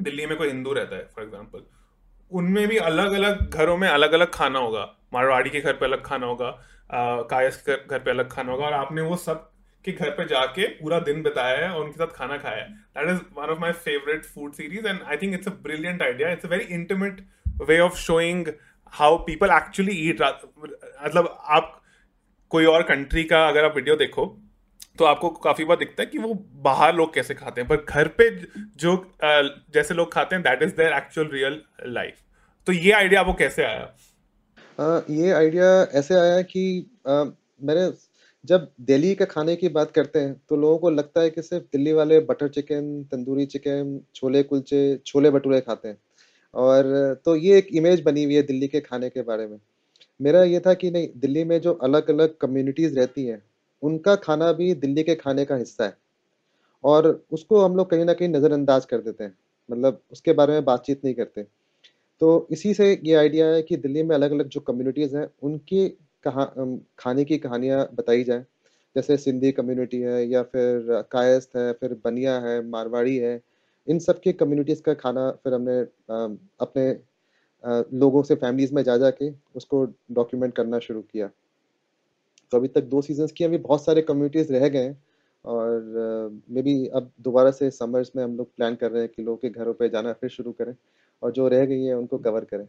दिल्ली 0.00 0.26
में 0.26 0.36
कोई 0.38 0.48
हिंदू 0.48 0.72
रहता 0.72 0.96
है 0.96 1.08
फॉर 1.14 1.24
एग्ज़ाम्पल 1.24 1.64
उनमें 2.30 2.66
भी 2.68 2.76
अलग 2.78 3.12
अलग 3.14 3.50
घरों 3.50 3.76
में 3.76 3.88
अलग 3.88 4.12
अलग 4.12 4.30
खाना 4.34 4.58
होगा। 4.58 4.84
मारवाड़ी 5.14 5.50
के 5.50 5.60
घर 5.60 5.72
पे 5.72 5.84
अलग 5.86 6.02
खाना 6.04 6.26
होगा 6.26 6.50
कायस 7.30 7.56
के 7.68 7.76
घर 7.76 7.98
पे 7.98 8.10
अलग 8.10 8.30
खाना 8.30 8.52
होगा 8.52 8.66
और 8.66 8.72
आपने 8.74 9.02
वो 9.02 9.16
सब 9.16 9.50
के 9.84 9.92
घर 9.92 10.10
पे 10.10 10.24
जाके 10.28 10.66
पूरा 10.78 10.98
दिन 11.00 11.22
बिताया 11.22 11.56
है 11.58 11.70
और 11.70 11.84
उनके 11.84 11.98
साथ 11.98 12.14
खाना 12.16 12.36
खाया 12.38 12.62
है। 12.62 12.68
That 12.68 13.08
is 13.10 13.20
one 13.36 13.50
of 13.50 13.58
my 13.60 13.72
favourite 13.84 14.24
food 14.24 14.52
series 14.52 14.86
and 14.86 15.02
I 15.02 15.16
think 15.16 15.34
it's 15.34 15.48
a 15.48 15.52
brilliant 15.62 16.02
idea 16.02 16.30
it's 16.32 16.46
a 16.46 16.48
very 16.48 16.64
intimate 16.74 17.20
way 17.68 17.78
of 17.80 17.96
showing 17.98 18.48
how 18.92 19.16
people 19.26 19.50
actually 19.56 19.92
eat 20.08 20.22
मतलब 20.22 21.36
आप 21.58 21.72
कोई 22.50 22.64
और 22.66 22.82
कंट्री 22.88 23.24
का 23.24 23.46
अगर 23.48 23.64
आप 23.64 23.76
वीडियो 23.76 23.96
देखो 23.96 24.26
तो 24.98 25.04
आपको 25.04 25.28
काफ़ी 25.44 25.64
बार 25.64 25.76
दिखता 25.76 26.02
है 26.02 26.06
कि 26.06 26.18
वो 26.18 26.34
बाहर 26.62 26.94
लोग 26.96 27.14
कैसे 27.14 27.34
खाते 27.34 27.60
हैं, 27.60 27.68
पर 27.68 27.84
घर 27.84 28.08
पे 28.18 28.30
जो 28.76 28.96
जैसे 29.74 29.94
लोग 29.94 30.12
खाते 30.12 30.34
हैं 30.34 30.42
that 30.44 30.62
is 30.62 30.72
their 30.76 30.92
actual 30.94 31.28
real 31.32 31.60
life 31.88 32.14
तो 32.66 32.72
ये 32.72 32.92
आइडिया 32.92 33.20
आपको 33.20 33.32
कैसे 33.34 33.64
आया? 33.64 33.94
ये 35.10 35.30
आइडिया 35.32 35.66
ऐसे 35.98 36.14
आया 36.14 36.40
कि 36.44 36.64
मैंने 37.06 37.90
जब 38.44 38.70
दिल्ली 38.82 39.14
के 39.14 39.24
खाने 39.26 39.54
की 39.56 39.68
बात 39.68 39.90
करते 39.90 40.18
हैं 40.18 40.34
तो 40.48 40.56
लोगों 40.56 40.78
को 40.78 40.90
लगता 40.90 41.20
है 41.20 41.30
कि 41.30 41.42
सिर्फ़ 41.42 41.64
दिल्ली 41.72 41.92
वाले 41.92 42.18
butter 42.22 42.48
chicken 42.48 43.02
tandoori 43.12 43.46
chicken 43.46 44.00
chole 44.14 44.42
kulche, 44.42 44.96
chole 44.96 45.30
bhature 45.30 45.60
खाते 45.60 45.88
हैं। 45.88 45.98
और 46.54 47.20
तो 47.24 47.34
ये 47.36 47.58
एक 47.58 47.68
इमेज 47.72 48.02
बनी 48.02 48.24
हुई 48.24 48.34
है 48.34 48.42
दिल्ली 48.42 48.68
के 48.68 48.80
खाने 48.80 49.10
के 49.10 49.22
बारे 49.22 49.46
में। 49.46 49.58
मेरा 50.20 50.42
ये 50.44 50.60
था 50.60 50.74
कि 50.74 50.90
नहीं, 50.90 51.08
दिल्ली 51.16 51.44
में 51.44 51.60
जो 51.60 51.72
अलग 51.74 52.10
अलग 52.10 52.36
कम्युनिटीज़ 52.40 52.98
रहती 52.98 53.24
हैं 53.26 53.42
उनका 53.82 54.14
खाना 54.16 54.52
भी 54.52 54.72
दिल्ली 54.74 55.02
के 55.02 55.14
खाने 55.14 55.44
का 55.44 55.56
हिस्सा 55.56 55.84
है। 55.84 55.96
और 56.84 57.06
उसको 57.32 57.60
हम 57.60 57.76
लोग 57.76 57.90
कहीं 57.90 58.04
ना 58.04 58.12
कहीं 58.14 58.28
नज़रअंदाज 58.28 58.84
कर 58.84 59.00
देते 59.00 59.24
हैं 59.24 59.36
मतलब 59.68 60.00
उसके 60.12 60.32
बारे 60.32 60.52
में 60.52 60.64
बातचीत 60.64 61.04
नहीं 61.04 61.14
करते। 61.14 61.42
तो 62.20 62.46
इसी 62.50 62.74
से 62.74 62.92
ये 63.04 63.14
आइडिया 63.14 63.46
है 63.46 63.62
कि 63.62 63.76
दिल्ली 63.76 64.02
में 64.02 64.14
अलग 64.16 64.32
अलग 64.32 64.48
जो 64.48 64.60
कम्युनिटीज़ 64.60 65.16
हैं, 65.16 65.26
उनकी 65.42 65.88
कहा 66.24 66.44
खाने 66.98 67.24
की 67.24 67.38
कहानियाँ 67.38 67.88
बताई 67.94 68.24
जाए। 68.24 68.44
जैसे 68.96 69.16
सिंधी 69.16 69.52
कम्युनिटी 69.52 70.00
है 70.00 70.26
या 70.28 70.42
फिर 70.42 71.02
कायस्थ 71.12 71.56
है, 71.56 71.72
फिर 71.72 71.94
बनिया 72.04 72.38
है, 72.40 72.62
मारवाड़ी 72.68 73.16
है, 73.16 73.40
इन 73.86 73.98
सब 73.98 74.20
के 74.20 74.32
कम्युनिटीज़ 74.32 74.82
का 74.82 74.94
खाना 74.94 75.30
फिर 75.44 75.54
हमने 75.54 75.78
अपने 76.60 76.88
लोगों 77.98 78.22
से 78.22 78.34
फैमिलीज़ 78.34 78.74
में 78.74 78.82
जा 78.82 78.96
जा 78.96 79.10
के 79.10 79.30
उसको 79.56 79.84
डॉक्यूमेंट 80.12 80.54
करना 80.54 80.78
शुरू 80.78 81.00
किया। 81.02 81.30
तो 82.52 82.58
अभी 82.58 82.68
तक 82.68 82.84
दो 82.84 83.02
सीजन्स 83.02 83.32
की 83.32 83.44
अभी 83.44 83.58
बहुत 83.58 83.84
सारे 83.84 84.02
कम्युनिटीज़ 84.02 84.52
रह 84.52 84.68
गए 84.68 84.78
हैं। 84.78 85.02
और 85.44 86.40
मे 86.50 86.62
बी 86.62 86.86
अब 86.88 87.10
दोबारा 87.20 87.50
से 87.50 87.70
समर्स 87.70 88.10
में 88.16 88.22
हम 88.24 88.36
लोग 88.36 88.54
प्लान 88.56 88.74
कर 88.74 88.90
रहे 88.90 89.02
हैं 89.02 89.10
कि 89.16 89.22
लोगों 89.22 89.36
के 89.36 89.48
घरों 89.50 89.74
पे 89.74 89.88
जाना 89.88 90.12
फिर 90.12 90.30
शुरू 90.30 90.52
करें 90.52 90.74
और 91.22 91.32
जो 91.32 91.48
रह 91.48 91.64
गई 91.64 91.82
है 91.82 91.94
उनको 91.94 92.18
कवर 92.18 92.44
करें। 92.44 92.66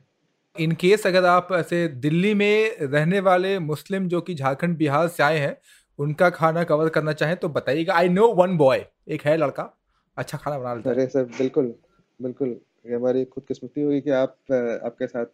इन 0.56 0.72
केस 0.72 1.08
अगर 1.08 1.26
आप 1.26 1.48
ऐसे 1.54 1.88
दिल्ली 1.88 2.34
में 2.34 2.78
रहने 2.82 3.20
वाले 3.20 3.58
मुस्लिम 3.62 4.08
जो 4.08 4.22
कि 4.22 4.36
झारखंड 4.36 4.78
बिहार 4.78 5.08
से 5.08 5.24
आए 5.24 5.38
हैं 5.38 5.58
उनका 6.00 6.30
खाना 6.30 6.64
कवर 6.64 6.90
करना 6.90 7.14
चाहें 7.14 7.36
तो 7.38 7.50
बताइएगा। 7.50 7.94
आई 7.94 8.10
नो 8.10 8.28
वन 8.34 8.58
बॉय 8.58 8.86
एक 9.08 9.22
है 9.22 9.36
लड़का 9.38 9.70
अच्छा 10.18 10.38
खाना 10.38 10.60
बना 10.60 10.74
लेता 10.74 10.90
है। 10.90 10.96
अरे 10.96 11.08
सर 11.08 11.24
बिल्कुल 11.38 11.74
बिल्कुल 12.20 12.56
ये 12.88 12.96
हमारी 12.96 13.26
खुदकिस्मती 13.26 13.82
होगी 13.82 14.02
कि 14.02 14.10
आप 14.12 14.38
आपके 14.52 15.08
साथ। 15.08 15.26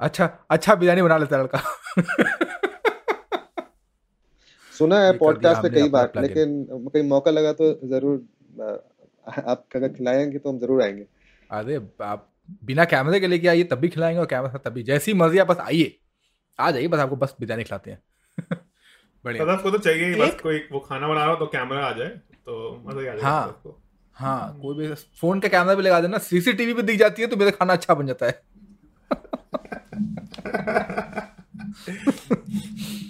अच्छा 0.00 0.30
अच्छा 0.50 0.74
बिरयानी 0.74 1.02
बना 1.02 1.16
लेता 1.18 1.36
है 1.36 1.42
लड़का। 1.42 1.58
सुना 4.80 4.98
है 5.00 5.16
पॉडकास्ट 5.18 5.62
पे 5.62 5.70
कई 5.70 5.88
बार 5.88 6.12
लेकिन 6.16 6.64
कहीं 6.72 7.02
मौका 7.08 7.30
लगा 7.30 7.52
तो 7.52 7.72
ज़रूर 7.88 8.14
आप 9.48 9.64
अगर 9.76 9.88
खिलाएँगे 9.88 10.38
तो 10.38 10.50
हम 10.50 10.58
ज़रूर 10.58 10.82
आएँगे। 10.82 11.06
अरे 11.50 11.80
आप 12.02 12.26
बिना 12.64 12.84
कैमरे 12.84 13.20
के 13.20 13.26
लेके 13.26 13.48
आइए 13.48 13.64
तब 13.64 13.78
भी 13.78 13.88
खिलाएँगे 13.88 14.20
और 14.20 14.26
कैमरा 14.26 14.58
तभी 14.64 14.82
जैसी 14.82 15.14
मर्ज़ी 15.14 15.38
आप 15.38 15.46
बस 15.46 15.58
आइए। 15.60 15.96
आ 16.58 16.70
जाइए 16.70 16.88
बस 16.88 16.98
आपको 16.98 17.16
बस 17.16 17.34
बिरयानी 17.40 17.64
खिलाते 17.64 17.90
हैं। 17.90 17.98
बढ़िया। 19.24 19.56
को 19.56 19.70
तो 19.70 19.78
चाहिए 19.78 20.08
ही 20.08 20.20
बस 20.20 20.36
कोई 20.42 20.58
वो 20.72 20.80
खाना 20.80 21.08
बना 21.08 21.24
रहा 21.24 21.30
हो 21.30 21.36
तो 21.36 21.46
कैमरा 21.46 21.84
आ 21.86 21.92
जाए 21.92 22.08
तो 22.08 22.82
मज़ा 22.86 23.00
आ 23.00 23.02
जाए 23.04 23.20
हाँ 23.22 23.62
हाँ 24.16 24.58
कोई 24.62 24.76
भी 24.76 24.94
फ़ोन 25.20 25.40
का 25.40 25.48
कैमरा 25.48 25.74
भी 25.74 25.82
लगा 25.82 26.00
देना 26.00 26.18
सीसीटीवी 26.18 26.74
पे 26.74 26.82
दिख 26.82 26.98
जाती 26.98 27.22
है 27.22 27.28
तो 27.28 27.36
मेरा 27.36 27.50
खाना 27.50 27.72
अच्छा 27.72 27.94
बन 27.94 28.06
जाता 28.06 28.26
है। 28.26 28.42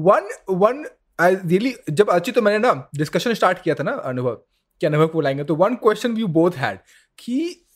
वन 0.00 0.28
वन 0.50 0.84
आई 1.20 1.34
रियली 1.34 1.74
जब 1.90 2.10
अच्छी 2.10 2.32
तो 2.32 2.42
मैंने 2.42 2.58
ना 2.58 2.90
डिस्कशन 2.96 3.34
स्टार्ट 3.34 3.62
किया 3.62 3.74
था 3.74 3.82
ना, 3.82 3.92
अनुभव, 3.92 4.34
कि 4.80 4.86
अनुभव 4.86 5.06
को 5.06 5.12
बुलाएँगे 5.12 5.44
तो 5.44 5.54
one 5.54 5.74
question 5.74 6.16
you 6.16 6.26
both 6.26 6.50
had 6.56 6.78
कि 7.18 7.66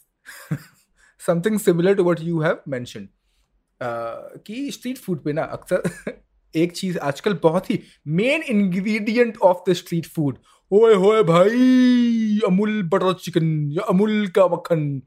something 1.20 1.58
similar 1.60 1.94
to 1.94 2.04
what 2.04 2.20
you 2.20 2.40
have 2.40 2.58
mention 2.68 3.08
कि 3.82 4.70
स्ट्रीट 4.70 4.98
फ़ूड 4.98 5.22
पे 5.24 5.32
ना 5.32 5.42
अक्सर 5.42 6.12
एक 6.56 6.72
चीज़ 6.72 6.98
आजकल 6.98 7.34
बहुत 7.42 7.70
ही 7.70 7.80
main 8.06 8.42
ingredient 8.42 9.38
of 9.38 9.70
the 9.70 9.72
street 9.72 10.06
food 10.06 10.38
ओए 10.72 10.94
होए 10.94 11.22
भाई, 11.22 12.40
अमूल 12.46 12.82
बटर 12.82 13.12
चिकन 13.12 13.72
या 13.72 13.82
अमूल 13.82 14.26
का 14.28 14.46
मक्खन। 14.46 15.02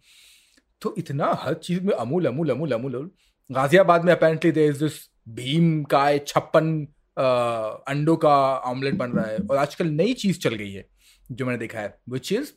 तो 0.82 0.96
इतना 0.98 1.32
हर 1.42 1.54
चीज़ 1.54 1.82
में 1.82 1.94
अमूल 1.94 2.26
अमूल 2.26 2.50
अमूल 2.50 2.72
अमूल 2.72 3.12
गाजियाबाद 3.52 4.06
में 4.06 4.14
apparently 4.14 4.52
there 4.52 4.72
is 4.72 4.84
this 4.84 5.00
Bhim 5.30 5.84
का 5.84 6.18
छप्पन 6.18 6.88
अंडों 7.18 8.16
का 8.18 8.36
ऑमलेट 8.66 8.96
बन 8.96 9.12
रहा 9.12 9.26
है 9.26 9.38
और 9.42 9.58
आजकल 9.58 9.88
नई 9.90 10.14
चीज़ 10.16 10.40
चल 10.40 10.56
गई 10.56 10.72
है, 10.72 10.86
जो 11.30 11.46
मैंने 11.46 11.60
देखा 11.60 11.80
है 11.80 11.98
विच 12.10 12.32
इज़ 12.34 12.52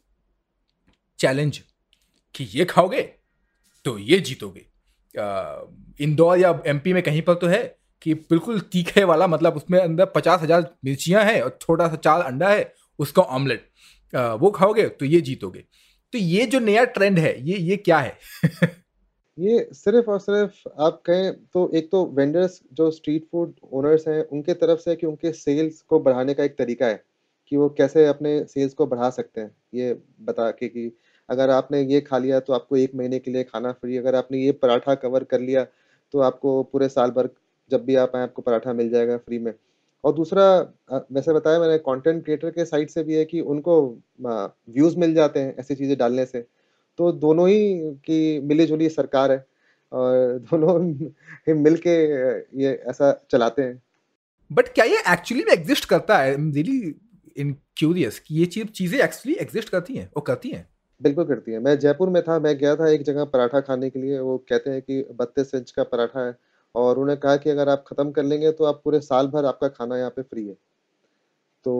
चैलेंज 1.18 1.60
कि 2.34 2.44
ये 2.50 2.64
खाओगे 2.64 3.02
तो 3.84 3.98
ये 3.98 4.18
जीतोगे। 4.20 4.66
इंदौर 6.00 6.38
या 6.38 6.50
एमपी 6.66 6.92
में 6.92 7.02
कहीं 7.02 7.22
पर 7.22 7.34
तो 7.34 7.46
है 7.46 7.62
कि 8.02 8.14
बिल्कुल 8.14 8.60
तीखे 8.72 9.04
वाला 9.04 9.26
मतलब 9.26 9.56
उसमें 9.56 9.78
अंदर 9.80 10.04
पचास 10.06 10.40
हज़ार 10.42 10.70
मिर्चियाँ 10.84 11.24
हैं 11.24 11.40
और 11.42 11.58
छोटा 11.62 11.88
सा 11.88 11.96
चार 11.96 12.20
अंडा 12.22 12.48
है, 12.48 12.72
उसका 12.98 13.22
ऑमलेट 13.22 13.68
वो 14.12 14.50
खाओगे 14.50 14.88
तो 14.90 15.06
ये 15.06 15.20
जीतोगे। 15.20 15.64
तो 16.12 16.18
ये 16.18 16.46
जो 16.46 16.58
नया 16.60 16.84
ट्रेंड 16.86 17.18
है, 17.18 17.32
ये 17.42 17.56
ये 17.58 17.76
क्या 17.78 17.98
है? 17.98 18.18
ये 19.38 19.68
सिर्फ़ 19.74 20.08
और 20.10 20.18
सिर्फ़ 20.20 20.68
आप 20.80 21.00
कहें 21.06 21.32
तो 21.54 21.70
एक 21.74 21.90
तो 21.90 22.04
वेंडर्स 22.14 22.60
जो 22.74 22.90
स्ट्रीट 22.90 23.24
फ़ूड 23.26 23.52
ओनर्स 23.72 24.06
हैं, 24.08 24.22
उनके 24.24 24.54
तरफ़ 24.54 24.78
से 24.80 24.96
कि 24.96 25.06
उनके 25.06 25.32
सेल्स 25.32 25.80
को 25.82 26.00
बढ़ाने 26.00 26.34
का 26.34 26.44
एक 26.44 26.56
तरीका 26.58 26.86
है, 26.86 27.02
कि 27.52 27.56
वो 27.56 27.68
कैसे 27.78 28.06
अपने 28.06 28.38
सेल्स 28.44 28.74
को 28.74 28.86
बढ़ा 28.86 29.10
सकते 29.10 29.40
हैं। 29.40 29.54
ये 29.74 29.92
बता 30.22 30.50
के 30.52 30.68
कि 30.68 30.90
अगर 31.28 31.50
आपने 31.50 31.80
ये 31.82 32.00
खा 32.00 32.18
लिया 32.18 32.40
तो 32.40 32.52
आपको 32.52 32.76
एक 32.76 32.94
महीने 32.94 33.18
के 33.18 33.30
लिए 33.30 33.44
खाना 33.44 33.72
फ्री 33.72 33.96
अगर 33.96 34.14
आपने 34.14 34.38
ये 34.38 34.52
पराठा 34.54 34.94
कवर 34.96 35.24
कर 35.24 35.40
लिया 35.40 35.64
तो 36.14 36.20
आपको 36.20 36.62
पूरे 36.64 36.88
साल 36.88 37.10
भर 37.10 37.28
जब 37.70 37.84
भी 37.84 37.94
आप 37.96 38.16
आए 38.16 38.22
आपको 38.22 38.42
पराठा 38.42 38.72
मिल 38.72 38.90
जाएगा 38.90 39.16
फ्री 39.18 39.38
में। 39.38 39.52
और 40.04 40.12
दूसरा 40.14 40.44
वैसे 41.12 41.32
बताया 41.32 41.58
मैंने 41.60 41.76
कंटेंट 41.80 42.24
क्रिएटर 42.24 42.50
के 42.50 42.64
साइड 42.64 42.88
से 42.90 43.02
भी 43.04 43.14
है 43.14 43.24
कि 43.24 43.40
उनको 43.42 43.80
व्यूज़ 44.20 44.96
मिल 44.98 45.14
जाते 45.14 45.40
हैं 45.40 45.54
ऐसी 45.56 45.74
चीज़ें 45.74 45.96
डालने 45.98 46.24
से। 46.26 46.44
तो 47.00 47.10
दोनों 47.12 47.48
ही 47.48 47.58
की 48.06 48.40
मिली 48.40 48.66
जुली 48.66 48.88
सरकार 48.88 49.32
है 49.32 49.44
और 49.92 50.38
दोनों 50.50 50.74
ही 51.48 51.52
मिल 51.54 51.76
के 51.86 51.94
ये 52.62 52.72
ऐसा 52.90 53.12
चलाते 53.30 53.62
हैं। 53.62 53.80
बट 54.50 54.68
क्या 54.68 54.84
ये 54.84 54.98
एक्चुअली 55.12 55.44
में 55.44 55.52
एग्जिस्ट 55.52 55.84
करता 55.84 56.18
है? 56.18 56.34
रियली 56.52 56.94
इन 57.36 57.52
क्यूरियस 57.76 58.18
कि 58.18 58.34
ये 58.34 58.46
चीज़ 58.46 58.66
चीज़ें 58.66 58.98
एक्चुअली 59.00 59.36
एग्जिस्ट 59.40 59.68
करती 59.68 59.96
हैं 59.96 60.06
वो 60.16 60.20
करती 60.20 60.50
हैं? 60.50 60.66
बिल्कुल 61.00 61.24
करती 61.24 61.52
है। 61.52 61.58
मैं 61.58 61.78
जयपुर 61.78 62.08
में 62.08 62.22
था 62.22 62.38
मैं 62.38 62.56
गया 62.58 62.74
था 62.76 62.88
एक 62.88 63.02
जगह 63.02 63.24
पराठा 63.24 63.60
खाने 63.60 63.90
के 63.90 63.98
लिए 63.98 64.18
वो 64.18 64.36
कहते 64.48 64.70
हैं 64.70 64.82
कि 64.82 65.04
बत्तीस 65.14 65.54
इंच 65.54 65.70
का 65.70 65.82
पराठा 65.84 66.26
है 66.26 66.34
और 66.74 66.98
उन्होंने 66.98 67.16
कहा 67.16 67.36
कि 67.36 67.50
अगर 67.50 67.68
आप 67.68 67.84
ख़त्म 67.88 68.10
कर 68.10 68.22
लेंगे 68.22 68.52
तो 68.52 68.64
आप 68.64 68.80
पूरे 68.84 69.00
साल 69.00 69.28
भर 69.28 69.44
आपका 69.44 69.68
खाना 69.68 69.98
यहाँ 69.98 70.10
पे 70.10 70.22
फ्री 70.22 70.46
है। 70.48 70.54
तो 71.66 71.74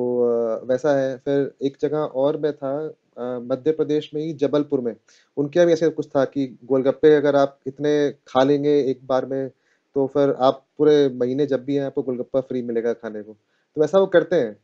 वैसा 0.68 0.96
है। 0.98 1.16
फिर 1.18 1.52
एक 1.62 1.76
जगह 1.80 1.98
और 2.24 2.36
मैं 2.40 2.52
था 2.52 2.72
मध्य 3.20 3.72
प्रदेश 3.72 4.10
में 4.14 4.20
ही 4.22 4.32
जबलपुर 4.34 4.80
में। 4.80 4.94
उनके 5.36 5.58
यहाँ 5.58 5.66
भी 5.66 5.72
ऐसे 5.72 5.88
कुछ 5.90 6.08
था 6.08 6.24
कि 6.24 6.46
गोलगप्पे 6.64 7.14
अगर 7.16 7.36
आप 7.36 7.58
इतने 7.66 8.10
खा 8.28 8.42
लेंगे 8.42 8.78
एक 8.80 9.06
बार 9.06 9.26
में 9.26 9.50
तो 9.96 10.06
फिर 10.06 10.34
आप 10.40 10.64
पूरे 10.78 11.08
महीने 11.10 11.46
जब 11.46 11.64
भी 11.64 11.74
हैं, 11.74 11.84
आपको 11.84 12.02
गोलगप्पा 12.02 12.40
फ्री 12.40 12.62
मिलेगा 12.62 12.92
खाने 12.92 13.22
को। 13.22 13.32
तो 13.32 13.80
वैसा 13.80 13.98
वो 13.98 14.06
करते 14.06 14.36
हैं। 14.36 14.56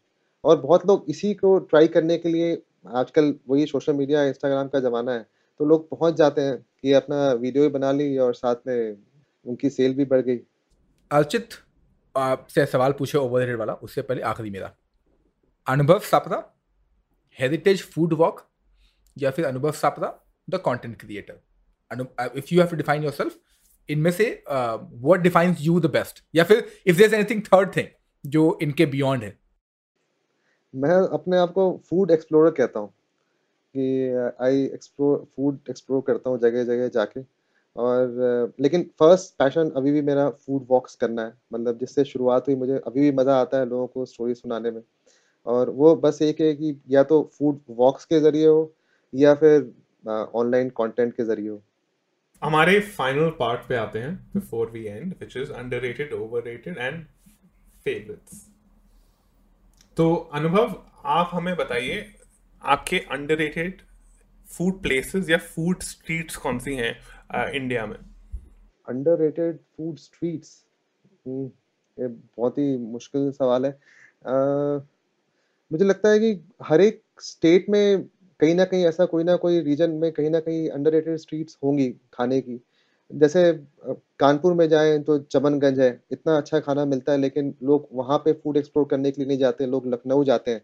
और 0.45 0.61
बहुत 0.61 0.87
लोग 0.87 1.05
इसी 1.09 1.33
को 1.35 1.59
ट्राई 1.61 1.89
करने 1.89 2.17
के 2.19 2.29
लिए 2.29 2.63
आजकल 2.95 3.35
वही 3.49 3.67
सोशल 3.67 3.93
मीडिया, 3.93 4.25
इंस्टाग्राम 4.25 4.69
का 4.69 4.81
ज़माना 4.81 5.13
है 5.13 5.27
तो 5.61 5.65
लोग 5.65 5.89
पहुँच 5.91 6.15
जाते 6.15 6.41
हैं 6.41 6.57
कि 6.83 6.93
अपना 6.93 7.31
वीडियो 7.33 7.63
भी 7.63 7.69
बना 7.69 7.93
ली 7.93 8.17
और 8.19 8.35
साथ 8.35 8.57
में 8.67 8.97
उनकी 9.47 9.71
सेल 9.71 9.95
भी 9.95 10.05
बढ़ 10.05 10.21
गई। 10.21 10.41
अर्चित, 11.11 11.49
आपसे 12.15 12.67
सवाल 12.67 12.93
पूछे 12.93 13.19
ओवर 13.19 13.55
वाला, 13.57 13.73
उससे 13.75 14.03
पहले 14.03 14.23
आखिरी 14.23 14.51
मेरा। 14.51 14.73
अनुभव 15.67 15.99
सापरा 16.01 16.39
हेरिटेज 17.39 17.83
फ़ूड 17.85 18.13
वॉक 18.15 18.41
या 19.17 19.31
फिर 19.31 19.45
Anubhav 19.45 19.73
Sapra 19.73 20.15
the 20.49 20.61
content 20.65 20.99
creator 21.01 21.41
if 22.39 22.55
you 22.55 22.61
have 22.61 22.71
to 22.71 22.77
define 22.77 23.05
yourself 23.05 23.39
इनमें 23.89 24.11
से 24.11 24.31
what 24.51 25.21
defines 25.21 25.59
you 25.61 25.79
the 25.81 25.91
best 25.93 26.23
या 26.35 26.45
फिर 26.45 26.67
if 26.87 27.03
is 27.03 27.15
anything 27.15 27.43
third 27.45 27.77
thing 27.77 27.89
जो 28.25 28.59
इनके 28.63 28.87
बियॉन्ड 28.87 29.25
है? 29.25 29.39
मैं 30.75 30.97
अपने 31.15 31.37
आप 31.39 31.53
को 31.53 31.71
फ़ूड 31.91 32.11
एक्सप्लोरर 32.11 32.51
कहता 32.51 32.81
हूँ 32.81 32.89
कि 33.75 34.35
आई 34.45 34.65
एक्सप्लोर 34.65 35.27
फ़ूड 35.37 35.59
एक्सप्लोर 35.71 36.03
करता 36.07 36.31
हूँ 36.31 36.39
जगह 36.41 36.65
जगह 36.65 36.89
जाके। 36.89 37.21
और 37.77 38.07
uh, 38.49 38.63
लेकिन 38.63 38.83
फ़र्स्ट 38.99 39.35
पैशन 39.39 39.71
अभी 39.77 39.93
भी 39.93 40.03
मेरा 40.03 40.29
फ़ूड 40.31 40.67
वॉक्स 40.71 40.95
करना 40.97 41.23
है 41.23 41.33
मतलब 41.53 41.79
जिससे 41.79 42.05
शुरुआत 42.05 42.47
हुई 42.49 42.55
मुझे 42.57 42.79
अभी 42.87 43.01
भी 43.01 43.11
मज़ा 43.17 43.35
आता 43.41 43.59
है 43.59 43.67
लोगों 43.69 43.87
को 43.87 44.05
स्टोरी 44.07 44.35
सुनाने 44.35 44.71
में। 44.71 44.81
और 45.47 45.71
वो 45.71 45.95
बस 45.97 46.19
एक 46.23 46.41
है 46.41 46.55
कि 46.55 46.75
या 46.91 47.03
तो 47.05 47.23
फ़ूड 47.35 47.61
वॉक्स 47.71 48.05
के 48.05 48.21
ज़रिए 48.21 48.47
हो 48.47 48.73
या 49.15 49.35
फिर 49.35 49.73
ऑनलाइन 50.35 50.69
कंटेंट 50.71 51.13
के 51.17 51.25
ज़रिए 51.25 51.49
हो। 51.49 51.63
हमारे 52.43 52.79
फाइनल 52.81 53.31
पार्ट 53.39 53.69
पे 53.69 53.77
आते 53.77 53.99
हैं 53.99 54.15
before 54.35 54.71
we 54.71 54.85
and 54.85 55.13
which 55.13 55.37
is 55.37 55.53
underrated 55.53 56.13
overrated 56.13 56.79
and 56.79 57.05
favourites 57.85 58.47
तो 59.97 60.15
अनुभव 60.35 60.75
आप 61.05 61.31
हमें 61.33 61.55
बताइए 61.57 62.05
आपके 62.63 62.99
अंडररेटेड 63.11 63.81
फ़ूड 64.47 64.81
प्लेसेस 64.83 65.31
या 65.31 65.39
फ़ूड 65.39 65.83
स्ट्रीट्स 65.83 66.37
कौन 66.37 66.59
सी 66.59 66.75
हैं 66.77 66.93
इंडिया 67.51 67.87
में? 67.87 67.97
अंडररेटेड 68.89 69.57
फ़ूड 69.77 69.97
स्ट्रीट्स 69.99 70.51
ये 71.29 72.09
बहुत 72.09 72.59
ही 72.59 72.77
मुश्किल 72.79 73.31
सवाल 73.33 73.67
है। 73.67 73.73
uh, 73.73 74.83
मुझे 75.71 75.85
लगता 75.85 76.09
है 76.09 76.19
कि 76.19 76.31
हर 76.63 76.81
एक 76.81 77.03
स्टेट 77.21 77.67
में 77.71 78.03
कहीं 78.41 78.55
ना 78.55 78.65
कहीं 78.65 78.85
ऐसा 78.87 79.05
कोई 79.07 79.25
ना 79.25 79.35
कोई 79.37 79.61
रीजन 79.63 79.91
में 79.93 80.11
कहीं 80.13 80.31
ना 80.31 80.41
कहीं 80.41 80.69
अंडररेटेड 80.71 81.17
स्ट्रीट्स 81.19 81.57
होंगी 81.65 81.89
खाने 82.15 82.41
की। 82.41 82.61
जैसे 83.11 83.43
कानपुर 84.21 84.55
में 84.55 84.69
जाएँ 84.69 84.99
तो 85.05 85.19
चमनगंज 85.21 85.81
है, 85.81 85.91
इतना 86.13 86.37
अच्छा 86.37 86.61
खाना 86.61 86.85
मिलता 86.85 87.13
है 87.13 87.19
लेकिन 87.19 87.55
लोग 87.63 87.89
वहाँ 87.93 88.19
पे 88.19 88.33
फ़ूड 88.35 88.57
एक्सप्लोर 88.57 88.87
करने 88.91 89.11
के 89.11 89.21
लिए 89.23 89.29
नहीं 89.29 89.39
जाते, 89.39 89.67
लोग 89.67 89.87
लखनऊ 89.89 90.25
जाते 90.25 90.51
हैं। 90.51 90.63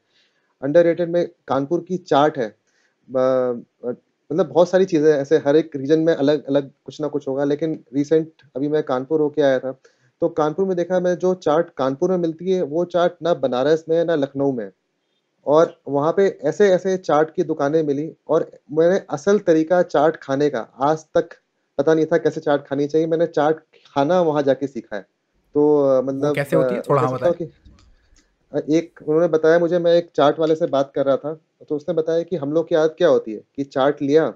अंडर 0.63 1.07
में 1.09 1.27
कानपुर 1.49 1.85
की 1.89 1.97
चाट 1.99 2.39
है। 2.39 2.55
मतलब 3.09 4.49
बहुत 4.49 4.71
सारी 4.71 4.85
चीज़ें 4.87 5.11
ऐसे 5.13 5.39
हर 5.47 5.57
एक 5.57 5.77
रीजन 5.77 6.01
में 6.01 6.15
अलग 6.15 6.45
अलग 6.47 6.71
कुछ 6.85 7.01
ना 7.01 7.09
कुछ 7.09 7.29
होगा 7.29 7.45
लेकिन 7.45 7.79
रिसेंट 7.95 8.43
अभी 8.57 8.69
मैं 8.69 8.83
कानपुर 8.85 9.21
होके 9.21 9.43
आया 9.43 9.59
था 9.61 9.73
तो 10.23 10.29
कानपुर 10.31 10.67
में 10.67 10.77
देखा 10.77 11.01
मैं 11.01 11.15
जो 11.19 11.35
चाट 11.37 11.71
कानपुर 11.77 12.11
में 12.11 12.17
मिलती 12.19 12.53
है, 12.53 12.63
वो 12.63 12.85
चाट 12.87 13.17
ना 13.23 13.35
बनारस 13.37 13.85
में 13.89 13.97
है, 13.97 14.05
ना 14.05 14.15
लखनऊ 14.17 14.53
में 14.53 14.71
और 15.47 15.81
वहाँ 15.89 16.13
पे 16.13 16.27
ऐसे 16.45 16.69
ऐसे 16.73 16.97
चाट 16.97 17.35
की 17.35 17.43
दुकानें 17.43 17.83
मिली 17.83 18.11
और 18.29 18.51
मैंने 18.73 18.99
असल 19.11 19.39
तरीका 19.39 19.83
चाट 19.83 20.17
खाने 20.17 20.49
का 20.51 20.61
आज 20.81 21.05
तक 21.15 21.29
पता 21.79 21.95
नहीं 21.95 22.07
था 22.07 22.17
कैसे 22.19 22.41
चाट 22.41 22.67
खानी 22.67 22.87
चाहिए 22.87 23.07
मैंने 23.07 23.27
चाट 23.27 23.59
खाना 23.95 24.21
वहाँ 24.21 24.43
जाके 24.43 24.67
सीखा 24.67 24.97
है। 24.97 25.03
तो 25.55 26.03
मतलब 26.03 26.35
कैसे 26.35 26.57
होती 26.57 26.75
है? 26.75 26.81
थोड़ा 26.81 27.03
हाँ 27.03 27.13
बताएँ। 27.13 27.51
एक 28.53 29.01
उन्होंने 29.09 29.29
बताया 29.29 29.59
मुझे 29.59 29.79
मैं 29.79 29.93
एक 29.93 30.11
चाट 30.17 30.39
वाले 30.39 30.55
से 30.55 30.67
बात 30.67 30.93
कर 30.95 31.07
रहा 31.07 31.17
था 31.17 31.35
तो 31.69 31.77
उसने 31.77 31.95
बताया 31.95 32.23
कि 32.23 32.37
हम 32.37 32.53
लोग 32.53 32.69
की 32.69 32.75
आदत 32.75 32.95
क्या 32.99 33.09
होती 33.09 33.33
है 33.33 33.41
कि 33.57 33.65
चाट 33.65 34.03
लिया 34.03 34.33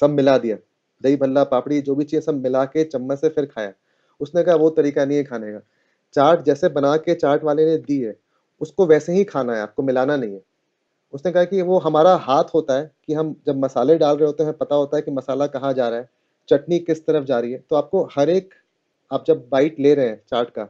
सब 0.00 0.10
मिला 0.10 0.36
दिया 0.38 0.56
दही 1.02 1.16
भल्ला 1.16 1.44
पापड़ी 1.44 1.80
जो 1.80 1.94
भी 1.94 2.04
चीज़ 2.04 2.24
सब 2.24 2.42
मिला 2.42 2.64
के 2.64 2.84
चम्मच 2.84 3.18
से 3.18 3.28
फिर 3.28 3.44
खाया। 3.46 3.72
उसने 4.20 4.42
कहा 4.42 4.54
वो 4.54 4.70
तरीका 4.70 5.04
नहीं 5.04 5.18
है 5.18 5.24
खाने 5.24 5.52
का। 5.52 5.60
चाट 6.14 6.44
जैसे 6.44 6.68
बना 6.68 6.96
के 6.96 7.14
चाट 7.14 7.44
वाले 7.44 7.66
ने 7.66 7.76
दी 7.78 8.00
है 8.00 8.14
उसको 8.64 8.86
वैसे 8.86 9.12
ही 9.12 9.24
खाना 9.24 9.54
है, 9.54 9.62
आपको 9.62 9.82
मिलाना 9.82 10.16
नहीं 10.16 10.34
है। 10.34 10.40
उसने 11.12 11.32
कहा 11.32 11.44
कि 11.44 11.62
वो 11.62 11.78
हमारा 11.78 12.14
हाथ 12.16 12.44
होता 12.54 12.74
है 12.74 12.90
कि 13.06 13.14
हम 13.14 13.34
जब 13.46 13.58
मसाले 13.58 13.96
डाल 13.98 14.16
रहे 14.16 14.26
होते 14.26 14.44
हैं, 14.44 14.52
पता 14.52 14.74
होता 14.74 14.96
है 14.96 15.02
कि 15.02 15.10
मसाला 15.10 15.46
कहाँ 15.46 15.72
जा 15.72 15.88
रहा 15.88 15.98
है, 15.98 16.08
चटनी 16.48 16.78
किस 16.78 17.06
तरफ़ 17.06 17.24
जा 17.24 17.38
रही 17.40 17.52
है। 17.52 17.64
तो 17.70 17.76
आपको 17.76 18.02
हर 18.14 18.30
एक, 18.30 18.54
आप 19.10 19.24
जब 19.26 19.48
बाइट 19.52 19.80
ले 19.80 19.94
रहे 19.94 20.06
हैं 20.06 20.22
चाट 20.30 20.50
का 20.50 20.64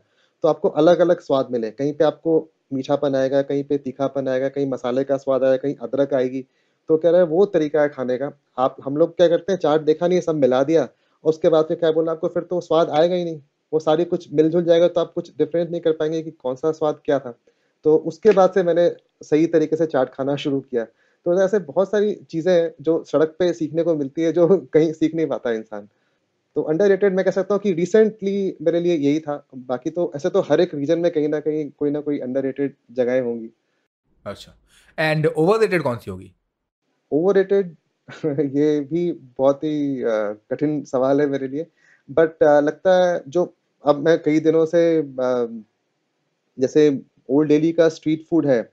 तो 0.44 0.48
आपको 0.48 0.68
अलग 0.68 0.98
अलग 0.98 1.20
स्वाद 1.20 1.48
मिले। 1.50 1.70
कहीं 1.70 1.92
पे 1.92 2.04
आपको 2.04 2.32
मीठापन 2.72 3.14
आएगा, 3.14 3.42
कहीं 3.42 3.64
पे 3.64 3.78
तीखापन 3.78 4.28
आएगा, 4.28 4.48
कहीं 4.48 4.66
मसाले 4.66 5.04
का 5.04 5.16
स्वाद 5.16 5.44
आएगा, 5.44 5.56
कहीं 5.56 5.74
अदरक 5.82 6.14
आएगी। 6.14 6.44
तो 6.88 6.96
कह 6.96 7.10
रहे 7.10 7.20
हैं, 7.20 7.28
वो 7.28 7.46
तरीका 7.46 7.82
है 7.82 7.88
खाने 7.88 8.18
का। 8.18 8.30
आप, 8.58 8.76
हम 8.84 8.96
लोग 8.96 9.16
क्या 9.16 9.28
करते 9.28 9.52
हैं, 9.52 9.58
चाट 9.58 9.80
देखा 9.80 10.08
नहीं 10.08 10.20
सब 10.20 10.34
मिला 10.34 10.62
दिया। 10.62 10.82
और 10.82 11.28
उसके 11.30 11.48
बाद 11.48 11.64
फिर 11.64 11.76
क्या 11.76 11.92
बोला 11.92 12.12
आपको, 12.12 12.28
फिर 12.28 12.42
तो 12.42 12.60
स्वाद 12.60 12.90
आएगा 12.90 13.14
ही 13.14 13.24
नहीं। 13.24 13.40
वो 13.72 13.78
सारी 13.80 14.04
कुछ 14.04 14.32
मिलजुल 14.32 14.64
जाएगा 14.64 14.88
तो 14.88 15.00
आप 15.00 15.12
कुछ 15.14 15.30
डिफरेंस 15.38 15.70
नहीं 15.70 15.80
कर 15.80 15.92
पाएँगे 15.92 16.22
कि 16.22 16.30
कौन 16.30 16.56
सा 16.56 16.72
स्वाद 16.72 17.00
क्या 17.04 17.18
था। 17.18 17.34
तो 17.84 17.96
उसके 17.96 18.30
बाद 18.30 18.52
से 18.52 18.62
मैंने 18.62 18.96
सही 19.22 19.46
तरीके 19.46 19.76
से 19.76 19.86
चाट 19.86 20.14
खाना 20.14 20.36
शुरू 20.36 20.60
किया। 20.60 20.84
तो 21.26 21.42
ऐसे 21.42 21.58
बहुत 21.58 21.90
सारी 21.90 22.14
चीज़ें 22.14 22.52
हैं 22.52 22.74
जो 22.80 23.04
सड़क 23.04 23.36
पे 23.38 23.52
सीखने 23.52 23.82
को 23.82 23.94
मिलती 23.94 24.22
है 24.22 24.32
जो 24.32 24.48
कहीं 24.72 24.92
सीख 24.92 25.14
नहीं 25.14 25.26
पाता 25.26 25.50
इंसान। 25.50 25.88
तो 26.56 26.62
अंडर 26.62 26.88
रेटेड 26.88 27.14
मैं 27.14 27.24
कह 27.24 27.30
सकता 27.30 27.54
हूँ 27.54 27.62
कि 27.62 27.72
रिसेंटली 27.72 28.56
मेरे 28.62 28.80
लिए 28.80 28.96
यही 28.96 29.20
था। 29.20 29.46
बाकी 29.54 29.90
तो 29.90 30.12
ऐसे 30.16 30.30
तो 30.30 30.40
हर 30.40 30.60
एक 30.60 30.74
रीजन 30.74 30.98
में 30.98 31.10
कहीं 31.12 31.28
ना 31.28 31.40
कहीं 31.40 31.70
कोई 31.70 31.90
ना 31.90 32.00
कोई 32.00 32.18
अंडर 32.18 32.42
रेटेड 32.42 32.74
जगह 32.92 33.22
होंगी। 33.22 33.50
अच्छा। 34.26 34.54
एंड 34.98 35.26
ओवर 35.26 35.60
रेटेड 35.60 35.82
कौन 35.82 35.96
सी 35.96 36.10
होगी? 36.10 36.34
ओवर 37.12 37.34
रेटेड 37.34 37.76
ये 38.56 38.80
भी 38.80 39.12
बहुत 39.12 39.64
ही 39.64 40.02
कठिन 40.50 40.82
सवाल 40.84 41.20
है 41.20 41.26
मेरे 41.26 41.48
लिए। 41.48 41.66
बट 42.10 42.42
लगता 42.42 43.04
है 43.04 43.22
जो 43.28 43.54
अब 43.84 43.96
मैं 43.96 44.22
कई 44.22 44.40
दिनों 44.40 44.66
से 44.66 45.02
जैसे 46.58 46.90
ओल्ड 47.30 47.48
दिल्ली 47.48 47.72
का 47.72 47.88
स्ट्रीट 47.88 48.26
फ़ूड 48.26 48.46
है 48.46 48.72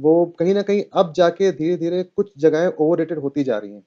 वो 0.00 0.26
कहीं 0.38 0.54
ना 0.54 0.62
कहीं 0.62 0.84
अब 0.92 1.12
जाके 1.12 1.52
धीरे 1.52 1.76
धीरे 1.76 2.02
कुछ 2.02 2.32
जगहें 2.38 2.68
ओवर 2.68 3.12
होती 3.16 3.44
जा 3.44 3.58
रही 3.58 3.72
हैं। 3.72 3.82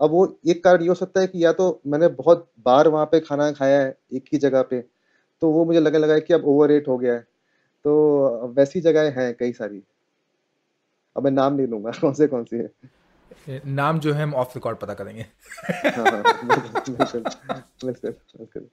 अब 0.00 0.10
वो 0.10 0.38
एक 0.46 0.64
कारण 0.64 0.82
ये 0.82 0.88
हो 0.88 0.94
सकता 0.94 1.20
है 1.20 1.26
कि 1.26 1.44
या 1.44 1.52
तो 1.52 1.80
मैंने 1.86 2.08
बहुत 2.08 2.50
बार 2.60 2.88
वहाँ 2.88 3.06
पे 3.06 3.20
खाना 3.20 3.52
खाया 3.52 3.80
है 3.80 3.98
एक 4.12 4.24
ही 4.32 4.38
जगह 4.38 4.62
पे 4.62 4.84
तो 5.40 5.50
वो 5.50 5.64
मुझे 5.64 5.80
लगने 5.80 5.98
लगा 5.98 6.14
है 6.14 6.20
कि 6.20 6.34
अब 6.34 6.44
ओवर 6.44 6.84
हो 6.88 6.98
गया 6.98 7.14
है। 7.14 7.20
तो 7.84 8.52
वैसी 8.56 8.80
जगहें 8.80 9.10
हैं 9.10 9.34
कई 9.34 9.52
सारी। 9.52 9.82
अब 11.16 11.24
मैं 11.24 11.30
नाम 11.30 11.54
नहीं 11.54 11.66
लूँगा 11.66 11.90
कौन 12.00 12.12
से 12.12 12.26
कौन 12.26 12.44
सी 12.44 12.56
है 12.56 12.70
नाम 13.66 14.00
जो 14.00 14.12
है 14.12 14.22
हम 14.22 14.34
ऑफ़ 14.34 14.48
रिकॉर्ड 14.54 14.78
पता 14.78 14.94
करेंगे। 14.94 15.26
हाँ, 15.72 16.04
हाँ, 16.04 16.24
बिल्कुल 17.84 18.68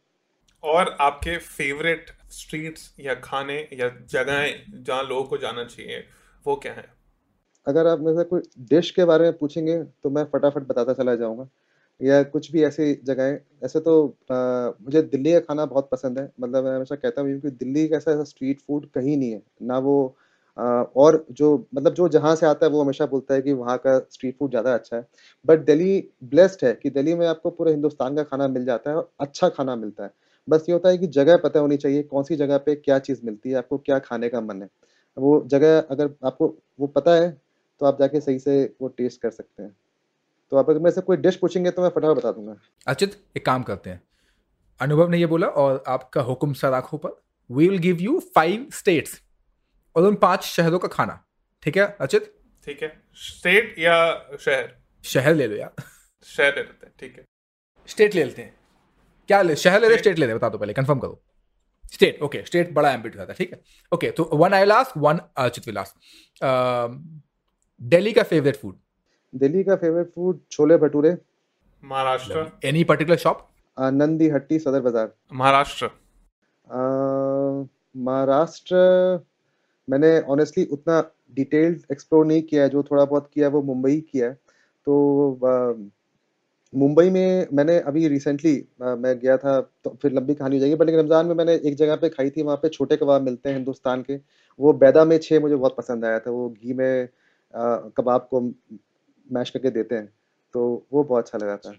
और 0.64 0.98
आपके 1.02 1.38
फेवरेट 1.38 2.12
स्ट्रीट्स 2.34 2.94
या 3.00 3.14
खाने 3.24 3.58
या 3.74 3.90
जगहें 4.10 4.84
जहाँ 4.84 5.04
लोगों 5.04 5.24
को 5.24 5.38
जाना 5.38 5.64
चाहिए 5.66 6.04
वो 6.46 6.56
क्या 6.56 6.74
है? 6.74 6.86
अगर 7.68 7.88
आप 7.88 8.00
मेरे 8.00 8.18
से 8.18 8.24
कोई 8.24 8.42
डिश 8.70 8.90
के 8.92 9.06
बारे 9.06 9.24
में 9.24 9.38
पूछेंगे 9.38 9.78
तो 10.04 10.10
मैं 10.10 10.24
फटाफट 10.26 10.64
बताता 10.68 10.94
चला 10.94 11.16
जाऊँगा। 11.16 11.48
या 12.02 12.22
कुछ 12.24 12.52
भी 12.52 12.64
ऐसी 12.64 12.94
जगहें 13.04 13.38
ऐसे 13.66 13.80
तो 13.80 13.94
आ, 14.32 14.36
मुझे 14.82 15.02
दिल्ली 15.04 15.34
का 15.34 15.40
खाना 15.40 15.66
बहुत 15.66 15.90
पसंद 15.92 16.20
है। 16.20 16.32
मतलब 16.40 16.64
मैं 16.64 16.76
हमेशा 16.76 16.96
कहता 16.96 17.22
हूँ 17.22 17.40
कि 17.42 17.50
दिल्ली 17.52 17.88
का 17.88 17.98
ऐसा 17.98 18.12
ऐसा 18.12 18.24
स्ट्रीट 18.24 18.62
फ़ूड 18.62 18.86
कहीं 18.90 19.18
नहीं 19.18 19.32
है। 19.32 19.42
ना 19.62 19.78
वो 19.80 20.16
आ, 20.58 20.64
और 20.64 21.26
जो 21.32 21.56
मतलब 21.76 21.94
जो 21.94 22.08
जहाँ 22.10 22.36
से 22.36 22.46
आता 22.46 22.66
है 22.66 22.72
वो 22.72 22.82
हमेशा 22.84 23.06
बोलता 23.06 23.34
है 23.34 23.42
कि 23.42 23.54
वहाँ 23.54 23.78
का 23.78 23.98
स्ट्रीट 24.12 24.38
फ़ूड 24.38 24.50
ज़्यादा 24.50 24.74
अच्छा 24.74 24.96
है। 24.98 25.06
बट 25.46 25.66
दिल्ली 25.66 26.04
ब्लेस्ड 26.26 26.66
है 26.66 26.74
कि 26.74 26.90
दिल्ली 26.90 27.16
में 27.16 27.26
आपको 27.28 27.50
पूरे 27.52 27.72
हिंदुस्तान 27.72 28.16
का 28.16 28.24
खाना 28.24 28.48
मिल 28.48 28.66
जाता 28.66 28.90
है 28.90 28.96
और 28.98 29.12
अच्छा 29.20 29.50
खाना 29.50 29.76
मिलता 29.76 30.04
है। 30.04 30.12
बस 30.48 30.66
ये 30.70 30.74
होता 30.74 30.90
है 30.90 30.98
कि 30.98 31.08
जगह 31.10 31.38
पता 31.38 31.60
होनी 31.60 31.78
चाहिए 31.78 32.04
कौन 32.04 32.24
सी 32.24 32.36
जगह 32.36 32.58
पे 32.58 32.76
क्या 32.76 32.98
चीज़ 33.00 33.20
मिलती 33.26 33.50
है 33.50 33.56
आपको 33.56 33.78
क्या 33.78 34.00
खाने 34.00 34.30
का 34.30 34.42
मन 34.42 34.62
है। 34.62 34.68
वो 35.18 35.44
जगह 35.48 35.80
अगर 35.82 36.10
आपको 36.26 36.48
वो 36.80 36.88
पता 36.88 37.16
है 37.16 37.30
तो 37.82 37.86
आप 37.86 38.00
जाके 38.00 38.20
सही 38.22 38.40
से 38.40 38.64
वो 38.82 38.88
टेस्ट 38.88 39.22
कर 39.22 39.32
सकते 39.32 39.64
हैं। 39.64 39.76
तो 40.52 40.58
आप 40.58 40.70
अगर 40.70 40.80
मेरे 40.80 40.92
से 40.92 41.02
कोई 41.02 41.18
डिश 41.18 41.36
पूछेंगे 41.36 41.72
तो 41.72 41.82
मैं 41.82 41.90
फटाफट 41.90 42.18
बता 42.18 42.32
दूँगा। 42.32 42.56
अचित 42.88 43.18
एक 43.38 43.46
काम 43.46 43.64
करते 43.64 43.90
हैं। 43.90 44.02
अनुभव 44.80 45.10
ने 45.10 45.18
ये 45.18 45.26
बोला 45.26 45.48
और 45.48 45.84
आपका 45.88 46.22
हुक्म 46.22 46.54
सर 46.54 46.74
आँखों 46.74 46.98
पर 46.98 47.22
we 47.50 47.68
will 47.70 47.80
give 47.80 47.98
you 48.02 48.20
five 48.36 48.68
states 48.74 49.20
और 49.96 50.04
उन 50.04 50.16
पाँच 50.16 50.44
शहरों 50.44 50.80
का 50.80 50.88
खाना। 50.88 51.24
ठीक 51.64 51.78
है 51.78 51.86
अचित 52.02 52.34
ठीक 52.68 52.82
है। 52.84 52.92
स्टेट 53.18 53.76
या 53.80 53.96
शहर? 54.40 54.74
शहर 55.04 55.36
ले 55.36 55.48
लो 55.48 55.56
यार। 55.56 55.84
शहर 56.28 56.56
ले 56.56 56.62
लेते 56.62 56.86
हैं 56.86 56.94
ठीक 57.00 57.18
है। 57.18 57.26
स्टेट 57.90 58.16
ले 58.16 58.24
लेते 58.24 58.42
हैं। 58.42 58.56
क्या 59.30 59.42
ले 59.42 59.56
शहर 59.58 59.82
ले 59.82 59.88
रहे 59.88 59.98
स्टेट 59.98 60.20
ले 60.20 60.26
रहे 60.26 60.36
बता 60.36 60.50
दो 60.50 60.58
पहले 60.58 60.74
कंफर्म 60.74 61.00
करो। 61.00 61.22
स्टेट 61.94 62.22
ओके 62.24 62.44
स्टेट 62.46 62.74
बड़ा 62.74 62.92
एम्बिट 62.92 63.20
था 63.20 63.34
ठीक 63.34 63.52
है। 63.54 63.60
ओके 63.92 64.10
तो 64.12 64.30
one 64.36 64.54
I 64.54 64.66
last 64.66 64.98
one 64.98 65.20
Archit 65.38 65.68
Vilas 65.68 65.94
Delhi 67.82 68.12
का 68.14 68.24
फेवरेट 68.24 68.56
फ़ूड 68.56 68.76
दिल्ली 69.34 69.64
का 69.64 69.76
favourite 69.76 70.10
food 70.10 70.40
chole 70.52 70.78
bhature. 70.78 71.18
Maharashtra. 71.84 72.46
Any 72.66 72.84
particular 72.84 73.18
shop 73.18 73.48
Nandi 73.78 74.30
Hatti 74.30 74.60
Sadar 74.60 74.82
Bazaar. 74.82 75.14
Maharashtra. 75.34 75.90
Maharashtra 78.00 78.76
मैंने 79.88 80.20
ऑनेस्टली 80.32 80.66
उतना 80.72 81.02
डिटेल्ड 81.36 81.82
एक्सप्लोर 81.92 82.26
नहीं 82.26 82.42
किया 82.42 82.64
है 82.64 82.70
जो 82.70 82.84
थोड़ा 82.84 83.04
बहुत 83.06 83.30
किया 83.34 83.48
है 83.48 83.52
वो 83.54 83.62
मुंबई 83.64 84.00
किया 84.12 84.28
है। 84.28 84.34
तो 84.88 85.34
अ, 85.36 85.90
मुंबई 86.74 87.10
में 87.10 87.48
मैंने 87.54 87.78
अभी 87.82 88.08
रिसेंटली 88.08 88.54
मैं 88.82 89.18
गया 89.20 89.36
था 89.38 89.60
तो 89.84 89.90
फिर 90.02 90.12
लंबी 90.12 90.34
कहानी 90.34 90.56
हो 90.56 90.60
जाएगी 90.60 90.76
बट 90.76 90.86
लेकिन 90.86 91.00
रमज़ान 91.00 91.26
में 91.26 91.34
मैंने 91.36 91.54
एक 91.56 91.76
जगह 91.76 91.96
पे 91.96 92.10
खाई 92.10 92.30
थी 92.30 92.42
वहाँ 92.42 92.58
पे 92.58 92.70
छोटे 92.70 92.98
कबाब 92.98 93.22
मिलते 93.22 93.50
हैं 93.50 93.56
हिंदुस्तान 93.56 94.02
के। 94.02 94.16
वो 94.60 94.74
बैदा 94.76 95.04
में 95.06 95.18
छः 95.18 95.40
मुझे 95.40 95.56
बहुत 95.56 95.76
पसंद 95.78 96.06
आया 96.06 96.20
था 96.20 96.32
वो 96.32 96.50
घी 96.52 96.74
में 96.74 97.08
कबाब 97.98 98.28
को 98.32 98.42
मैश 99.28 99.50
करके 99.50 99.70
देते 99.70 99.96
हैं 99.96 100.06
तो 100.56 100.66
वो 100.94 101.04
बहुत 101.04 101.24
अच्छा 101.24 101.38
लगा 101.38 101.58
था। 101.58 101.74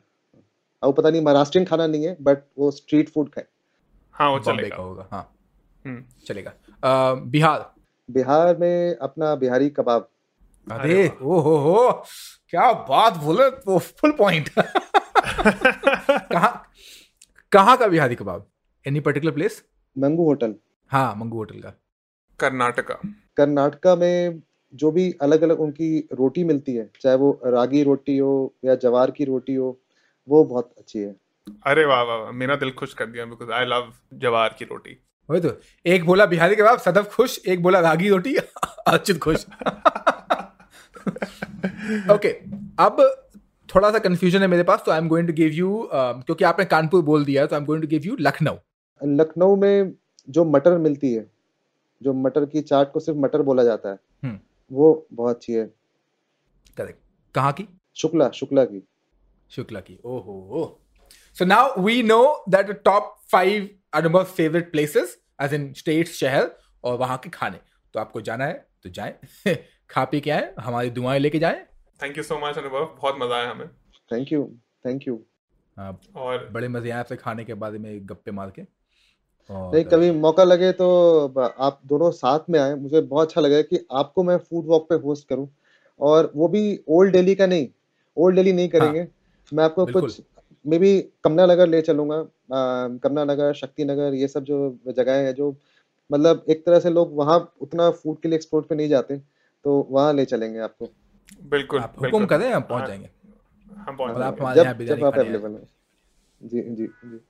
अब 0.83 0.95
पता 0.95 1.11
नहीं 1.11 1.23
महाराष्ट्रियन 1.23 1.67
खाना 1.67 1.87
नहीं 1.87 2.07
है 2.07 2.17
बट 2.21 2.43
वो 2.59 2.71
स्ट्रीट 2.71 3.09
फ़ूड 3.09 3.29
खाए। 3.29 3.45
हाँ 4.15 4.31
वो 4.31 4.39
चलेगा। 4.41 4.77
होगा 4.77 5.09
हाँ। 5.11 5.31
हम्म, 5.85 6.03
चलेगा। 6.27 6.53
बिहार? 7.27 7.71
बिहार 8.09 8.57
में 8.57 8.97
अपना 8.97 9.35
बिहारी 9.35 9.69
कबाब। 9.71 10.09
अरे 10.67 10.93
अरे 10.93 11.09
ओ 11.23 11.39
हो 11.41 11.57
हो! 11.59 12.05
क्या 12.55 12.73
बात 12.73 13.17
बोले 13.17 13.49
वो 13.49 13.79
फुल 13.79 14.11
पॉइंट 14.11 14.49
कहाँ 16.33 16.67
कहाँ 17.53 17.77
का 17.77 17.87
Bihari 17.87 18.15
kebab? 18.15 18.47
Any 18.87 19.01
particular 19.01 19.33
place 19.33 19.65
Mangu 19.99 20.25
hotel. 20.25 20.55
हाँ 20.91 21.15
मंगू 21.17 21.37
होटल 21.37 21.61
का। 21.61 21.71
कर्नाटका। 22.41 22.95
कर्नाटका 23.37 23.97
में 23.97 24.43
जो 24.75 24.91
भी 24.91 25.15
अलग 25.23 25.43
अलग 25.43 25.61
उनकी 25.61 26.09
रोटी 26.13 26.45
मिलती 26.45 26.75
है 26.75 26.91
चाहे 27.01 27.17
वो 27.17 27.41
रागी 27.47 27.83
रोटी 27.83 28.19
हो 28.19 28.55
या 28.65 28.75
जवार 28.75 29.11
की 29.11 29.25
रोटी 29.25 29.55
हो 29.55 29.81
वो 30.29 30.45
बहुत 30.45 30.75
अच्छी 30.79 30.99
है। 30.99 31.17
अरे 31.67 31.85
वाह 31.85 32.03
वाह 32.03 32.17
वाह, 32.17 32.33
मेरा 32.33 32.57
दिल 32.57 32.71
खुश 32.71 32.95
कर 32.95 33.07
दिया 33.07 33.25
बिकॉज़ 33.25 33.51
आई 33.51 33.65
लव 33.65 33.93
जवार 34.15 34.57
की 34.59 34.65
रोटी। 34.65 35.05
वही 35.31 35.41
तो 35.41 35.61
एक 35.87 36.05
बोला 36.05 36.27
बिहारी 36.27 36.57
कबाब 36.57 36.79
सदफ 36.79 37.15
खुश 37.15 37.41
एक 37.47 37.63
बोला 37.63 37.81
रागी 37.81 38.09
रोटी 38.09 38.37
अच्युत 38.87 39.19
खुश। 39.19 39.47
ओके 42.15 42.29
अब 42.79 42.97
थोड़ा 43.75 43.91
सा 43.91 43.99
कंफ्यूजन 43.99 44.41
है 44.41 44.47
मेरे 44.47 44.63
पास 44.63 44.83
तो 44.87 44.93
I 44.93 44.99
am 44.99 45.09
going 45.09 45.29
to 45.29 45.35
give 45.35 45.53
you 45.53 45.89
क्योंकि 45.95 46.45
आपने 46.45 46.65
कानपुर 46.65 47.03
बोल 47.03 47.25
दिया 47.25 47.47
तो 47.47 47.57
I 47.57 47.61
am 47.61 47.67
going 47.67 47.83
to 47.83 47.89
give 47.89 48.03
you 48.05 48.17
Lucknow. 48.21 48.57
Lucknow 49.03 49.57
में 49.57 49.93
जो 50.29 50.45
मटर 50.45 50.79
मिलती 50.79 51.13
है 51.15 51.27
जो 52.03 52.13
मटर 52.13 52.45
की 52.45 52.61
चाट 52.61 52.93
को 52.93 53.01
सिर्फ़ 53.01 53.19
मटर 53.19 53.43
बोला 53.43 53.65
जाता 53.65 53.89
है 53.89 53.99
हम्म। 54.25 54.39
वो 54.71 55.07
बहुत 55.13 55.37
अच्छी 55.37 55.53
है। 55.53 55.65
करेक्ट 56.77 56.99
कहाँ 57.35 57.53
की? 57.53 57.69
शुक्ला 57.97 58.29
शुक्ला 58.31 58.65
की। 58.65 58.83
शुक्ला 59.51 59.81
की 59.81 59.99
ओहो। 60.05 60.81
So 61.37 61.45
now 61.45 61.81
we 61.83 62.03
know 62.03 62.45
that 62.49 62.71
top 62.85 63.15
five 63.33 63.69
Anubhav 63.95 64.25
favourite 64.25 64.71
places 64.73 65.19
as 65.43 65.55
in 65.55 65.73
states 65.73 66.13
शहर 66.13 66.51
और 66.85 66.99
वहाँ 66.99 67.19
के 67.19 67.31
खाने। 67.31 67.59
तो 67.95 68.01
आपको 68.01 68.21
जाना 68.21 68.45
है 68.45 68.67
तो 68.83 68.91
जाएँ। 68.91 69.15
खा 69.91 70.05
पी 70.05 70.21
के 70.21 70.31
आए 70.31 70.53
हमारी 70.61 70.91
दुआएँ 70.91 71.19
लेके 71.21 71.39
जाएँ। 71.39 71.65
थैंक 72.01 72.17
यू 72.19 72.23
सो 72.25 72.39
मच 72.39 72.59
अनुभव 72.59 72.85
बहुत 72.97 73.17
मज़ा 73.19 73.37
आया 73.37 73.51
हमें। 73.51 73.67
थैंक 74.11 74.33
यू 74.33 74.45
थैंक 74.85 75.07
यू 75.09 75.21
और 76.17 76.49
बड़े 76.53 76.69
मज़े 76.69 76.91
आए 76.91 76.99
आपसे 76.99 77.17
खाने 77.17 77.45
के 77.45 77.55
बारे 77.57 77.79
में 77.79 78.07
गप्पे 78.09 78.31
मार 78.33 78.51
के। 78.51 78.63
और 79.51 79.75
नहीं 79.75 79.85
कभी 79.85 80.11
मौका 80.13 80.45
लगे 80.45 80.71
तो 80.73 80.87
आप 81.39 81.81
दोनों 81.87 82.11
साथ 82.13 82.51
में 82.51 82.59
आए। 82.61 82.75
मुझे 82.75 83.01
बहुत 83.01 83.29
अच्छा 83.29 83.41
लगा 83.41 83.61
कि 83.63 83.85
आपको 83.93 84.23
मैं 84.23 84.37
फ़ूड 84.39 84.67
वॉक 84.67 84.89
पे 84.89 84.95
होस्ट 84.97 85.29
करूँ। 85.29 85.49
और 86.01 86.31
वो 86.37 86.49
भी 86.49 86.79
ओल्ड 86.91 87.13
दिल्ली 87.13 87.35
का 87.35 87.47
नहीं 87.47 87.69
ओल्ड 88.17 88.37
दिल्ली 88.37 88.53
नहीं 88.53 88.69
करेंगे। 88.69 89.01
हाँ, 89.01 89.09
मैं 89.53 89.65
आपको 89.65 89.87
कुछ 89.89 90.21
मे 90.65 90.79
बी 90.79 91.01
कमला 91.25 91.47
नगर 91.47 91.67
ले 91.69 91.81
चलूँगा 91.83 92.23
कमला 93.01 93.25
नगर 93.25 93.53
शक्ति 93.55 93.85
नगर 93.85 94.15
ये 94.15 94.29
सब 94.29 94.45
जो 94.45 94.79
जगह 94.89 95.15
है 95.17 95.33
जो 95.33 95.55
मतलब 96.11 96.45
एक 96.49 96.65
तरह 96.67 96.81
से 96.81 96.91
लोग 96.91 97.15
वहाँ 97.17 97.39
उतना 97.63 97.91
फ़ूड 97.93 98.21
के 98.21 98.29
लिए 98.29 98.37
एक्सपोर्ट 98.37 98.67
पे 98.67 98.75
नहीं 98.75 98.89
जाते। 98.89 99.21
तो 99.65 99.89
वहाँ 99.91 100.13
ले 100.13 100.25
चलेंगे 100.25 100.59
आपको। 100.59 100.89
बिल्कुल 101.43 101.81
आप 101.81 101.95
हुक्म 102.01 102.27
करें 102.27 102.53
हम 102.53 102.63
पहुँच 102.63 102.81
हाँ, 102.81 102.89
जाएँगे। 102.89 103.11
हम 103.79 103.97
पहुँच 103.97 104.15
और 104.15 104.23
आप 104.23 104.41
हमारे 104.41 104.63
यहाँ 104.63 104.75
जब 104.75 104.85
जब 104.85 105.05
आप 105.05 105.15
अवेलेबल 105.15 105.51
हो। 105.51 105.69
जी 106.43 106.61
जी 106.61 106.87
जी। 106.87 107.21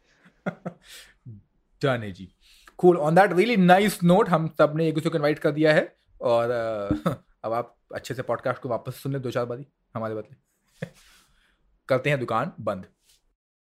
डन 1.82 2.02
है 2.02 2.12
जी। 2.12 2.28
Cool 2.78 2.96
on 2.96 3.14
that 3.14 3.32
really 3.32 3.56
nice 3.56 4.02
note 4.04 4.28
हम 4.28 4.48
सबने 4.58 4.88
एक 4.88 4.94
दूसरे 4.94 5.10
को 5.10 5.16
इनवाइट 5.16 5.38
कर 5.38 5.50
दिया 5.50 5.74
है 5.74 5.96
और 6.20 6.50
अब 7.44 7.52
आप 7.52 7.76
अच्छे 7.94 8.14
से 8.14 8.22
पॉडकास्ट 8.22 8.60
को 8.60 8.68
वापस 8.68 8.94
सुन 8.94 9.12
ले 9.12 9.18
दो 9.18 9.30
चार 9.30 9.44
बारी 9.44 9.66
हमारे 9.94 10.14
बदले। 10.14 10.86
करते 11.88 12.10
हैं 12.10 12.20
दुकान 12.20 12.52
बंद। 12.60 12.86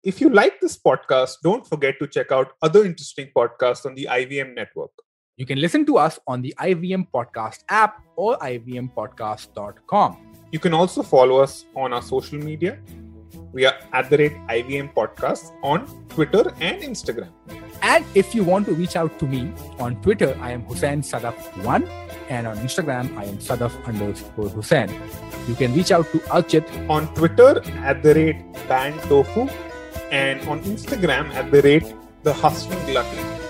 If 0.06 0.22
you 0.22 0.30
like 0.30 0.60
this 0.64 0.78
podcast, 0.88 1.38
don't 1.46 1.66
forget 1.68 1.98
to 2.02 2.08
check 2.08 2.32
out 2.32 2.52
other 2.62 2.82
interesting 2.86 3.30
podcasts 3.38 3.86
on 3.86 3.96
the 3.96 4.06
IVM 4.06 4.54
network. 4.56 5.07
You 5.38 5.46
can 5.46 5.62
listen 5.62 5.86
to 5.86 6.00
us 6.00 6.18
on 6.26 6.42
the 6.42 6.52
IVM 6.58 7.10
Podcast 7.14 7.60
app 7.70 8.02
or 8.16 8.40
ivmpodcast.com. 8.40 10.18
You 10.52 10.58
can 10.58 10.74
also 10.74 11.04
follow 11.04 11.38
us 11.38 11.66
on 11.76 11.94
our 11.94 12.02
social 12.02 12.40
media. 12.40 12.80
We 13.54 13.64
are 13.68 13.76
at 13.94 14.10
the 14.10 14.18
rate 14.18 14.34
IVM 14.50 14.96
Podcast 14.96 15.54
on 15.62 15.86
Twitter 16.10 16.52
and 16.60 16.82
Instagram. 16.82 17.30
And 17.84 18.04
if 18.16 18.34
you 18.34 18.44
want 18.44 18.66
to 18.66 18.74
reach 18.74 18.96
out 18.96 19.20
to 19.20 19.26
me 19.26 19.54
on 19.78 20.02
Twitter, 20.02 20.36
I 20.42 20.54
am 20.54 20.64
Hussein 20.64 21.04
Sadaf1 21.04 21.88
and 22.30 22.48
on 22.48 22.58
Instagram, 22.58 23.16
I 23.16 23.26
am 23.26 23.38
Sadaf 23.38 23.72
underscore 23.86 24.50
Hussein. 24.50 24.90
You 25.48 25.54
can 25.54 25.72
reach 25.76 25.92
out 25.92 26.12
to 26.14 26.20
Archit 26.34 26.66
On 26.90 27.14
Twitter 27.14 27.62
at 27.86 28.02
the 28.02 28.16
rate 28.16 28.42
Ban 28.68 28.98
Tofu 29.08 29.48
and 30.10 30.42
on 30.50 30.62
Instagram 30.62 31.30
at 31.36 31.52
the 31.52 31.62
rate 31.62 31.94
The 32.24 32.34
Hustling 32.34 32.92
Lucky. 32.92 33.47